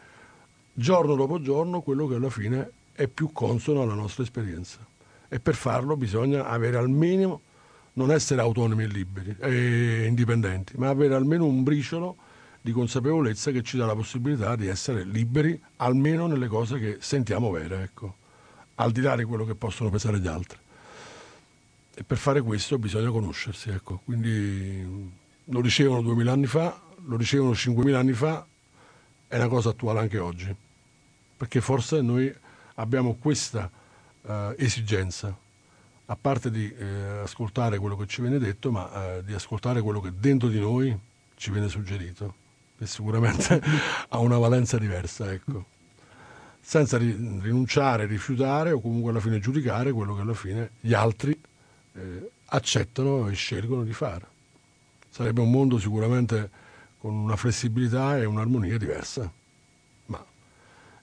giorno 0.73 1.15
dopo 1.15 1.41
giorno 1.41 1.81
quello 1.81 2.07
che 2.07 2.15
alla 2.15 2.31
fine 2.31 2.71
è 2.93 3.07
più 3.09 3.33
consono 3.33 3.83
alla 3.83 3.95
nostra 3.95 4.23
esperienza. 4.23 4.79
E 5.29 5.41
per 5.41 5.55
farlo 5.55 5.97
bisogna 5.97 6.47
avere 6.47 6.77
al 6.77 6.89
minimo, 6.89 7.41
non 7.95 8.11
essere 8.11 8.41
autonomi 8.41 8.85
e 8.85 8.87
liberi 8.87 9.37
e 9.39 10.07
indipendenti, 10.07 10.75
ma 10.77 10.89
avere 10.89 11.15
almeno 11.15 11.45
un 11.47 11.63
briciolo 11.63 12.17
di 12.65 12.73
consapevolezza 12.73 13.51
che 13.51 13.63
ci 13.63 13.77
dà 13.77 13.85
la 13.85 13.95
possibilità 13.95 14.57
di 14.57 14.69
essere 14.69 15.05
liberi 15.05 15.61
almeno 15.77 16.27
nelle 16.27 16.47
cose 16.47 16.79
che 16.79 16.97
sentiamo 16.99 17.51
vere, 17.51 17.83
ecco, 17.83 18.17
al 18.77 18.91
di 18.91 19.03
là 19.03 19.15
di 19.17 19.25
quello 19.25 19.45
che 19.45 19.55
possono 19.55 19.91
pensare 19.91 20.19
gli 20.19 20.27
altri. 20.27 20.57
E 21.95 22.03
per 22.05 22.17
fare 22.17 22.41
questo 22.41 22.79
bisogna 22.79 23.11
conoscersi, 23.11 23.69
ecco. 23.69 24.01
Quindi 24.03 25.13
lo 25.45 25.61
dicevano 25.61 26.01
duemila 26.01 26.33
anni 26.33 26.47
fa, 26.47 26.81
lo 27.05 27.19
dicevano 27.19 27.55
cinquemila 27.55 27.99
anni 27.99 28.15
fa, 28.15 28.47
è 29.29 29.37
una 29.37 29.49
cosa 29.49 29.69
attuale 29.69 29.99
anche 29.99 30.17
oggi, 30.19 30.57
perché 31.37 31.61
forse 31.61 32.01
noi 32.01 32.35
abbiamo 32.77 33.17
questa 33.17 33.71
uh, 34.23 34.55
esigenza, 34.57 35.37
a 36.07 36.17
parte 36.17 36.51
di 36.51 36.75
eh, 36.75 37.21
ascoltare 37.25 37.79
quello 37.79 37.97
che 37.97 38.07
ci 38.07 38.23
viene 38.23 38.39
detto, 38.39 38.71
ma 38.71 39.17
eh, 39.17 39.23
di 39.23 39.35
ascoltare 39.35 39.83
quello 39.83 40.01
che 40.01 40.13
dentro 40.15 40.49
di 40.49 40.59
noi 40.59 40.99
ci 41.35 41.51
viene 41.51 41.69
suggerito 41.69 42.43
che 42.85 42.87
sicuramente 42.87 43.61
ha 44.09 44.19
una 44.19 44.39
valenza 44.39 44.79
diversa, 44.79 45.33
ecco. 45.33 45.65
senza 46.61 46.99
rinunciare, 46.99 48.07
rifiutare 48.07 48.71
o 48.71 48.81
comunque 48.81 49.11
alla 49.11 49.21
fine 49.21 49.41
giudicare 49.41 49.93
quello 49.93 50.15
che 50.15 50.21
alla 50.21 50.35
fine 50.35 50.71
gli 50.81 50.93
altri 50.93 51.39
eh, 51.95 52.31
accettano 52.47 53.29
e 53.29 53.35
scelgono 53.35 53.83
di 53.83 53.93
fare. 53.93 54.27
Sarebbe 55.11 55.41
un 55.41 55.51
mondo 55.51 55.79
sicuramente 55.79 56.63
con 56.99 57.15
una 57.15 57.37
flessibilità 57.37 58.19
e 58.19 58.25
un'armonia 58.25 58.79
diversa, 58.79 59.31
ma 60.07 60.25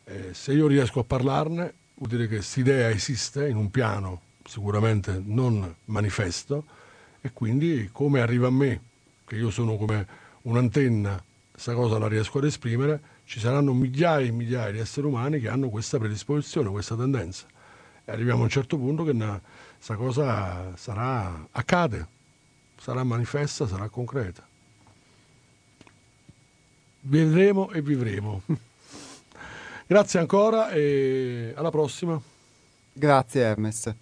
eh, 0.06 0.34
se 0.34 0.54
io 0.54 0.68
riesco 0.68 1.00
a 1.00 1.04
parlarne 1.04 1.74
vuol 1.96 2.10
dire 2.10 2.28
che 2.28 2.36
questa 2.36 2.60
idea 2.60 2.90
esiste 2.90 3.48
in 3.48 3.56
un 3.56 3.70
piano 3.70 4.22
sicuramente 4.44 5.22
non 5.24 5.76
manifesto 5.86 6.66
e 7.22 7.32
quindi 7.32 7.90
come 7.92 8.20
arriva 8.20 8.48
a 8.48 8.52
me, 8.52 8.82
che 9.26 9.36
io 9.36 9.52
sono 9.52 9.78
come 9.78 10.08
un'antenna 10.42 11.24
questa 11.52 11.74
cosa 11.74 12.00
la 12.00 12.08
riesco 12.08 12.38
ad 12.40 12.46
esprimere, 12.46 13.02
ci 13.26 13.40
saranno 13.40 13.74
migliaia 13.74 14.26
e 14.26 14.32
migliaia 14.32 14.72
di 14.72 14.80
esseri 14.80 15.06
umani 15.06 15.40
che 15.40 15.50
hanno 15.50 15.70
questa 15.70 16.00
predisposizione, 16.00 16.70
questa 16.70 16.96
tendenza. 16.96 17.46
E 18.04 18.12
arriviamo 18.12 18.42
a 18.42 18.44
un 18.44 18.50
certo 18.50 18.78
punto 18.78 19.04
che 19.04 19.14
questa 19.14 19.96
cosa 19.96 20.76
sarà, 20.76 21.48
accade, 21.52 22.08
sarà 22.78 23.04
manifesta, 23.04 23.68
sarà 23.68 23.90
concreta. 23.90 24.48
vedremo 27.02 27.72
e 27.72 27.82
vivremo. 27.82 28.42
Grazie 29.88 30.20
ancora 30.20 30.70
e 30.72 31.54
alla 31.56 31.70
prossima. 31.70 32.20
Grazie 32.94 33.42
Hermes. 33.42 33.94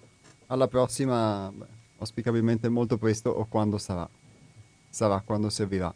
Alla 0.48 0.68
prossima, 0.68 1.52
auspicabilmente 1.98 2.70
molto 2.70 2.98
presto 2.98 3.30
o 3.30 3.46
quando 3.46 3.78
sarà. 3.78 4.08
Sarà 4.90 5.22
quando 5.26 5.50
servirà. 5.50 5.94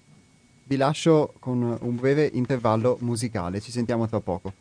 Vi 0.65 0.77
lascio 0.77 1.33
con 1.39 1.77
un 1.81 1.95
breve 1.95 2.29
intervallo 2.31 2.97
musicale, 3.01 3.59
ci 3.59 3.71
sentiamo 3.71 4.07
tra 4.07 4.21
poco. 4.21 4.53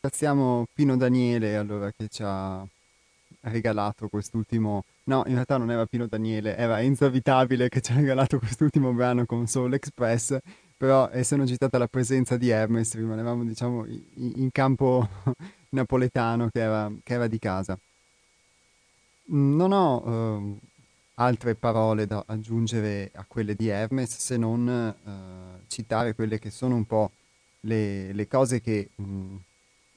Ringraziamo 0.00 0.66
Pino 0.72 0.96
Daniele 0.96 1.56
allora 1.56 1.90
che 1.90 2.08
ci 2.08 2.22
ha 2.22 2.66
regalato 3.40 4.08
quest'ultimo... 4.08 4.84
No, 5.04 5.24
in 5.26 5.34
realtà 5.34 5.56
non 5.56 5.70
era 5.70 5.84
Pino 5.84 6.06
Daniele, 6.06 6.56
era 6.56 6.80
Enzo 6.80 7.04
Avitabile 7.04 7.68
che 7.68 7.80
ci 7.80 7.92
ha 7.92 7.96
regalato 7.96 8.38
quest'ultimo 8.38 8.92
brano 8.92 9.26
con 9.26 9.46
Soul 9.46 9.74
Express, 9.74 10.38
però 10.76 11.10
essendo 11.10 11.46
citata 11.46 11.76
la 11.76 11.86
presenza 11.86 12.36
di 12.36 12.48
Hermes 12.48 12.94
rimanevamo 12.94 13.44
diciamo 13.44 13.84
in, 13.86 14.48
campo 14.52 15.08
napoletano 15.70 16.48
che 16.48 16.60
era, 16.60 16.90
che 17.02 17.14
era, 17.14 17.26
di 17.26 17.38
casa. 17.38 17.78
Non 19.26 19.72
ho... 19.72 20.02
Uh, 20.02 20.58
altre 21.18 21.54
parole 21.54 22.06
da 22.06 22.24
aggiungere 22.26 23.10
a 23.14 23.24
quelle 23.26 23.54
di 23.54 23.68
Hermes 23.68 24.16
se 24.16 24.36
non 24.36 24.68
eh, 24.68 25.64
citare 25.68 26.14
quelle 26.14 26.38
che 26.38 26.50
sono 26.50 26.74
un 26.74 26.84
po' 26.86 27.10
le, 27.60 28.12
le 28.12 28.28
cose 28.28 28.60
che, 28.60 28.90
mh, 28.94 29.04
mm, 29.04 29.36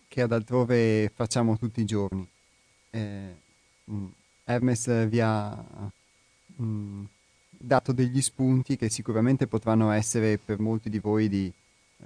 che, 0.07 0.21
ad 0.21 0.31
altrove 0.31 1.11
facciamo 1.13 1.57
tutti 1.57 1.81
i 1.81 1.85
giorni. 1.85 2.27
Eh, 2.91 3.35
mh, 3.85 3.95
mm, 3.95 4.07
Hermes 4.45 5.07
vi 5.07 5.19
ha 5.19 5.55
mh, 6.55 6.63
mm, 6.63 7.03
dato 7.49 7.91
degli 7.91 8.21
spunti 8.21 8.77
che 8.77 8.89
sicuramente 8.89 9.47
potranno 9.47 9.91
essere 9.91 10.37
per 10.37 10.59
molti 10.59 10.89
di 10.89 10.99
voi 10.99 11.27
di, 11.27 11.51
eh, 12.03 12.05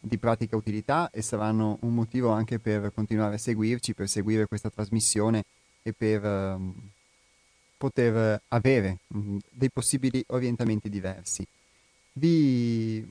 di 0.00 0.16
pratica 0.18 0.56
utilità 0.56 1.10
e 1.10 1.20
saranno 1.22 1.78
un 1.82 1.94
motivo 1.94 2.30
anche 2.30 2.58
per 2.58 2.92
continuare 2.94 3.34
a 3.34 3.38
seguirci, 3.38 3.94
per 3.94 4.08
seguire 4.08 4.46
questa 4.46 4.70
trasmissione 4.70 5.44
e 5.82 5.92
per 5.92 6.24
ehm, 6.24 6.74
poter 7.80 8.42
avere 8.48 8.98
mm, 9.16 9.38
dei 9.48 9.70
possibili 9.70 10.22
orientamenti 10.26 10.90
diversi. 10.90 11.46
Vi 12.12 13.02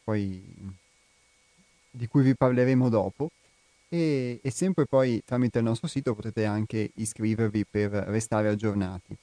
poi 0.04 0.44
di 1.92 2.08
cui 2.08 2.24
vi 2.24 2.36
parleremo 2.36 2.90
dopo 2.90 3.30
e, 3.90 4.40
e 4.42 4.52
sempre 4.52 4.86
poi 4.86 5.22
tramite 5.26 5.58
il 5.58 5.66
nostro 5.66 5.88
sito 5.88 6.14
potete 6.14 6.46
anche 6.46 6.92
iscrivervi 6.96 7.66
per 7.66 7.92
restare 7.92 8.48
aggiornati 8.48 9.18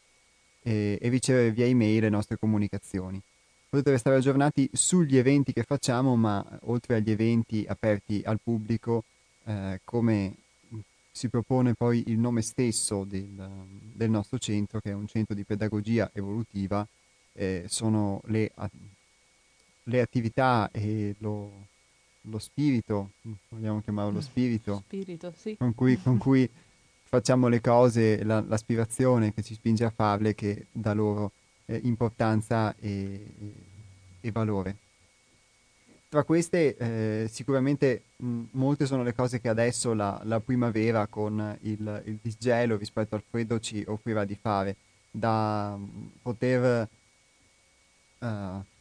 e, 0.63 0.99
e 1.01 1.09
ricevere 1.09 1.53
via 1.53 1.67
email 1.67 2.01
le 2.03 2.09
nostre 2.09 2.37
comunicazioni. 2.37 3.23
Potete 3.69 3.91
restare 3.91 4.17
aggiornati 4.17 4.69
sugli 4.73 5.17
eventi 5.17 5.53
che 5.53 5.63
facciamo, 5.63 6.17
ma 6.17 6.45
oltre 6.63 6.97
agli 6.97 7.11
eventi 7.11 7.65
aperti 7.69 8.23
al 8.25 8.41
pubblico, 8.43 9.05
eh, 9.45 9.81
come 9.85 10.35
si 11.11 11.29
propone 11.29 11.75
poi 11.75 12.05
il 12.09 12.19
nome 12.19 12.43
stesso 12.43 13.05
del, 13.05 13.49
del, 13.95 14.11
nostro 14.11 14.39
centro, 14.39 14.81
che 14.81 14.91
è 14.91 14.95
un 14.95 15.07
centro 15.07 15.35
di 15.35 15.45
pedagogia 15.45 16.11
evolutiva, 16.13 16.87
eh, 17.33 17.65
sono 17.69 18.21
le, 18.27 18.53
le, 19.85 20.01
attività 20.01 20.69
e 20.73 21.15
lo, 21.19 21.51
lo 22.29 22.39
spirito, 22.39 23.11
vogliamo 23.49 23.81
chiamarlo 23.83 24.13
lo 24.13 24.21
spirito, 24.21 24.83
spirito 24.87 25.33
sì. 25.37 25.57
con, 25.57 25.75
cui, 25.75 26.01
con, 26.01 26.19
cui, 26.19 26.49
facciamo 27.03 27.49
le 27.49 27.61
cose, 27.61 28.23
la, 28.25 28.45
l'aspirazione 28.47 29.33
che 29.33 29.43
ci 29.43 29.55
spinge 29.55 29.85
a 29.85 29.91
farle 29.91 30.35
che 30.35 30.67
dà 30.73 30.93
loro 30.93 31.33
eh, 31.67 31.81
importanza 31.85 32.75
e, 32.79 33.27
e, 34.21 34.31
valore. 34.33 34.77
Tra 36.09 36.25
queste 36.25 36.77
eh, 36.77 37.29
sicuramente 37.29 38.03
mh, 38.17 38.43
molte 38.53 38.87
sono 38.87 39.03
le 39.03 39.15
cose 39.15 39.41
che 39.41 39.49
adesso 39.49 39.93
la, 39.93 40.21
la 40.25 40.41
primavera 40.41 41.07
con 41.07 41.57
il, 41.63 42.03
il, 42.07 42.19
disgelo 42.21 42.77
rispetto 42.77 43.15
al 43.15 43.23
freddo 43.29 43.59
ci 43.61 43.85
offrirà 43.87 44.25
di 44.25 44.37
fare, 44.41 44.77
da 45.11 45.79
poter 46.23 46.89
uh, 48.19 48.27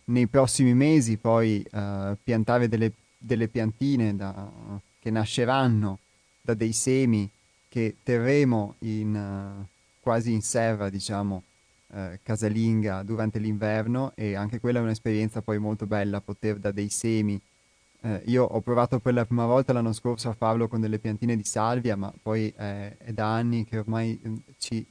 nei 0.05 0.27
prossimi 0.27 0.73
mesi 0.73 1.17
poi 1.17 1.65
uh, 1.71 2.15
piantare 2.23 2.67
delle 2.67 2.91
delle 3.25 3.47
piantine 3.47 4.15
da, 4.15 4.51
che 4.99 5.09
nasceranno 5.09 5.99
da 6.41 6.53
dei 6.53 6.73
semi 6.73 7.29
che 7.67 7.97
terremo 8.03 8.75
in, 8.79 9.13
uh, 9.13 9.65
quasi 9.99 10.31
in 10.31 10.41
serra, 10.41 10.89
diciamo, 10.89 11.43
uh, 11.87 11.97
casalinga 12.23 13.03
durante 13.03 13.39
l'inverno 13.39 14.13
e 14.15 14.35
anche 14.35 14.59
quella 14.59 14.79
è 14.79 14.81
un'esperienza 14.81 15.41
poi 15.41 15.57
molto 15.57 15.85
bella, 15.85 16.21
poter 16.21 16.57
da 16.57 16.71
dei 16.71 16.89
semi. 16.89 17.39
Uh, 18.01 18.21
io 18.25 18.45
ho 18.45 18.61
provato 18.61 18.99
per 18.99 19.13
la 19.13 19.25
prima 19.25 19.45
volta 19.45 19.73
l'anno 19.73 19.91
scorso 19.91 20.29
a 20.29 20.33
farlo 20.33 20.67
con 20.67 20.79
delle 20.79 20.99
piantine 20.99 21.35
di 21.35 21.43
salvia, 21.43 21.97
ma 21.97 22.13
poi 22.21 22.53
è 22.55 23.11
da 23.11 23.33
anni 23.33 23.65
che 23.65 23.79
ormai 23.79 24.17
mm, 24.25 24.35
ci, 24.57 24.85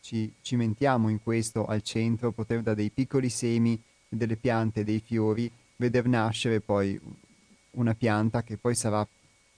ci 0.00 0.32
cimentiamo 0.40 1.08
in 1.08 1.22
questo 1.22 1.66
al 1.66 1.82
centro, 1.82 2.30
poter 2.30 2.62
da 2.62 2.72
dei 2.72 2.90
piccoli 2.90 3.28
semi 3.28 3.78
delle 4.08 4.36
piante, 4.36 4.84
dei 4.84 5.02
fiori, 5.04 5.50
veder 5.76 6.06
nascere 6.06 6.60
poi 6.60 6.98
una 7.72 7.94
pianta 7.94 8.42
che 8.42 8.56
poi 8.56 8.74
sarà 8.74 9.06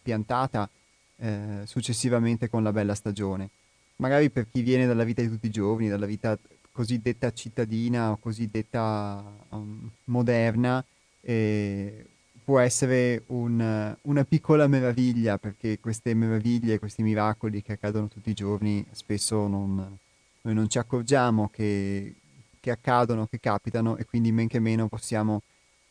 piantata 0.03 0.69
eh, 1.17 1.63
successivamente 1.65 2.49
con 2.49 2.63
la 2.63 2.73
bella 2.73 2.95
stagione. 2.95 3.51
Magari 3.97 4.31
per 4.31 4.47
chi 4.51 4.63
viene 4.63 4.87
dalla 4.87 5.05
vita 5.05 5.23
di 5.23 5.29
tutti 5.29 5.47
i 5.47 5.51
giorni, 5.51 5.89
dalla 5.89 6.07
vita 6.07 6.39
cosiddetta 6.71 7.33
cittadina 7.33 8.13
o 8.13 8.19
cosiddetta 8.19 9.25
um, 9.49 9.91
moderna, 10.05 10.85
eh, 11.21 12.07
può 12.45 12.61
essere 12.61 13.25
un, 13.27 13.95
una 14.01 14.25
piccola 14.25 14.67
meraviglia 14.69 15.37
perché 15.37 15.79
queste 15.81 16.15
meraviglie, 16.15 16.79
questi 16.79 17.03
miracoli 17.03 17.63
che 17.63 17.73
accadono 17.73 18.09
tutti 18.09 18.31
i 18.31 18.35
giorni 18.35 18.87
spesso 18.93 19.47
non, 19.49 19.99
noi 20.43 20.55
non 20.55 20.69
ci 20.69 20.79
accorgiamo 20.79 21.51
che, 21.53 22.15
che 22.59 22.71
accadono, 22.71 23.27
che 23.27 23.41
capitano 23.41 23.97
e 23.97 24.07
quindi 24.07 24.33
men 24.33 24.49
che 24.49 24.61
meno 24.61 24.89
possiamo 24.89 25.43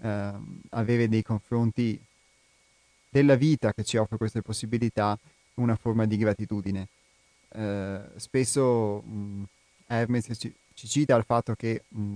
eh, 0.01 0.31
avere 0.69 1.07
dei 1.07 1.23
confronti 1.23 1.99
della 3.09 3.35
vita 3.35 3.73
che 3.73 3.83
ci 3.83 3.97
offre 3.97 4.17
queste 4.17 4.41
possibilità 4.41 5.17
una 5.55 5.75
forma 5.75 6.05
di 6.05 6.17
gratitudine. 6.17 6.87
Eh, 7.49 8.01
spesso 8.17 9.01
mh, 9.01 9.43
Hermes 9.87 10.27
ci, 10.37 10.53
ci, 10.73 10.87
cita 10.87 11.15
il 11.15 11.23
fatto 11.23 11.53
che 11.55 11.83
mh, 11.87 12.15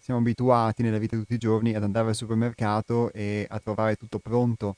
siamo 0.00 0.20
abituati 0.20 0.82
nella 0.82 0.98
vita 0.98 1.16
di 1.16 1.22
tutti 1.22 1.34
i 1.34 1.38
giorni 1.38 1.74
ad 1.74 1.82
andare 1.82 2.08
al 2.08 2.14
supermercato 2.14 3.12
e 3.12 3.46
a 3.48 3.58
trovare 3.58 3.96
tutto 3.96 4.18
pronto 4.18 4.76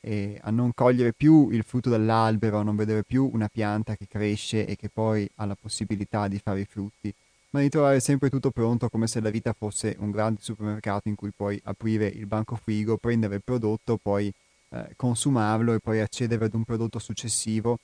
e 0.00 0.38
a 0.42 0.50
non 0.50 0.72
cogliere 0.74 1.12
più 1.12 1.50
il 1.50 1.62
frutto 1.62 1.90
dall'albero, 1.90 2.58
a 2.58 2.62
non 2.62 2.76
vedere 2.76 3.02
più 3.02 3.28
una 3.32 3.48
pianta 3.48 3.96
che 3.96 4.06
cresce 4.08 4.66
e 4.66 4.76
che 4.76 4.88
poi 4.88 5.28
ha 5.36 5.44
la 5.44 5.56
possibilità 5.60 6.28
di 6.28 6.38
fare 6.38 6.60
i 6.60 6.64
frutti 6.64 7.12
ma 7.50 7.60
di 7.60 7.68
trovare 7.68 8.00
sempre 8.00 8.30
tutto 8.30 8.50
pronto 8.50 8.88
come 8.88 9.06
se 9.06 9.20
la 9.20 9.30
vita 9.30 9.52
fosse 9.52 9.96
un 9.98 10.10
grande 10.10 10.40
supermercato 10.40 11.08
in 11.08 11.16
cui 11.16 11.30
puoi 11.34 11.60
aprire 11.64 12.06
il 12.06 12.26
banco 12.26 12.56
frigo, 12.56 12.96
prendere 12.96 13.36
il 13.36 13.42
prodotto, 13.42 13.96
poi 13.96 14.32
eh, 14.70 14.92
consumarlo 14.96 15.74
e 15.74 15.80
poi 15.80 16.00
accedere 16.00 16.44
ad 16.44 16.54
un 16.54 16.64
prodotto 16.64 16.98
successivo 16.98 17.78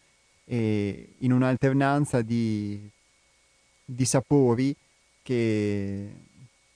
e 0.45 1.15
in 1.19 1.33
un'alternanza 1.33 2.23
di, 2.23 2.89
di 3.85 4.05
sapori 4.05 4.75
che 5.23 6.13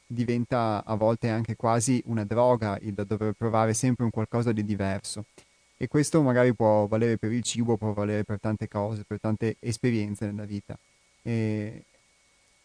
diventa 0.05 0.82
a 0.84 0.97
volte 0.97 1.28
anche 1.28 1.55
quasi 1.55 2.03
una 2.07 2.24
droga 2.24 2.76
il 2.82 2.95
dover 2.95 3.32
provare 3.34 3.74
sempre 3.74 4.05
un 4.05 4.11
qualcosa 4.11 4.51
di 4.51 4.64
diverso. 4.64 5.26
E 5.76 5.86
questo 5.86 6.20
magari 6.20 6.53
può 6.53 6.86
valere 6.86 7.16
per 7.16 7.32
il 7.32 7.43
cibo, 7.43 7.76
può 7.76 7.93
valere 7.93 8.24
per 8.24 8.41
tante 8.41 8.68
cose, 8.68 9.05
per 9.07 9.20
tante 9.20 9.57
esperienze 9.61 10.26
nella 10.26 10.45
vita. 10.45 10.76
E, 11.22 11.84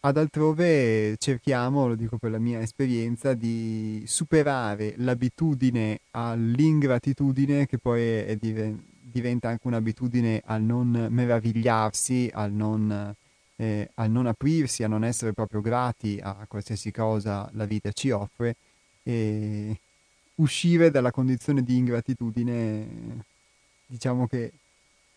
ad 0.05 0.17
altrove 0.17 1.17
cerchiamo, 1.17 1.87
lo 1.87 1.95
dico 1.95 2.19
per 2.19 2.29
la 2.29 2.37
mia 2.37 2.59
esperienza, 2.59 3.33
di 3.33 4.03
superare 4.05 4.93
l'abitudine 4.97 6.01
all'ingratitudine 6.11 7.65
che 7.65 7.79
poi 7.79 8.01
è, 8.01 8.37
è, 8.37 8.73
diventa 9.01 9.49
anche 9.49 9.65
un'abitudine 9.65 10.43
al 10.45 10.61
non 10.61 11.07
meravigliarsi, 11.09 12.29
al 12.31 12.51
non, 12.51 13.15
eh, 13.55 13.89
al 13.95 14.11
non, 14.11 14.27
aprirsi, 14.27 14.83
a 14.83 14.87
non 14.87 15.03
essere 15.03 15.33
proprio 15.33 15.61
grati 15.61 16.19
a 16.21 16.45
qualsiasi 16.47 16.91
cosa 16.91 17.49
la 17.53 17.65
vita 17.65 17.91
ci 17.91 18.11
offre. 18.11 18.55
E 19.01 19.79
uscire 20.35 20.91
dalla 20.91 21.11
condizione 21.11 21.63
di 21.63 21.77
ingratitudine 21.77 23.23
diciamo 23.87 24.27
che 24.27 24.51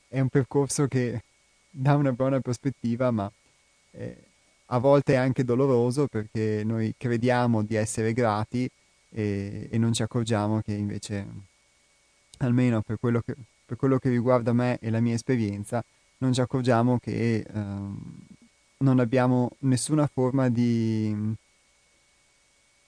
è 0.08 0.20
un 0.20 0.28
percorso 0.28 0.86
che 0.86 1.24
dà 1.68 1.94
una 1.94 2.12
buona 2.12 2.40
prospettiva 2.40 3.10
ma... 3.10 3.30
Eh, 3.90 4.27
a 4.70 4.78
volte 4.78 5.14
è 5.14 5.16
anche 5.16 5.44
doloroso 5.44 6.06
perché 6.08 6.62
noi 6.64 6.94
crediamo 6.96 7.62
di 7.62 7.74
essere 7.74 8.12
grati 8.12 8.68
e, 9.10 9.68
e 9.70 9.78
non 9.78 9.92
ci 9.92 10.02
accorgiamo 10.02 10.60
che 10.60 10.72
invece, 10.72 11.26
almeno 12.38 12.82
per 12.82 12.98
quello 12.98 13.20
che, 13.20 13.34
per 13.64 13.76
quello 13.76 13.98
che, 13.98 14.10
riguarda 14.10 14.52
me 14.52 14.78
e 14.80 14.90
la 14.90 15.00
mia 15.00 15.14
esperienza, 15.14 15.82
non 16.18 16.32
ci 16.32 16.40
accorgiamo 16.40 16.98
che 16.98 17.46
ehm, 17.48 17.98
non 18.78 18.98
abbiamo 18.98 19.50
nessuna 19.60 20.06
forma 20.06 20.48
di... 20.48 21.34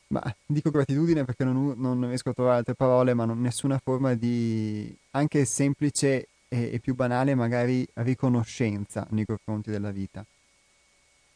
Ma 0.08 0.20
dico 0.44 0.70
gratitudine 0.70 1.24
perché 1.24 1.44
non, 1.44 1.74
non, 1.76 2.08
riesco 2.08 2.30
a 2.30 2.34
trovare 2.34 2.58
altre 2.58 2.74
parole, 2.74 3.14
ma 3.14 3.24
non, 3.24 3.40
nessuna 3.40 3.78
forma 3.78 4.14
di 4.14 4.92
anche 5.12 5.44
semplice 5.44 6.26
e, 6.48 6.70
e, 6.72 6.78
più 6.80 6.96
banale, 6.96 7.36
magari 7.36 7.86
riconoscenza 7.94 9.06
nei 9.10 9.24
confronti 9.24 9.70
della 9.70 9.92
vita. 9.92 10.24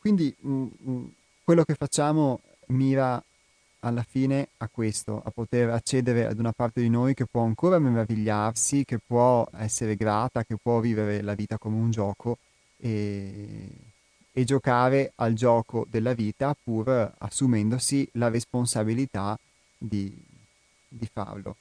Quindi 0.05 0.37
mh, 0.39 0.51
mm, 0.51 0.63
mh, 0.63 0.91
mm, 0.91 1.05
quello 1.45 1.65
che 1.65 1.75
facciamo 1.75 2.41
mira 2.67 3.25
alla 3.81 4.03
fine 4.03 4.49
a 4.59 4.69
questo, 4.69 5.23
a 5.25 5.31
poter 5.31 5.71
accedere 5.71 6.27
ad 6.27 6.39
una 6.39 6.53
parte 6.53 6.83
di 6.83 6.91
noi 6.91 7.15
che 7.15 7.25
può 7.25 7.43
ancora 7.43 7.79
meravigliarsi, 7.79 8.85
che 8.85 8.99
può 8.99 9.49
essere 9.57 9.97
grata, 9.97 10.45
che 10.45 10.59
può 10.63 10.81
vivere 10.81 11.23
la 11.23 11.33
vita 11.33 11.57
come 11.57 11.77
un 11.77 11.91
gioco 11.91 12.37
e, 12.77 13.67
e 14.31 14.45
giocare 14.45 15.13
al 15.15 15.33
gioco 15.33 15.87
della 15.89 16.13
vita 16.13 16.55
pur 16.63 17.15
assumendosi 17.17 18.07
la 18.13 18.29
responsabilità 18.29 19.39
di, 19.79 20.15
di 20.87 21.09
farlo. 21.11 21.57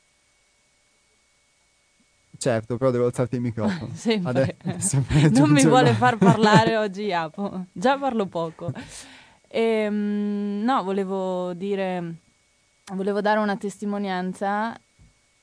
Certo, 2.43 2.75
però 2.75 2.91
devo 2.91 3.05
alzarti 3.05 3.35
il 3.35 3.41
microfono. 3.41 3.91
sempre. 3.95 4.57
Adesso, 4.63 5.01
non 5.31 5.49
mi 5.49 5.63
vuole 5.65 5.93
far 5.93 6.17
parlare 6.17 6.75
oggi 6.75 7.03
Iapo, 7.03 7.67
già 7.71 7.97
parlo 7.97 8.25
poco. 8.25 8.69
E, 9.47 9.61
ehm, 9.61 10.61
no, 10.61 10.83
volevo 10.83 11.53
dire, 11.53 12.15
volevo 12.95 13.21
dare 13.21 13.39
una 13.39 13.55
testimonianza 13.55 14.77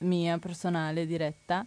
mia, 0.01 0.37
personale, 0.37 1.07
diretta. 1.07 1.65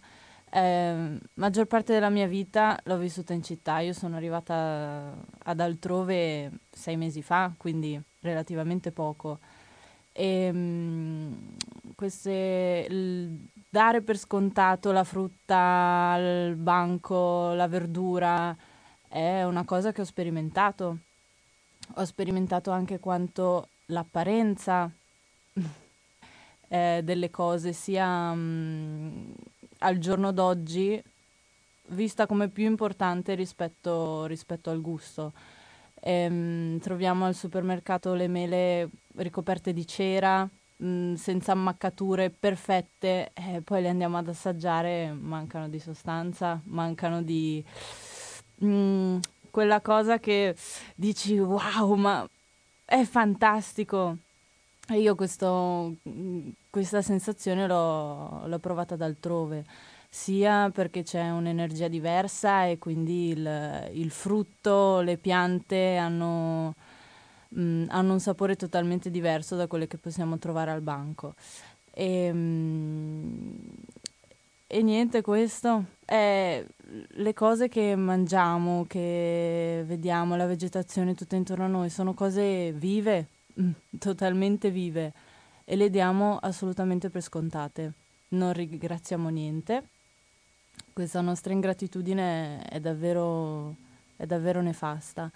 Eh, 0.50 1.18
maggior 1.34 1.66
parte 1.66 1.92
della 1.92 2.10
mia 2.10 2.28
vita 2.28 2.78
l'ho 2.84 2.96
vissuta 2.96 3.32
in 3.32 3.42
città. 3.42 3.80
Io 3.80 3.92
sono 3.92 4.14
arrivata 4.14 5.16
ad 5.42 5.58
altrove 5.58 6.52
sei 6.70 6.96
mesi 6.96 7.22
fa, 7.22 7.50
quindi 7.56 8.00
relativamente 8.20 8.92
poco. 8.92 9.40
E 10.12 10.52
mh, 10.52 11.36
queste, 11.96 12.86
dare 13.74 14.02
per 14.02 14.16
scontato 14.16 14.92
la 14.92 15.02
frutta 15.02 16.12
al 16.12 16.54
banco, 16.54 17.54
la 17.54 17.66
verdura, 17.66 18.56
è 19.08 19.42
una 19.42 19.64
cosa 19.64 19.90
che 19.90 20.02
ho 20.02 20.04
sperimentato 20.04 20.98
ho 21.96 22.04
sperimentato 22.04 22.70
anche 22.70 23.00
quanto 23.00 23.68
l'apparenza 23.86 24.88
eh, 26.68 27.00
delle 27.02 27.30
cose 27.30 27.72
sia 27.72 28.32
mh, 28.32 28.38
mm, 28.38 29.30
al 29.78 29.98
giorno 29.98 30.30
d'oggi 30.30 31.02
vista 31.88 32.26
come 32.26 32.48
più 32.48 32.66
importante 32.66 33.34
rispetto, 33.34 34.24
rispetto 34.26 34.70
al 34.70 34.80
gusto. 34.80 35.32
Ehm, 36.00 36.78
troviamo 36.78 37.24
al 37.26 37.34
supermercato 37.34 38.14
le 38.14 38.28
mele 38.28 38.88
ricoperte 39.16 39.72
di 39.72 39.84
cera, 39.84 40.48
senza 41.16 41.52
ammaccature 41.52 42.30
perfette, 42.30 43.30
eh, 43.34 43.60
poi 43.62 43.82
le 43.82 43.88
andiamo 43.88 44.18
ad 44.18 44.28
assaggiare, 44.28 45.12
mancano 45.12 45.68
di 45.68 45.78
sostanza, 45.78 46.60
mancano 46.64 47.22
di... 47.22 47.64
Mh, 48.56 49.18
quella 49.50 49.80
cosa 49.80 50.18
che 50.18 50.56
dici 50.96 51.38
wow, 51.38 51.94
ma 51.94 52.28
è 52.84 53.04
fantastico. 53.04 54.16
E 54.88 55.00
io 55.00 55.14
questo, 55.14 55.94
questa 56.68 57.00
sensazione 57.00 57.66
l'ho, 57.66 58.46
l'ho 58.46 58.58
provata 58.58 58.96
d'altrove, 58.96 59.64
sia 60.10 60.70
perché 60.70 61.02
c'è 61.02 61.30
un'energia 61.30 61.88
diversa 61.88 62.66
e 62.66 62.78
quindi 62.78 63.28
il, 63.30 63.90
il 63.92 64.10
frutto, 64.10 65.00
le 65.00 65.16
piante 65.16 65.96
hanno, 65.96 66.74
mh, 67.54 67.86
hanno, 67.88 68.12
un 68.12 68.20
sapore 68.20 68.56
totalmente 68.56 69.10
diverso 69.10 69.56
da 69.56 69.66
quelle 69.66 69.86
che 69.86 69.98
possiamo 69.98 70.38
trovare 70.38 70.70
al 70.70 70.80
banco. 70.80 71.34
E, 71.90 72.32
mh, 72.32 73.58
e 74.66 74.82
niente, 74.82 75.22
questo 75.22 75.84
è 76.04 76.64
le 77.08 77.32
cose 77.32 77.68
che 77.68 77.94
mangiamo, 77.94 78.84
che 78.88 79.84
vediamo, 79.86 80.36
la 80.36 80.46
vegetazione 80.46 81.14
tutta 81.14 81.36
intorno 81.36 81.64
a 81.64 81.68
noi, 81.68 81.90
sono 81.90 82.12
cose 82.14 82.72
vive, 82.72 83.28
mm, 83.60 83.70
totalmente 83.98 84.70
vive 84.70 85.12
e 85.64 85.76
le 85.76 85.90
diamo 85.90 86.38
assolutamente 86.38 87.08
per 87.10 87.22
scontate. 87.22 87.92
Non 88.30 88.52
ringraziamo 88.52 89.28
niente. 89.28 89.88
Questa 90.92 91.20
nostra 91.20 91.52
ingratitudine 91.52 92.62
è 92.62 92.80
davvero, 92.80 93.76
è 94.16 94.26
davvero 94.26 94.60
nefasta. 94.60 95.30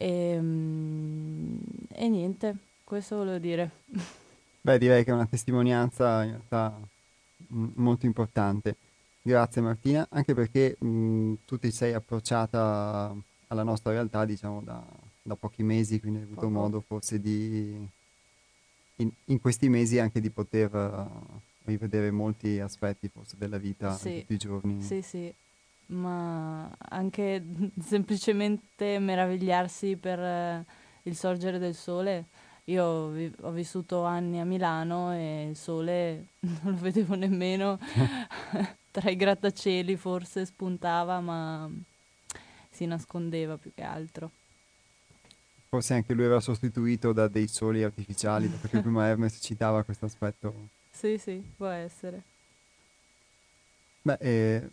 E, 0.00 0.38
mm, 0.40 1.58
e 1.88 2.08
niente, 2.08 2.56
questo 2.84 3.16
volevo 3.16 3.38
dire. 3.38 3.70
Beh, 4.60 4.78
direi 4.78 5.02
che 5.02 5.10
è 5.10 5.14
una 5.14 5.26
testimonianza 5.26 6.22
in 6.22 6.30
realtà 6.30 6.78
molto 7.48 8.06
importante. 8.06 8.76
Grazie 9.20 9.60
Martina, 9.60 10.06
anche 10.10 10.34
perché 10.34 10.76
mh, 10.78 11.34
tu 11.44 11.58
ti 11.58 11.70
sei 11.70 11.92
approcciata 11.94 13.14
alla 13.48 13.62
nostra 13.62 13.90
realtà, 13.90 14.24
diciamo, 14.24 14.62
da, 14.62 14.84
da 15.20 15.34
pochi 15.34 15.62
mesi, 15.62 16.00
quindi 16.00 16.18
hai 16.18 16.24
avuto 16.24 16.42
Poco. 16.42 16.52
modo 16.52 16.80
forse 16.80 17.20
di, 17.20 17.74
in, 18.96 19.10
in, 19.24 19.40
questi 19.40 19.68
mesi 19.68 19.98
anche 19.98 20.20
di 20.20 20.30
poter 20.30 20.72
uh, 20.72 21.40
rivedere 21.64 22.10
molti 22.10 22.60
aspetti 22.60 23.08
forse 23.08 23.36
della 23.36 23.58
vita 23.58 23.94
sì. 23.96 24.20
tutti 24.20 24.34
i 24.34 24.38
giorni. 24.38 24.82
Sì, 24.82 25.02
sì, 25.02 25.34
ma 25.88 26.70
anche 26.88 27.44
semplicemente 27.80 28.98
meravigliarsi 28.98 29.96
per 29.96 30.18
uh, 30.18 30.64
il 31.02 31.16
sorgere 31.16 31.58
del 31.58 31.74
sole 31.74 32.26
io 32.68 32.84
ho, 32.84 33.08
vi- 33.08 33.32
ho 33.40 33.50
vissuto 33.50 34.04
anni 34.04 34.40
a 34.40 34.44
Milano 34.44 35.12
e 35.12 35.48
il 35.50 35.56
sole 35.56 36.26
non 36.40 36.72
lo 36.72 36.76
vedevo 36.76 37.14
nemmeno, 37.14 37.78
tra 38.90 39.10
i 39.10 39.16
grattacieli 39.16 39.96
forse 39.96 40.44
spuntava, 40.44 41.20
ma 41.20 41.68
si 42.70 42.86
nascondeva 42.86 43.56
più 43.56 43.72
che 43.74 43.82
altro. 43.82 44.30
Forse 45.70 45.94
anche 45.94 46.14
lui 46.14 46.24
era 46.24 46.40
sostituito 46.40 47.12
da 47.12 47.28
dei 47.28 47.46
soli 47.46 47.82
artificiali, 47.82 48.48
perché 48.48 48.80
prima 48.80 49.06
Hermes 49.06 49.38
citava 49.40 49.82
questo 49.82 50.06
aspetto. 50.06 50.68
Sì, 50.90 51.18
sì, 51.18 51.42
può 51.56 51.66
essere. 51.66 52.22
Beh, 54.02 54.16
eh, 54.20 54.68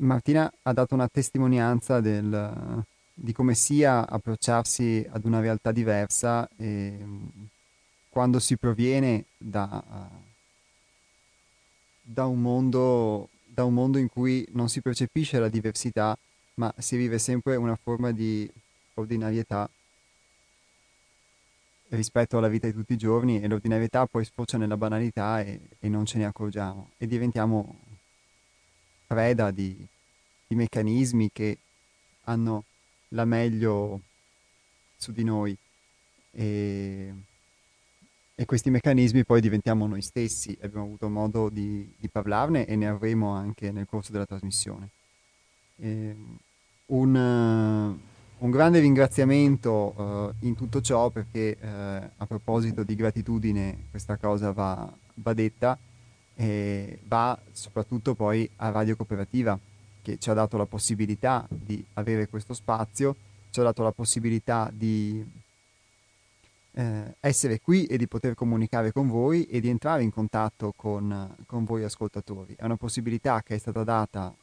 Martina 0.00 0.50
ha 0.62 0.72
dato 0.72 0.94
una 0.94 1.08
testimonianza 1.08 2.00
del, 2.00 2.84
di 3.12 3.32
come 3.32 3.54
sia 3.54 4.08
approcciarsi 4.08 5.06
ad 5.10 5.24
una 5.24 5.40
realtà 5.40 5.72
diversa 5.72 6.48
e, 6.56 6.98
quando 8.08 8.38
si 8.38 8.56
proviene 8.56 9.26
da, 9.36 9.82
da, 12.02 12.24
un 12.26 12.40
mondo, 12.40 13.28
da 13.44 13.64
un 13.64 13.74
mondo 13.74 13.98
in 13.98 14.08
cui 14.08 14.46
non 14.52 14.68
si 14.68 14.80
percepisce 14.80 15.38
la 15.38 15.48
diversità, 15.48 16.16
ma 16.54 16.72
si 16.78 16.96
vive 16.96 17.18
sempre 17.18 17.56
una 17.56 17.76
forma 17.76 18.10
di 18.10 18.50
ordinarietà 18.94 19.68
rispetto 21.88 22.38
alla 22.38 22.48
vita 22.48 22.66
di 22.66 22.72
tutti 22.72 22.92
i 22.94 22.98
giorni 22.98 23.40
e 23.40 23.48
l'ordinarietà 23.48 24.06
poi 24.06 24.24
sfocia 24.24 24.56
nella 24.56 24.76
banalità 24.76 25.40
e, 25.40 25.60
e 25.78 25.88
non 25.88 26.06
ce 26.06 26.18
ne 26.18 26.24
accorgiamo 26.24 26.90
e 26.96 27.06
diventiamo 27.06 27.89
preda 29.10 29.50
di, 29.50 29.76
di 30.46 30.54
meccanismi 30.54 31.30
che 31.32 31.58
hanno 32.26 32.62
la 33.08 33.24
meglio 33.24 34.02
su 34.96 35.10
di 35.10 35.24
noi 35.24 35.56
e, 36.30 37.12
e 38.36 38.44
questi 38.44 38.70
meccanismi 38.70 39.24
poi 39.24 39.40
diventiamo 39.40 39.88
noi 39.88 40.00
stessi. 40.00 40.56
Abbiamo 40.62 40.84
avuto 40.84 41.08
modo 41.08 41.48
di, 41.48 41.92
di 41.98 42.08
parlarne 42.08 42.66
e 42.66 42.76
ne 42.76 42.86
avremo 42.86 43.30
anche 43.30 43.72
nel 43.72 43.86
corso 43.86 44.12
della 44.12 44.26
trasmissione. 44.26 44.90
E, 45.74 46.16
un, 46.86 47.14
uh, 47.14 48.44
un, 48.44 48.50
grande 48.52 48.78
ringraziamento 48.78 49.72
uh, 49.96 50.46
in 50.46 50.54
tutto 50.54 50.80
ciò 50.80 51.10
perché 51.10 51.56
uh, 51.60 51.66
a 51.66 52.26
proposito 52.26 52.84
di 52.84 52.94
gratitudine 52.94 53.86
questa 53.90 54.16
cosa 54.18 54.52
va, 54.52 54.88
va 55.14 55.32
detta 55.32 55.76
e 56.40 57.00
va 57.06 57.38
soprattutto 57.52 58.14
poi 58.14 58.48
a 58.56 58.70
Radio 58.70 58.96
Cooperativa 58.96 59.58
che 60.00 60.16
ci 60.18 60.30
ha 60.30 60.32
dato 60.32 60.56
la 60.56 60.64
possibilità 60.64 61.46
di 61.50 61.84
avere 61.94 62.30
questo 62.30 62.54
spazio, 62.54 63.14
ci 63.50 63.60
ha 63.60 63.62
dato 63.62 63.82
la 63.82 63.92
possibilità 63.92 64.70
di 64.72 65.22
eh, 66.72 67.14
essere 67.20 67.60
qui 67.60 67.84
e 67.84 67.98
di 67.98 68.06
poter 68.06 68.34
comunicare 68.34 68.90
con 68.90 69.08
voi 69.08 69.44
e 69.44 69.60
di 69.60 69.68
entrare 69.68 70.02
in 70.02 70.10
contatto 70.10 70.72
con, 70.74 71.34
con 71.44 71.64
voi 71.64 71.84
ascoltatori. 71.84 72.54
È 72.56 72.64
una 72.64 72.76
possibilità 72.76 73.42
che 73.42 73.56
è 73.56 73.58
stata 73.58 73.84
data 73.84 74.34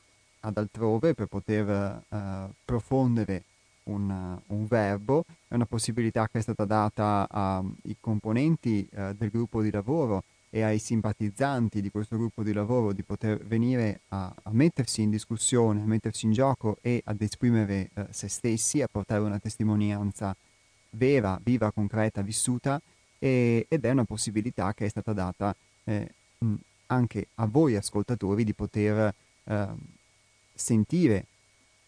ad 0.42 0.56
altrove 0.56 1.16
per 1.16 1.26
poter 1.26 2.04
eh, 2.08 2.48
profondere 2.64 3.44
un, 3.86 4.38
un, 4.46 4.68
verbo, 4.68 5.24
è 5.48 5.56
una 5.56 5.66
possibilità 5.66 6.28
che 6.28 6.38
è 6.38 6.42
stata 6.44 6.66
data 6.66 7.28
ai 7.28 7.98
componenti 8.00 8.88
eh, 8.92 9.16
del 9.16 9.32
gruppo 9.32 9.64
di 9.64 9.72
lavoro 9.72 10.24
e 10.50 10.62
ai 10.62 10.80
simpatizzanti 10.80 11.82
di 11.82 11.90
questo 11.90 12.18
gruppo 12.18 12.44
di 12.44 12.54
lavoro 12.54 12.94
di 12.94 13.04
poter 13.04 13.46
venire 13.46 14.02
a, 14.10 14.34
a 14.44 14.50
mettersi 14.52 15.02
in 15.02 15.10
discussione, 15.10 15.82
a 15.82 15.86
mettersi 15.86 16.26
in 16.26 16.32
gioco 16.32 16.78
e 16.82 17.02
ad 17.06 17.22
esprimere 17.22 17.90
eh, 17.94 18.08
se 18.12 18.28
stessi, 18.28 18.82
a 18.82 18.88
portare 18.88 19.22
una 19.22 19.40
testimonianza 19.40 20.36
vera, 20.92 21.40
viva, 21.44 21.72
concreta, 21.72 22.22
vissuta 22.22 22.82
e, 23.20 23.66
ed 23.68 23.86
è 23.86 23.92
una 23.92 24.06
possibilità 24.06 24.74
che 24.74 24.86
è 24.86 24.90
stata 24.90 25.14
data 25.14 25.56
eh, 25.84 26.10
anche 26.88 27.28
a 27.36 27.46
voi 27.46 27.76
ascoltatori 27.76 28.44
di 28.44 28.54
poter 28.54 29.14
eh, 29.44 29.68
sentire 30.54 31.26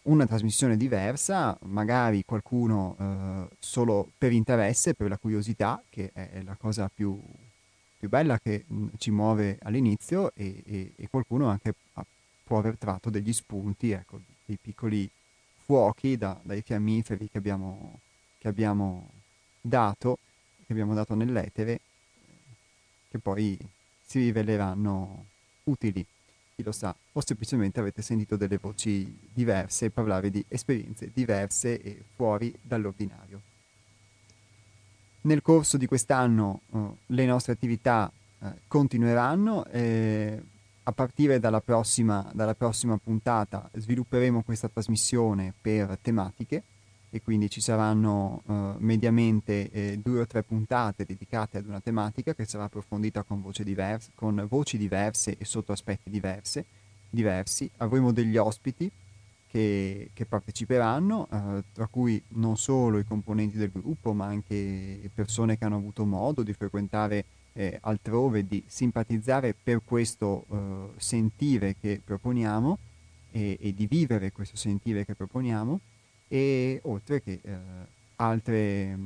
una 0.04 0.26
trasmissione 0.26 0.78
diversa, 0.78 1.58
magari 1.64 2.24
qualcuno 2.26 2.96
eh, 3.00 3.56
solo 3.60 4.12
per 4.18 4.32
interesse, 4.32 4.94
per 4.94 5.10
la 5.10 5.18
curiosità, 5.18 5.82
che 5.90 6.12
è 6.14 6.42
la 6.44 6.56
cosa 6.56 6.90
più, 6.94 7.20
più 8.00 8.08
bella 8.08 8.40
che 8.40 8.64
mh, 8.66 8.88
ci 8.98 9.12
muove 9.12 9.60
all'inizio, 9.64 10.32
e, 10.34 10.64
e, 10.66 10.94
e 10.96 11.10
qualcuno 11.10 11.48
anche 11.48 11.76
a, 11.94 12.06
può 12.46 12.58
aver 12.58 12.78
tratto 12.78 13.10
degli 13.10 13.34
spunti, 13.34 13.92
ecco, 13.92 14.22
dei 14.46 14.58
piccoli 14.60 15.10
fuochi 15.66 16.18
da, 16.18 16.40
dai 16.42 16.62
fiammiferi 16.62 17.30
che 17.30 17.38
abbiamo, 17.38 18.00
che 18.38 18.48
abbiamo 18.48 19.10
dato, 19.60 20.18
che 20.66 20.72
abbiamo 20.72 20.94
dato 20.94 21.14
nell'etere, 21.14 21.82
che 23.10 23.20
poi 23.20 23.58
si 24.02 24.20
riveleranno 24.20 25.26
utili 25.66 26.06
chi 26.56 26.64
lo 26.64 26.72
sa, 26.72 26.96
o 27.12 27.22
semplicemente 27.22 27.80
avete 27.80 28.02
sentito 28.02 28.38
delle 28.38 28.58
voci 28.58 29.18
diverse 29.34 29.90
parlare 29.90 30.30
di 30.30 30.44
esperienze 30.48 31.12
diverse 31.14 31.82
e 31.82 32.04
fuori 32.16 32.54
dall'ordinario. 32.62 33.49
Nel 35.30 35.44
corso 35.44 35.78
di 35.78 35.86
quest'anno 35.86 36.62
uh, 36.72 36.98
le 37.06 37.26
nostre 37.28 37.54
attività 37.54 38.12
uh, 38.40 38.48
continueranno. 38.68 39.64
Eh, 39.66 40.42
a 40.82 40.92
partire 40.92 41.40
dalla 41.40 41.62
prossima, 41.62 42.28
dalla 42.34 42.56
prossima 42.56 42.98
puntata 42.98 43.70
svilupperemo 43.76 44.42
questa 44.42 44.70
trasmissione 44.70 45.54
per 45.62 46.00
tematiche 46.02 46.64
e 47.12 47.22
quindi 47.22 47.48
ci 47.48 47.62
saranno 47.62 48.42
uh, 48.44 48.54
mediamente 48.80 49.70
eh, 49.70 50.00
due 50.04 50.22
o 50.22 50.26
tre 50.26 50.42
puntate 50.42 51.06
dedicate 51.06 51.60
ad 51.60 51.68
una 51.68 51.80
tematica 51.80 52.34
che 52.34 52.46
sarà 52.46 52.64
approfondita 52.64 53.22
con, 53.22 53.44
diverse, 53.60 54.10
con 54.16 54.44
voci 54.50 54.80
diverse 54.80 55.38
e 55.38 55.46
sotto 55.46 55.72
aspetti 55.72 56.10
diverse, 56.10 56.66
diversi. 57.08 57.70
Avremo 57.78 58.12
degli 58.12 58.36
ospiti 58.36 58.92
che, 59.50 60.12
che 60.14 60.26
parteciperanno, 60.26 61.28
uh, 61.30 61.64
tra 61.74 61.88
cui 61.88 62.22
non 62.30 62.58
solo 62.58 63.00
i 63.00 63.06
componenti 63.06 63.58
del 63.58 63.72
gruppo, 63.72 64.14
ma 64.14 64.26
anche 64.26 65.10
persone 65.14 65.58
che 65.58 65.66
hanno 65.66 65.78
avuto 65.78 66.06
modo 66.06 66.44
di 66.44 66.54
frequentare 66.54 67.26
eh, 67.54 67.78
altrove, 67.82 68.46
di 68.46 68.64
simpatizzare 68.68 69.56
per 69.62 69.82
questo 69.84 70.46
uh, 70.48 70.92
sentire 70.98 71.76
che 71.80 72.00
proponiamo 72.04 72.78
e, 73.32 73.58
e 73.60 73.74
di 73.74 73.88
vivere 73.88 74.32
questo 74.32 74.56
sentire 74.56 75.06
che 75.06 75.16
proponiamo. 75.16 75.80
E 76.28 76.80
oltre 76.84 77.24
che 77.24 77.40
eh, 77.42 77.58
altre, 78.18 78.98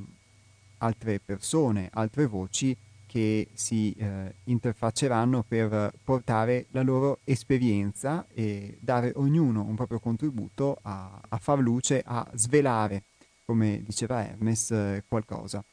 altre, 0.80 1.20
persone, 1.20 1.90
altre 1.94 2.26
voci 2.26 2.76
che 3.14 3.50
si 3.54 3.94
eh, 3.96 4.34
interfacceranno 4.46 5.44
per 5.48 5.94
portare 6.04 6.66
la 6.72 6.82
loro 6.82 7.20
esperienza 7.26 8.26
e 8.34 8.76
dare 8.80 9.12
ognuno 9.18 9.62
un 9.62 9.76
proprio 9.76 10.00
contributo 10.00 10.80
a, 10.82 11.22
a 11.30 11.38
far 11.38 11.60
luce, 11.60 12.02
a 12.04 12.28
svelare, 12.34 13.04
come 13.46 13.84
diceva 13.86 14.26
Hermes, 14.26 14.72
eh, 14.72 15.04
qualcosa. 15.08 15.64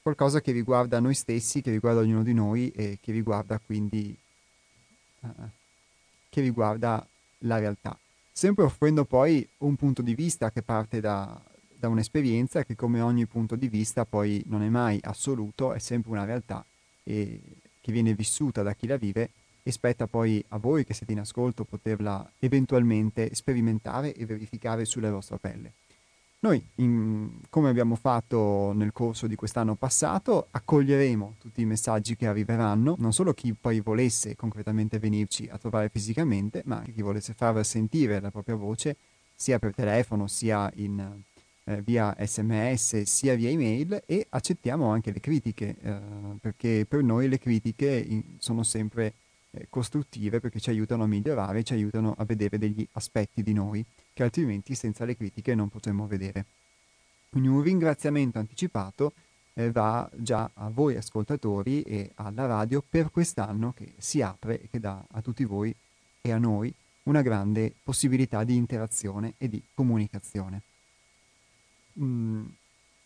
Qualcosa 0.00 0.40
che 0.40 0.50
riguarda 0.50 0.98
noi 0.98 1.12
stessi, 1.12 1.60
che 1.60 1.70
riguarda 1.70 2.00
ognuno 2.00 2.22
di 2.22 2.32
noi 2.32 2.70
e 2.70 2.96
che 3.02 3.12
riguarda 3.12 3.58
quindi 3.58 4.16
eh, 5.20 5.28
che 6.30 6.40
riguarda 6.40 7.06
la 7.40 7.58
realtà 7.58 7.98
sempre 8.32 8.64
offrendo 8.64 9.04
poi 9.04 9.46
un 9.58 9.76
punto 9.76 10.00
di 10.00 10.14
vista 10.14 10.50
che 10.50 10.62
parte 10.62 11.00
da, 11.00 11.38
da 11.76 11.88
un'esperienza 11.88 12.64
che 12.64 12.76
come 12.76 13.02
ogni 13.02 13.26
punto 13.26 13.56
di 13.56 13.68
vista 13.68 14.06
poi 14.06 14.42
non 14.46 14.62
è 14.62 14.68
mai 14.70 14.98
assoluto, 15.02 15.74
è 15.74 15.78
sempre 15.78 16.12
una 16.12 16.24
realtà 16.24 16.64
e, 17.08 17.40
che 17.80 17.92
viene 17.92 18.12
vissuta 18.12 18.62
da 18.62 18.74
chi 18.74 18.86
la 18.86 18.98
vive 18.98 19.30
e 19.62 19.72
spetta 19.72 20.06
poi 20.06 20.44
a 20.48 20.58
voi 20.58 20.84
che 20.84 20.92
siete 20.92 21.12
in 21.12 21.20
ascolto 21.20 21.64
poterla 21.64 22.32
eventualmente 22.38 23.34
sperimentare 23.34 24.14
e 24.14 24.26
verificare 24.26 24.84
sulla 24.84 25.10
vostra 25.10 25.38
pelle. 25.38 25.72
Noi, 26.40 26.64
in, 26.76 27.40
come 27.50 27.68
abbiamo 27.68 27.96
fatto 27.96 28.72
nel 28.72 28.92
corso 28.92 29.26
di 29.26 29.34
quest'anno 29.34 29.74
passato, 29.74 30.46
accoglieremo 30.50 31.34
tutti 31.38 31.62
i 31.62 31.64
messaggi 31.64 32.14
che 32.14 32.28
arriveranno, 32.28 32.94
non 32.98 33.12
solo 33.12 33.34
chi 33.34 33.54
poi 33.54 33.80
volesse 33.80 34.36
concretamente 34.36 35.00
venirci 35.00 35.48
a 35.50 35.58
trovare 35.58 35.88
fisicamente, 35.88 36.62
ma 36.66 36.76
anche 36.76 36.92
chi 36.92 37.02
volesse 37.02 37.34
far 37.34 37.64
sentire 37.64 38.20
la 38.20 38.30
propria 38.30 38.54
voce, 38.54 38.96
sia 39.34 39.58
per 39.58 39.74
telefono, 39.74 40.28
sia 40.28 40.70
in, 40.76 41.22
eh, 41.68 41.82
via 41.82 42.16
sms, 42.18 43.02
sia 43.02 43.34
via 43.34 43.50
email 43.50 44.02
e 44.06 44.26
accettiamo 44.30 44.88
anche 44.88 45.12
le 45.12 45.20
critiche, 45.20 45.76
eh, 45.80 45.98
perché 46.40 46.86
per 46.88 47.02
noi 47.02 47.28
le 47.28 47.38
critiche 47.38 48.04
in, 48.08 48.22
sono 48.38 48.62
sempre 48.62 49.12
eh, 49.50 49.66
costruttive 49.68 50.40
perché 50.40 50.60
ci 50.60 50.70
aiutano 50.70 51.04
a 51.04 51.06
migliorare, 51.06 51.62
ci 51.62 51.74
aiutano 51.74 52.14
a 52.16 52.24
vedere 52.24 52.56
degli 52.56 52.86
aspetti 52.92 53.42
di 53.42 53.52
noi 53.52 53.84
che 54.14 54.22
altrimenti 54.22 54.74
senza 54.74 55.04
le 55.04 55.16
critiche 55.16 55.54
non 55.54 55.68
potremmo 55.68 56.06
vedere. 56.06 56.46
Quindi 57.28 57.48
un 57.48 57.60
ringraziamento 57.60 58.38
anticipato 58.38 59.12
eh, 59.52 59.70
va 59.70 60.08
già 60.14 60.50
a 60.54 60.70
voi 60.70 60.96
ascoltatori 60.96 61.82
e 61.82 62.12
alla 62.14 62.46
radio 62.46 62.82
per 62.88 63.10
quest'anno 63.10 63.74
che 63.74 63.92
si 63.98 64.22
apre 64.22 64.62
e 64.62 64.68
che 64.70 64.80
dà 64.80 65.04
a 65.10 65.20
tutti 65.20 65.44
voi 65.44 65.74
e 66.22 66.32
a 66.32 66.38
noi 66.38 66.72
una 67.02 67.20
grande 67.20 67.74
possibilità 67.82 68.44
di 68.44 68.56
interazione 68.56 69.34
e 69.36 69.48
di 69.48 69.62
comunicazione. 69.74 70.62
Mm, 72.00 72.46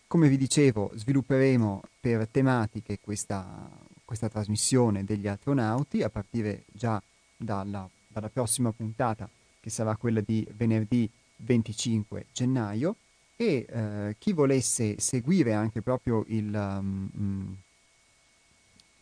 come 0.07 0.29
vi 0.29 0.37
dicevo, 0.37 0.93
svilupperemo 0.95 1.83
per 2.01 2.29
tematiche 2.29 2.99
questa, 3.01 3.69
questa 4.05 4.29
trasmissione 4.29 5.05
degli 5.05 5.27
astronauti 5.27 6.03
a 6.03 6.11
partire 6.11 6.65
già 6.73 7.03
dalla, 7.37 7.89
dalla 8.09 8.29
prossima 8.29 8.71
puntata 8.73 9.29
che 9.61 9.71
sarà 9.71 9.97
quella 9.97 10.21
di 10.21 10.47
venerdì 10.55 11.09
25 11.37 12.27
gennaio. 12.33 12.97
E 13.37 13.67
eh, 13.69 14.17
chi 14.19 14.33
volesse 14.33 14.99
seguire 15.01 15.55
anche 15.55 15.81
proprio 15.81 16.25
il, 16.29 16.53
um, 16.55 17.57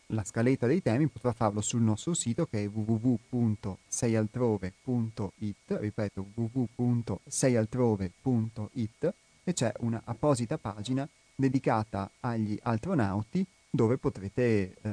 la 0.07 0.23
scaletta 0.23 0.65
dei 0.67 0.81
temi 0.81 1.07
potrà 1.07 1.33
farlo 1.33 1.59
sul 1.61 1.81
nostro 1.81 2.13
sito 2.13 2.45
che 2.45 2.63
è 2.63 2.69
www.seialtrove.it 2.69 5.55
ripeto 5.67 6.27
www.seialtrove.it 6.33 9.13
e 9.51 9.53
c'è 9.53 9.71
una 9.79 10.01
apposita 10.05 10.57
pagina 10.57 11.07
dedicata 11.35 12.09
agli 12.21 12.57
astronauti 12.63 13.45
dove 13.69 13.97
potrete 13.97 14.75
eh, 14.81 14.89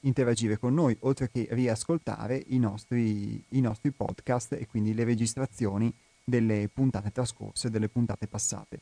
interagire 0.00 0.58
con 0.58 0.72
noi, 0.72 0.96
oltre 1.00 1.30
che 1.30 1.48
riascoltare 1.50 2.42
i 2.48 2.58
nostri, 2.58 3.42
i 3.50 3.60
nostri 3.60 3.90
podcast 3.90 4.52
e 4.52 4.66
quindi 4.66 4.94
le 4.94 5.04
registrazioni 5.04 5.92
delle 6.24 6.68
puntate 6.72 7.12
trascorse, 7.12 7.68
delle 7.68 7.88
puntate 7.88 8.26
passate. 8.26 8.80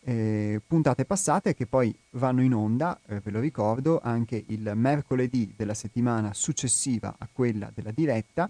Eh, 0.00 0.60
puntate 0.64 1.04
passate 1.04 1.54
che 1.54 1.66
poi 1.66 1.94
vanno 2.10 2.42
in 2.42 2.54
onda, 2.54 3.00
eh, 3.06 3.20
ve 3.20 3.30
lo 3.32 3.40
ricordo, 3.40 4.00
anche 4.00 4.44
il 4.46 4.72
mercoledì 4.74 5.52
della 5.56 5.74
settimana 5.74 6.32
successiva 6.32 7.16
a 7.18 7.28
quella 7.32 7.70
della 7.74 7.90
diretta, 7.90 8.48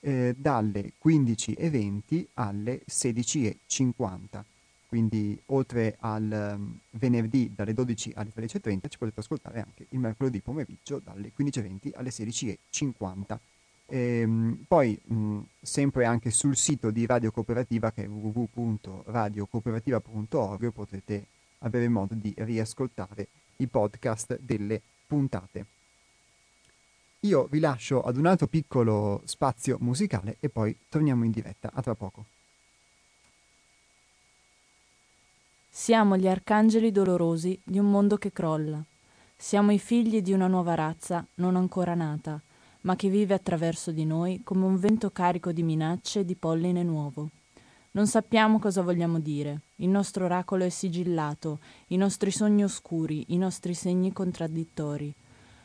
eh, 0.00 0.34
dalle 0.36 0.92
15.20 1.02 2.26
alle 2.34 2.82
16.50 2.86 4.44
quindi 4.90 5.40
oltre 5.46 5.96
al 6.00 6.56
um, 6.58 6.78
venerdì 6.90 7.50
dalle 7.54 7.72
12 7.72 8.12
alle 8.16 8.32
13.30 8.36 8.88
ci 8.88 8.98
potete 8.98 9.20
ascoltare 9.20 9.60
anche 9.60 9.86
il 9.90 10.00
mercoledì 10.00 10.40
pomeriggio 10.40 10.98
dalle 10.98 11.30
15.20 11.38 11.92
alle 11.94 12.10
16.50. 12.10 13.38
E, 13.86 14.24
um, 14.24 14.64
poi 14.66 15.00
um, 15.06 15.46
sempre 15.62 16.06
anche 16.06 16.32
sul 16.32 16.56
sito 16.56 16.90
di 16.90 17.06
Radio 17.06 17.30
Cooperativa 17.30 17.92
che 17.92 18.02
è 18.02 18.08
www.radiocooperativa.org 18.08 20.72
potete 20.72 21.26
avere 21.58 21.88
modo 21.88 22.14
di 22.14 22.34
riascoltare 22.36 23.28
i 23.58 23.68
podcast 23.68 24.40
delle 24.40 24.82
puntate. 25.06 25.66
Io 27.20 27.46
vi 27.48 27.60
lascio 27.60 28.02
ad 28.02 28.16
un 28.16 28.26
altro 28.26 28.48
piccolo 28.48 29.22
spazio 29.24 29.76
musicale 29.78 30.38
e 30.40 30.48
poi 30.48 30.76
torniamo 30.88 31.24
in 31.24 31.30
diretta. 31.30 31.70
A 31.72 31.80
tra 31.80 31.94
poco. 31.94 32.38
Siamo 35.72 36.16
gli 36.16 36.26
arcangeli 36.26 36.90
dolorosi 36.90 37.58
di 37.62 37.78
un 37.78 37.88
mondo 37.88 38.16
che 38.16 38.32
crolla. 38.32 38.82
Siamo 39.36 39.70
i 39.70 39.78
figli 39.78 40.20
di 40.20 40.32
una 40.32 40.48
nuova 40.48 40.74
razza 40.74 41.24
non 41.36 41.54
ancora 41.54 41.94
nata, 41.94 42.40
ma 42.82 42.96
che 42.96 43.08
vive 43.08 43.34
attraverso 43.34 43.92
di 43.92 44.04
noi 44.04 44.40
come 44.42 44.64
un 44.64 44.78
vento 44.80 45.10
carico 45.10 45.52
di 45.52 45.62
minacce 45.62 46.20
e 46.20 46.24
di 46.24 46.34
polline 46.34 46.82
nuovo. 46.82 47.28
Non 47.92 48.08
sappiamo 48.08 48.58
cosa 48.58 48.82
vogliamo 48.82 49.20
dire. 49.20 49.60
Il 49.76 49.88
nostro 49.88 50.24
oracolo 50.24 50.64
è 50.64 50.68
sigillato, 50.70 51.60
i 51.88 51.96
nostri 51.96 52.32
sogni 52.32 52.64
oscuri, 52.64 53.26
i 53.28 53.38
nostri 53.38 53.72
segni 53.72 54.12
contraddittori. 54.12 55.14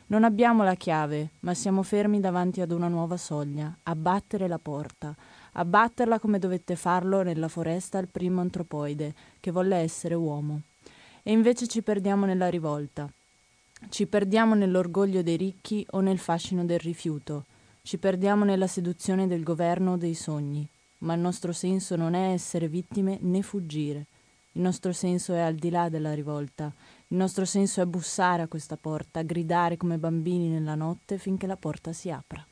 Non 0.06 0.22
abbiamo 0.22 0.62
la 0.62 0.76
chiave, 0.76 1.30
ma 1.40 1.52
siamo 1.52 1.82
fermi 1.82 2.20
davanti 2.20 2.60
ad 2.60 2.70
una 2.70 2.86
nuova 2.86 3.16
soglia, 3.16 3.76
abbattere 3.82 4.46
la 4.46 4.58
porta, 4.58 5.14
abbatterla 5.58 6.18
come 6.18 6.38
dovette 6.38 6.76
farlo 6.76 7.22
nella 7.22 7.48
foresta 7.48 7.98
il 7.98 8.08
primo 8.08 8.40
antropoide, 8.40 9.14
che 9.40 9.50
volle 9.50 9.76
essere 9.76 10.14
uomo. 10.14 10.62
E 11.22 11.32
invece 11.32 11.66
ci 11.66 11.82
perdiamo 11.82 12.26
nella 12.26 12.48
rivolta. 12.48 13.10
Ci 13.88 14.06
perdiamo 14.06 14.54
nell'orgoglio 14.54 15.22
dei 15.22 15.36
ricchi 15.36 15.86
o 15.90 16.00
nel 16.00 16.18
fascino 16.18 16.64
del 16.64 16.78
rifiuto. 16.78 17.44
Ci 17.82 17.98
perdiamo 17.98 18.44
nella 18.44 18.66
seduzione 18.66 19.26
del 19.26 19.42
governo 19.42 19.92
o 19.92 19.96
dei 19.96 20.14
sogni. 20.14 20.66
Ma 20.98 21.14
il 21.14 21.20
nostro 21.20 21.52
senso 21.52 21.96
non 21.96 22.14
è 22.14 22.32
essere 22.32 22.68
vittime 22.68 23.18
né 23.20 23.42
fuggire. 23.42 24.06
Il 24.52 24.62
nostro 24.62 24.92
senso 24.92 25.34
è 25.34 25.40
al 25.40 25.54
di 25.54 25.70
là 25.70 25.88
della 25.88 26.14
rivolta. 26.14 26.72
Il 27.08 27.16
nostro 27.16 27.44
senso 27.44 27.80
è 27.80 27.86
bussare 27.86 28.42
a 28.42 28.48
questa 28.48 28.76
porta, 28.76 29.22
gridare 29.22 29.76
come 29.76 29.98
bambini 29.98 30.48
nella 30.48 30.74
notte 30.74 31.18
finché 31.18 31.46
la 31.46 31.56
porta 31.56 31.92
si 31.92 32.10
apra. 32.10 32.44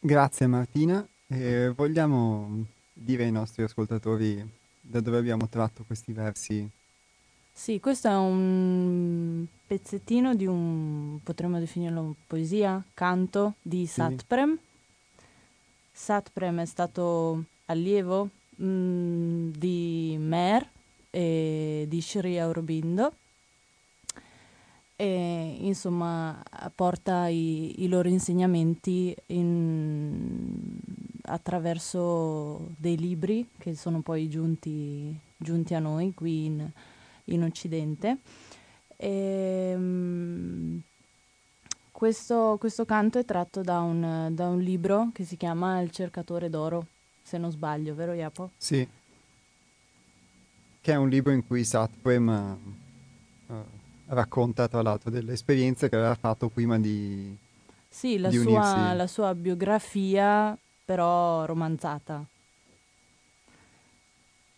Grazie 0.00 0.46
Martina. 0.46 1.06
Eh, 1.26 1.72
vogliamo 1.74 2.64
dire 2.92 3.24
ai 3.24 3.32
nostri 3.32 3.62
ascoltatori 3.62 4.46
da 4.80 5.00
dove 5.00 5.18
abbiamo 5.18 5.48
tratto 5.48 5.84
questi 5.84 6.12
versi 6.12 6.68
sì, 7.58 7.80
questo 7.80 8.06
è 8.06 8.16
un 8.16 9.44
pezzettino 9.66 10.36
di 10.36 10.46
un, 10.46 11.18
potremmo 11.24 11.58
definirlo 11.58 12.14
poesia, 12.28 12.80
canto 12.94 13.54
di 13.60 13.84
sì. 13.84 13.94
Satprem. 13.94 14.56
Satprem 15.90 16.60
è 16.60 16.64
stato 16.66 17.46
allievo 17.64 18.28
mh, 18.54 18.64
mm, 18.64 19.50
di 19.50 20.16
Mer 20.20 20.68
e 21.10 21.86
di 21.88 22.00
Sri 22.00 22.38
Aurobindo 22.38 23.12
e 25.00 25.58
insomma 25.60 26.42
porta 26.74 27.28
i, 27.28 27.84
i 27.84 27.88
loro 27.88 28.08
insegnamenti 28.08 29.14
in, 29.26 30.76
attraverso 31.22 32.66
dei 32.76 32.96
libri 32.96 33.48
che 33.58 33.76
sono 33.76 34.00
poi 34.00 34.28
giunti, 34.28 35.16
giunti 35.36 35.74
a 35.74 35.78
noi 35.78 36.12
qui 36.14 36.46
in, 36.46 36.68
in 37.26 37.44
Occidente. 37.44 38.18
E, 38.96 39.72
um, 39.76 40.80
questo, 41.92 42.56
questo, 42.58 42.84
canto 42.84 43.20
è 43.20 43.24
tratto 43.24 43.60
da 43.60 43.78
un, 43.78 44.30
da 44.32 44.48
un, 44.48 44.58
libro 44.58 45.10
che 45.12 45.22
si 45.22 45.36
chiama 45.36 45.80
Il 45.80 45.92
cercatore 45.92 46.50
d'oro, 46.50 46.86
se 47.22 47.38
non 47.38 47.52
sbaglio, 47.52 47.94
vero 47.94 48.14
Iapo? 48.14 48.50
Sì, 48.56 48.88
che 50.80 50.92
è 50.92 50.96
un 50.96 51.08
libro 51.08 51.30
in 51.30 51.46
cui 51.46 51.62
Satprem 51.62 52.58
uh, 53.46 53.64
racconta 54.08 54.68
tra 54.68 54.82
l'altro 54.82 55.10
delle 55.10 55.32
esperienze 55.32 55.88
che 55.88 55.96
aveva 55.96 56.14
fatto 56.14 56.48
prima 56.48 56.78
di... 56.78 57.36
Sì, 57.88 58.18
la, 58.18 58.28
di 58.28 58.36
sua, 58.38 58.92
la 58.92 59.06
sua 59.06 59.34
biografia 59.34 60.56
però 60.84 61.44
romanzata, 61.44 62.24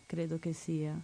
credo 0.07 0.39
che 0.39 0.53
sia. 0.53 0.99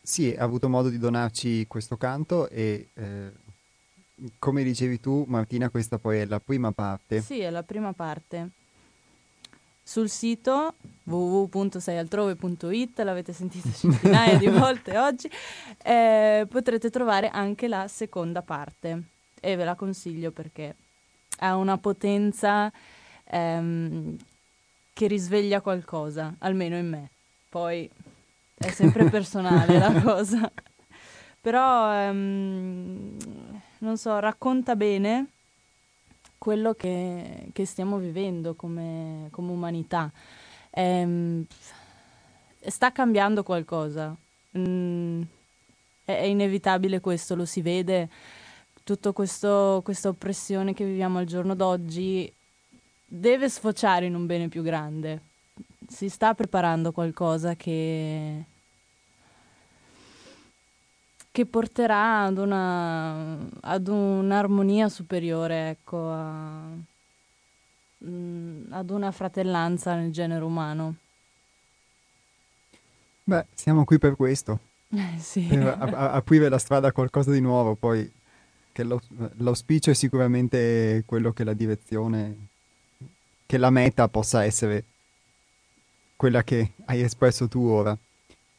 Sì, 0.00 0.34
ha 0.36 0.42
avuto 0.42 0.68
modo 0.68 0.88
di 0.88 0.98
donarci 0.98 1.66
questo 1.66 1.96
canto 1.96 2.48
e 2.48 2.88
eh, 2.94 3.32
come 4.38 4.62
dicevi 4.62 5.00
tu 5.00 5.24
Martina 5.28 5.70
questa 5.70 5.98
poi 5.98 6.18
è 6.18 6.24
la 6.24 6.40
prima 6.40 6.72
parte. 6.72 7.20
Sì, 7.20 7.40
è 7.40 7.50
la 7.50 7.62
prima 7.62 7.92
parte. 7.92 8.50
Sul 9.86 10.08
sito 10.08 10.74
www.seialtrove.it, 11.04 13.00
l'avete 13.00 13.34
sentito 13.34 13.70
centinaia 13.70 14.38
di 14.38 14.48
volte 14.58 14.96
oggi, 14.96 15.30
eh, 15.82 16.46
potrete 16.48 16.88
trovare 16.88 17.28
anche 17.28 17.68
la 17.68 17.86
seconda 17.86 18.40
parte 18.40 19.02
e 19.38 19.56
ve 19.56 19.64
la 19.64 19.74
consiglio 19.74 20.30
perché 20.30 20.74
ha 21.40 21.54
una 21.56 21.76
potenza 21.76 22.72
ehm, 23.24 24.16
che 24.94 25.06
risveglia 25.06 25.60
qualcosa, 25.60 26.34
almeno 26.38 26.78
in 26.78 26.88
me. 26.88 27.10
Poi 27.50 27.88
è 28.54 28.70
sempre 28.70 29.04
personale 29.10 29.78
la 29.78 30.00
cosa. 30.00 30.50
Però, 31.42 32.08
um, 32.08 33.18
non 33.80 33.98
so, 33.98 34.18
racconta 34.18 34.76
bene 34.76 35.26
quello 36.38 36.74
che, 36.74 37.48
che 37.52 37.64
stiamo 37.64 37.98
vivendo 37.98 38.54
come, 38.54 39.28
come 39.30 39.52
umanità. 39.52 40.10
Um, 40.70 41.44
sta 42.60 42.92
cambiando 42.92 43.42
qualcosa. 43.42 44.14
Mm, 44.58 45.22
è, 46.04 46.18
è, 46.18 46.24
inevitabile 46.24 47.00
questo, 47.00 47.34
lo 47.34 47.44
si 47.44 47.62
vede. 47.62 48.08
Tutta 48.84 49.12
questa 49.12 50.08
oppressione 50.08 50.74
che 50.74 50.84
viviamo 50.84 51.18
al 51.18 51.24
giorno 51.24 51.54
d'oggi 51.54 52.30
deve 53.06 53.48
sfociare 53.48 54.06
in 54.06 54.14
un 54.14 54.26
bene 54.26 54.48
più 54.48 54.62
grande 54.62 55.32
si 55.88 56.08
sta 56.08 56.34
preparando 56.34 56.92
qualcosa 56.92 57.54
che, 57.54 58.44
che 61.34 61.46
porterà 61.46 62.22
ad, 62.26 62.38
una, 62.38 63.36
ad 63.62 63.88
un'armonia 63.88 64.88
superiore, 64.88 65.70
ecco, 65.70 66.08
a, 66.08 66.68
mm, 68.04 68.66
ad 68.70 68.90
una 68.90 69.10
fratellanza 69.10 69.96
nel 69.96 70.12
genere 70.12 70.44
umano. 70.44 70.94
Beh, 73.24 73.46
siamo 73.52 73.84
qui 73.84 73.98
per 73.98 74.14
questo. 74.14 74.60
Eh, 74.94 75.18
sì. 75.18 75.48
Per 75.48 75.76
a- 75.76 76.12
aprire 76.12 76.48
la 76.48 76.58
strada 76.58 76.86
a 76.86 76.92
qualcosa 76.92 77.32
di 77.32 77.40
nuovo, 77.40 77.74
poi 77.74 78.08
che 78.70 78.84
lo, 78.84 79.00
l'auspicio 79.38 79.90
è 79.90 79.94
sicuramente 79.94 81.02
quello 81.04 81.32
che 81.32 81.42
la 81.42 81.52
direzione, 81.52 82.36
che 83.44 83.58
la 83.58 83.70
meta 83.70 84.06
possa 84.06 84.44
essere 84.44 84.84
quella 86.14 86.44
che 86.44 86.74
hai 86.84 87.00
espresso 87.00 87.48
tu 87.48 87.64
ora. 87.64 87.98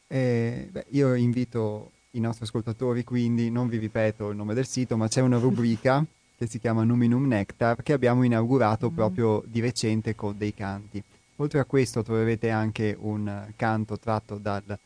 E, 0.08 0.68
beh, 0.70 0.84
io 0.90 1.14
invito 1.14 1.92
i 2.12 2.20
nostri 2.20 2.44
ascoltatori, 2.44 3.04
quindi 3.04 3.50
non 3.50 3.68
vi 3.68 3.78
ripeto 3.78 4.30
il 4.30 4.36
nome 4.36 4.54
del 4.54 4.66
sito, 4.66 4.96
ma 4.96 5.08
c'è 5.08 5.20
una 5.20 5.38
rubrica 5.38 6.04
che 6.36 6.46
si 6.46 6.58
chiama 6.58 6.84
Numinum 6.84 7.26
Nectar 7.26 7.82
che 7.82 7.92
abbiamo 7.92 8.22
inaugurato 8.22 8.90
mm. 8.90 8.94
proprio 8.94 9.42
di 9.46 9.60
recente 9.60 10.14
con 10.14 10.36
dei 10.36 10.54
canti. 10.54 11.02
Oltre 11.36 11.58
a 11.60 11.64
questo 11.64 12.02
troverete 12.02 12.50
anche 12.50 12.96
un 12.98 13.52
canto 13.56 13.98
tratto 13.98 14.38
dal 14.38 14.78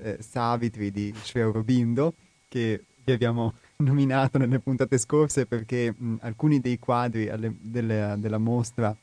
eh, 0.00 0.18
Savitri 0.20 0.90
di 0.90 1.12
Sri 1.22 1.40
Aurobindo 1.40 2.14
che 2.48 2.82
vi 3.04 3.12
abbiamo 3.12 3.54
nominato 3.78 4.38
nelle 4.38 4.58
puntate 4.58 4.98
scorse 4.98 5.46
perché 5.46 5.94
mh, 5.96 6.16
alcuni 6.20 6.60
dei 6.60 6.78
quadri 6.78 7.28
alle, 7.28 7.54
delle, 7.60 8.14
della 8.18 8.38
mostra 8.38 8.94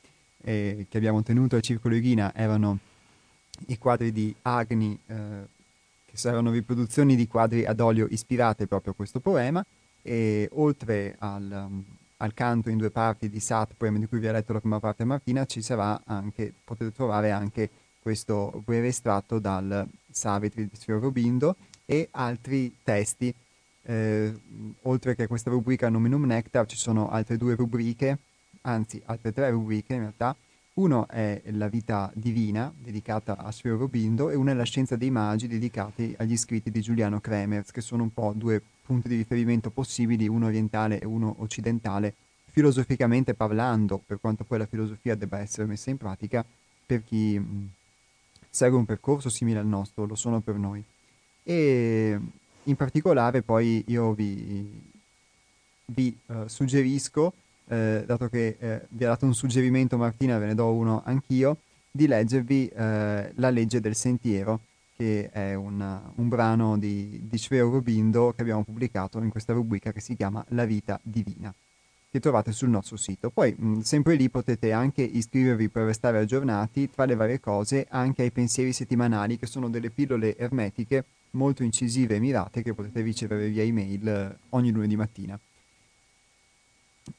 eh, 0.42 0.86
che 0.88 0.96
abbiamo 0.96 1.22
tenuto 1.22 1.56
al 1.56 1.62
Circolo 1.62 1.94
Irina 1.94 2.32
erano 2.34 2.78
i 3.68 3.78
quadri 3.78 4.12
di 4.12 4.34
Agni, 4.42 4.98
eh, 5.06 5.14
che 6.16 6.22
saranno 6.22 6.50
riproduzioni 6.50 7.14
di 7.14 7.28
quadri 7.28 7.66
ad 7.66 7.78
olio 7.78 8.06
ispirate 8.10 8.66
proprio 8.66 8.92
a 8.92 8.96
questo 8.96 9.20
poema, 9.20 9.64
e 10.02 10.48
oltre 10.54 11.14
al, 11.18 11.68
al 12.16 12.34
canto 12.34 12.70
in 12.70 12.78
due 12.78 12.90
parti 12.90 13.28
di 13.28 13.38
Satprem, 13.38 13.98
di 13.98 14.06
cui 14.06 14.18
vi 14.18 14.26
ha 14.26 14.32
letto 14.32 14.54
la 14.54 14.60
prima 14.60 14.80
parte 14.80 15.04
Martina, 15.04 15.44
ci 15.44 15.60
sarà 15.60 16.00
anche, 16.06 16.52
potete 16.64 16.92
trovare 16.92 17.30
anche 17.30 17.68
questo 18.00 18.62
breve 18.64 18.88
estratto 18.88 19.38
dal 19.38 19.86
Savitri 20.10 20.68
di 20.68 20.76
Sfiorobindo 20.76 21.56
e 21.84 22.08
altri 22.12 22.74
testi. 22.82 23.34
Eh, 23.88 24.34
oltre 24.82 25.14
che 25.14 25.26
questa 25.26 25.50
rubrica 25.50 25.88
Nominum 25.88 26.24
Nectar 26.24 26.66
ci 26.66 26.76
sono 26.76 27.08
altre 27.08 27.36
due 27.36 27.54
rubriche, 27.54 28.18
anzi 28.62 29.00
altre 29.04 29.32
tre 29.32 29.50
rubriche 29.50 29.94
in 29.94 30.00
realtà, 30.00 30.34
uno 30.76 31.08
è 31.08 31.42
la 31.52 31.68
vita 31.68 32.10
divina, 32.14 32.72
dedicata 32.76 33.36
a 33.38 33.50
Sfero 33.50 33.78
Robindo, 33.78 34.28
e 34.28 34.34
uno 34.34 34.50
è 34.50 34.54
la 34.54 34.64
scienza 34.64 34.96
dei 34.96 35.10
magi, 35.10 35.46
dedicati 35.46 36.14
agli 36.18 36.36
scritti 36.36 36.70
di 36.70 36.80
Giuliano 36.80 37.20
Kremers, 37.20 37.70
che 37.70 37.80
sono 37.80 38.02
un 38.02 38.12
po' 38.12 38.32
due 38.34 38.62
punti 38.82 39.08
di 39.08 39.16
riferimento 39.16 39.70
possibili, 39.70 40.28
uno 40.28 40.46
orientale 40.46 41.00
e 41.00 41.06
uno 41.06 41.36
occidentale, 41.38 42.14
filosoficamente 42.50 43.32
parlando, 43.32 44.02
per 44.04 44.20
quanto 44.20 44.44
poi 44.44 44.58
la 44.58 44.66
filosofia 44.66 45.14
debba 45.14 45.38
essere 45.38 45.66
messa 45.66 45.88
in 45.90 45.96
pratica, 45.96 46.44
per 46.84 47.02
chi 47.04 47.40
segue 48.50 48.78
un 48.78 48.84
percorso 48.84 49.30
simile 49.30 49.58
al 49.58 49.66
nostro, 49.66 50.04
lo 50.04 50.14
sono 50.14 50.40
per 50.40 50.56
noi. 50.56 50.84
E 51.42 52.20
in 52.62 52.76
particolare 52.76 53.40
poi 53.40 53.82
io 53.86 54.12
vi, 54.12 54.92
vi 55.86 56.16
uh, 56.26 56.46
suggerisco 56.46 57.32
eh, 57.68 58.04
dato 58.06 58.28
che 58.28 58.56
eh, 58.58 58.80
vi 58.90 59.04
ha 59.04 59.08
dato 59.08 59.26
un 59.26 59.34
suggerimento 59.34 59.96
Martina, 59.96 60.38
ve 60.38 60.46
ne 60.46 60.54
do 60.54 60.72
uno 60.72 61.02
anch'io, 61.04 61.58
di 61.90 62.06
leggervi 62.06 62.68
eh, 62.68 63.32
La 63.34 63.50
legge 63.50 63.80
del 63.80 63.94
sentiero, 63.94 64.60
che 64.96 65.30
è 65.30 65.54
una, 65.54 66.10
un 66.16 66.28
brano 66.28 66.78
di, 66.78 67.20
di 67.28 67.38
Sveo 67.38 67.70
Robindo 67.70 68.32
che 68.34 68.42
abbiamo 68.42 68.64
pubblicato 68.64 69.18
in 69.18 69.30
questa 69.30 69.52
rubrica 69.52 69.92
che 69.92 70.00
si 70.00 70.16
chiama 70.16 70.44
La 70.48 70.64
vita 70.64 70.98
divina. 71.02 71.52
che 72.10 72.20
trovate 72.20 72.52
sul 72.52 72.70
nostro 72.70 72.96
sito. 72.96 73.30
Poi 73.30 73.54
mh, 73.56 73.80
sempre 73.80 74.14
lì 74.14 74.30
potete 74.30 74.72
anche 74.72 75.02
iscrivervi 75.02 75.68
per 75.68 75.84
restare 75.84 76.18
aggiornati 76.18 76.88
tra 76.90 77.04
le 77.04 77.14
varie 77.14 77.40
cose 77.40 77.86
anche 77.90 78.22
ai 78.22 78.30
pensieri 78.30 78.72
settimanali 78.72 79.36
che 79.36 79.46
sono 79.46 79.68
delle 79.68 79.90
pillole 79.90 80.36
ermetiche 80.36 81.04
molto 81.32 81.62
incisive 81.62 82.16
e 82.16 82.20
mirate 82.20 82.62
che 82.62 82.72
potete 82.72 83.02
ricevere 83.02 83.48
via 83.48 83.62
email 83.62 84.08
eh, 84.08 84.36
ogni 84.50 84.70
lunedì 84.70 84.96
mattina. 84.96 85.38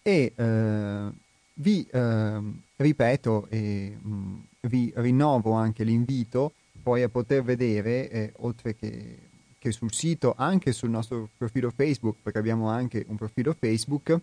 E 0.02 0.34
eh, 0.36 1.10
vi 1.56 1.88
eh, 1.90 2.42
ripeto 2.76 3.48
e 3.50 3.98
mh, 4.00 4.36
vi 4.62 4.92
rinnovo 4.96 5.54
anche 5.54 5.84
l'invito 5.84 6.54
poi 6.88 7.04
a 7.04 7.10
poter 7.10 7.44
vedere, 7.44 8.10
eh, 8.10 8.34
oltre 8.38 8.74
che, 8.74 9.18
che, 9.60 9.72
sul 9.74 9.92
sito, 9.92 10.34
anche 10.38 10.72
sul 10.72 10.90
nostro 10.90 11.28
profilo 11.36 11.70
Facebook, 11.70 12.16
perché 12.22 12.40
abbiamo 12.40 12.70
anche 12.70 13.04
un 13.10 13.18
profilo 13.18 13.54
Facebook, 13.60 14.18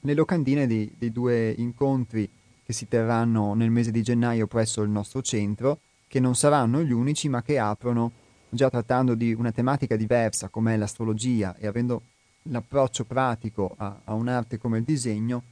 le 0.00 0.14
locandine 0.14 0.68
dei, 0.68 0.94
dei 0.96 1.10
due 1.10 1.50
incontri 1.50 2.28
che 2.64 2.72
si 2.72 2.86
terranno 2.86 3.54
nel 3.54 3.70
mese 3.70 3.90
di 3.90 4.02
gennaio 4.02 4.46
presso 4.46 4.82
il 4.82 4.90
nostro 4.90 5.20
centro, 5.20 5.80
che 6.06 6.20
non 6.20 6.36
saranno 6.36 6.80
gli 6.80 6.92
unici, 6.92 7.28
ma 7.28 7.42
che 7.42 7.58
aprono, 7.58 8.12
già 8.50 8.70
trattando 8.70 9.16
di 9.16 9.32
una 9.32 9.50
tematica 9.50 9.96
diversa 9.96 10.48
come 10.48 10.76
l'astrologia 10.76 11.56
e 11.56 11.66
avendo 11.66 12.02
l'approccio 12.44 13.04
pratico 13.04 13.74
a, 13.76 14.00
a 14.04 14.14
un'arte 14.14 14.58
come 14.58 14.78
il 14.78 14.84
disegno, 14.84 15.42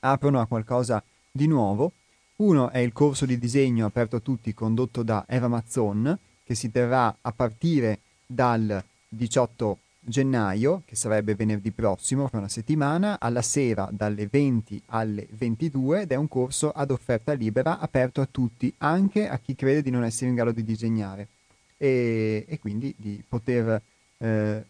aprono 0.00 0.40
a 0.40 0.46
qualcosa 0.46 1.02
di 1.30 1.46
nuovo. 1.46 1.92
Uno 2.36 2.70
è 2.70 2.78
il 2.78 2.92
corso 2.92 3.26
di 3.26 3.38
disegno 3.38 3.86
aperto 3.86 4.16
a 4.16 4.20
tutti 4.20 4.54
condotto 4.54 5.02
da 5.02 5.24
Eva 5.28 5.48
Mazzon, 5.48 6.16
che 6.44 6.54
si 6.54 6.70
terrà 6.70 7.16
a 7.20 7.32
partire 7.32 8.00
dal 8.24 8.82
18 9.08 9.78
gennaio, 10.00 10.82
che 10.86 10.96
sarebbe 10.96 11.34
venerdì 11.34 11.70
prossimo, 11.70 12.28
fra 12.28 12.38
una 12.38 12.48
settimana, 12.48 13.18
alla 13.18 13.42
sera 13.42 13.88
dalle 13.90 14.26
20 14.26 14.82
alle 14.86 15.26
22 15.30 16.02
ed 16.02 16.12
è 16.12 16.14
un 16.14 16.28
corso 16.28 16.70
ad 16.70 16.90
offerta 16.90 17.32
libera 17.32 17.78
aperto 17.78 18.20
a 18.20 18.28
tutti, 18.30 18.72
anche 18.78 19.28
a 19.28 19.38
chi 19.38 19.54
crede 19.54 19.82
di 19.82 19.90
non 19.90 20.04
essere 20.04 20.30
in 20.30 20.36
grado 20.36 20.52
di 20.52 20.64
disegnare 20.64 21.28
e, 21.76 22.44
e 22.46 22.58
quindi 22.58 22.94
di 22.96 23.22
poter... 23.26 23.80
Eh, 24.18 24.64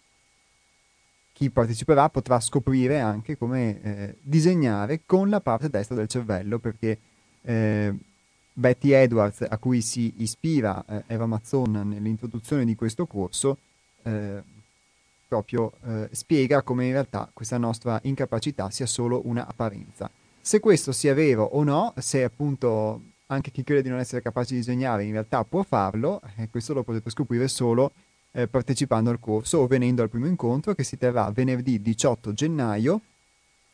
chi 1.38 1.50
parteciperà 1.50 2.08
potrà 2.08 2.40
scoprire 2.40 2.98
anche 2.98 3.38
come 3.38 3.80
eh, 3.80 4.16
disegnare 4.22 5.02
con 5.06 5.28
la 5.28 5.40
parte 5.40 5.70
destra 5.70 5.94
del 5.94 6.08
cervello 6.08 6.58
perché 6.58 6.98
eh, 7.42 7.94
Betty 8.52 8.90
Edwards, 8.90 9.46
a 9.48 9.56
cui 9.58 9.80
si 9.80 10.14
ispira 10.16 10.84
eh, 10.84 11.04
Eva 11.06 11.26
Mazzon 11.26 11.90
nell'introduzione 11.90 12.64
di 12.64 12.74
questo 12.74 13.06
corso, 13.06 13.56
eh, 14.02 14.42
proprio 15.28 15.74
eh, 15.86 16.08
spiega 16.10 16.62
come 16.62 16.86
in 16.86 16.92
realtà 16.92 17.30
questa 17.32 17.56
nostra 17.56 18.00
incapacità 18.02 18.68
sia 18.70 18.86
solo 18.86 19.20
un'apparenza. 19.24 20.10
Se 20.40 20.58
questo 20.58 20.90
sia 20.90 21.14
vero 21.14 21.44
o 21.44 21.62
no, 21.62 21.94
se 21.98 22.24
appunto 22.24 23.00
anche 23.26 23.52
chi 23.52 23.62
crede 23.62 23.82
di 23.82 23.90
non 23.90 24.00
essere 24.00 24.22
capace 24.22 24.54
di 24.54 24.58
disegnare 24.58 25.04
in 25.04 25.12
realtà 25.12 25.44
può 25.44 25.62
farlo, 25.62 26.20
eh, 26.34 26.48
questo 26.50 26.74
lo 26.74 26.82
potete 26.82 27.10
scoprire 27.10 27.46
solo 27.46 27.92
eh, 28.32 28.46
partecipando 28.46 29.10
al 29.10 29.20
corso 29.20 29.58
o 29.58 29.66
venendo 29.66 30.02
al 30.02 30.10
primo 30.10 30.26
incontro 30.26 30.74
che 30.74 30.84
si 30.84 30.96
terrà 30.96 31.30
venerdì 31.30 31.80
18 31.80 32.32
gennaio 32.32 33.00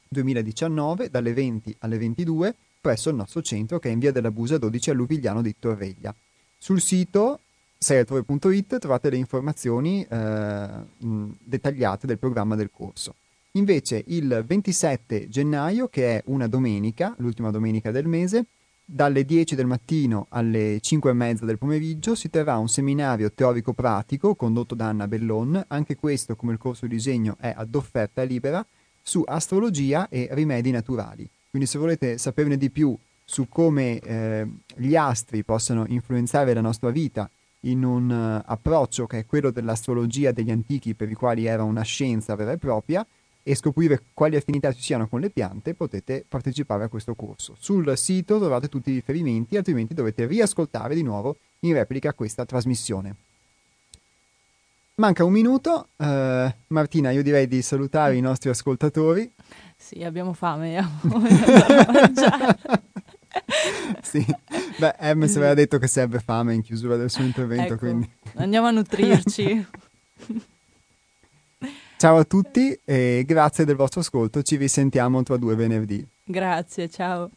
2019 0.08 1.10
dalle 1.10 1.32
20 1.32 1.76
alle 1.80 1.98
22 1.98 2.54
presso 2.80 3.10
il 3.10 3.16
nostro 3.16 3.42
centro 3.42 3.78
che 3.78 3.88
è 3.88 3.92
in 3.92 3.98
via 3.98 4.12
della 4.12 4.30
Busa 4.30 4.58
12 4.58 4.90
a 4.90 4.92
Luvigliano 4.92 5.42
di 5.42 5.54
Torreglia. 5.58 6.14
Sul 6.58 6.80
sito 6.80 7.40
sertore.it 7.78 8.78
trovate 8.78 9.10
le 9.10 9.16
informazioni 9.16 10.06
eh, 10.08 10.68
dettagliate 10.98 12.06
del 12.06 12.18
programma 12.18 12.56
del 12.56 12.70
corso. 12.70 13.14
Invece 13.52 14.02
il 14.08 14.42
27 14.44 15.28
gennaio, 15.28 15.88
che 15.88 16.16
è 16.16 16.22
una 16.26 16.48
domenica, 16.48 17.14
l'ultima 17.18 17.50
domenica 17.50 17.90
del 17.90 18.06
mese, 18.06 18.46
dalle 18.84 19.24
10 19.24 19.54
del 19.54 19.66
mattino 19.66 20.26
alle 20.28 20.78
5 20.80 21.10
e 21.10 21.14
mezza 21.14 21.44
del 21.46 21.56
pomeriggio 21.56 22.14
si 22.14 22.28
terrà 22.28 22.58
un 22.58 22.68
seminario 22.68 23.32
teorico-pratico 23.32 24.34
condotto 24.34 24.74
da 24.74 24.88
Anna 24.88 25.08
Bellon, 25.08 25.64
anche 25.68 25.96
questo 25.96 26.36
come 26.36 26.52
il 26.52 26.58
corso 26.58 26.86
di 26.86 26.94
disegno 26.94 27.36
è 27.40 27.52
ad 27.56 27.74
offerta 27.74 28.22
libera, 28.22 28.64
su 29.02 29.22
astrologia 29.24 30.08
e 30.08 30.28
rimedi 30.32 30.70
naturali. 30.70 31.28
Quindi 31.48 31.68
se 31.68 31.78
volete 31.78 32.18
saperne 32.18 32.56
di 32.56 32.70
più 32.70 32.96
su 33.24 33.48
come 33.48 33.98
eh, 34.00 34.46
gli 34.76 34.96
astri 34.96 35.44
possano 35.44 35.86
influenzare 35.88 36.52
la 36.52 36.60
nostra 36.60 36.90
vita 36.90 37.28
in 37.60 37.82
un 37.82 38.10
uh, 38.10 38.42
approccio 38.44 39.06
che 39.06 39.20
è 39.20 39.26
quello 39.26 39.50
dell'astrologia 39.50 40.32
degli 40.32 40.50
antichi 40.50 40.94
per 40.94 41.10
i 41.10 41.14
quali 41.14 41.46
era 41.46 41.62
una 41.62 41.80
scienza 41.80 42.34
vera 42.34 42.52
e 42.52 42.58
propria 42.58 43.06
e 43.46 43.54
scoprire 43.54 44.02
quali 44.14 44.36
affinità 44.36 44.72
ci 44.72 44.80
siano 44.80 45.06
con 45.06 45.20
le 45.20 45.28
piante, 45.28 45.74
potete 45.74 46.24
partecipare 46.26 46.84
a 46.84 46.88
questo 46.88 47.14
corso. 47.14 47.54
Sul 47.58 47.96
sito 47.96 48.38
trovate 48.38 48.68
tutti 48.68 48.90
i 48.90 48.94
riferimenti, 48.94 49.56
altrimenti 49.56 49.92
dovete 49.94 50.26
riascoltare 50.26 50.94
di 50.94 51.02
nuovo 51.02 51.36
in 51.60 51.74
replica 51.74 52.14
questa 52.14 52.46
trasmissione. 52.46 53.14
Manca 54.96 55.24
un 55.24 55.32
minuto, 55.32 55.88
uh, 55.96 56.52
Martina, 56.68 57.10
io 57.10 57.22
direi 57.22 57.46
di 57.46 57.60
salutare 57.60 58.16
i 58.16 58.20
nostri 58.20 58.48
ascoltatori. 58.48 59.30
Sì, 59.76 60.02
abbiamo 60.02 60.32
fame. 60.32 60.82
sì, 64.02 64.24
beh, 64.78 64.94
Hermes 64.98 65.36
aveva 65.36 65.54
detto 65.54 65.78
che 65.78 65.86
serve 65.86 66.20
fame 66.20 66.54
in 66.54 66.62
chiusura 66.62 66.96
del 66.96 67.10
suo 67.10 67.24
intervento, 67.24 67.74
ecco, 67.74 67.84
quindi... 67.84 68.10
andiamo 68.36 68.68
a 68.68 68.70
nutrirci. 68.70 69.66
ciao 71.96 72.16
a 72.16 72.24
tutti 72.24 72.78
e 72.84 73.24
grazie 73.26 73.64
del 73.64 73.76
vostro 73.76 74.00
ascolto, 74.00 74.42
ci 74.42 74.56
risentiamo 74.56 75.22
tra 75.22 75.36
due 75.36 75.54
venerdì. 75.54 76.06
Grazie, 76.24 76.88
ciao. 76.88 77.30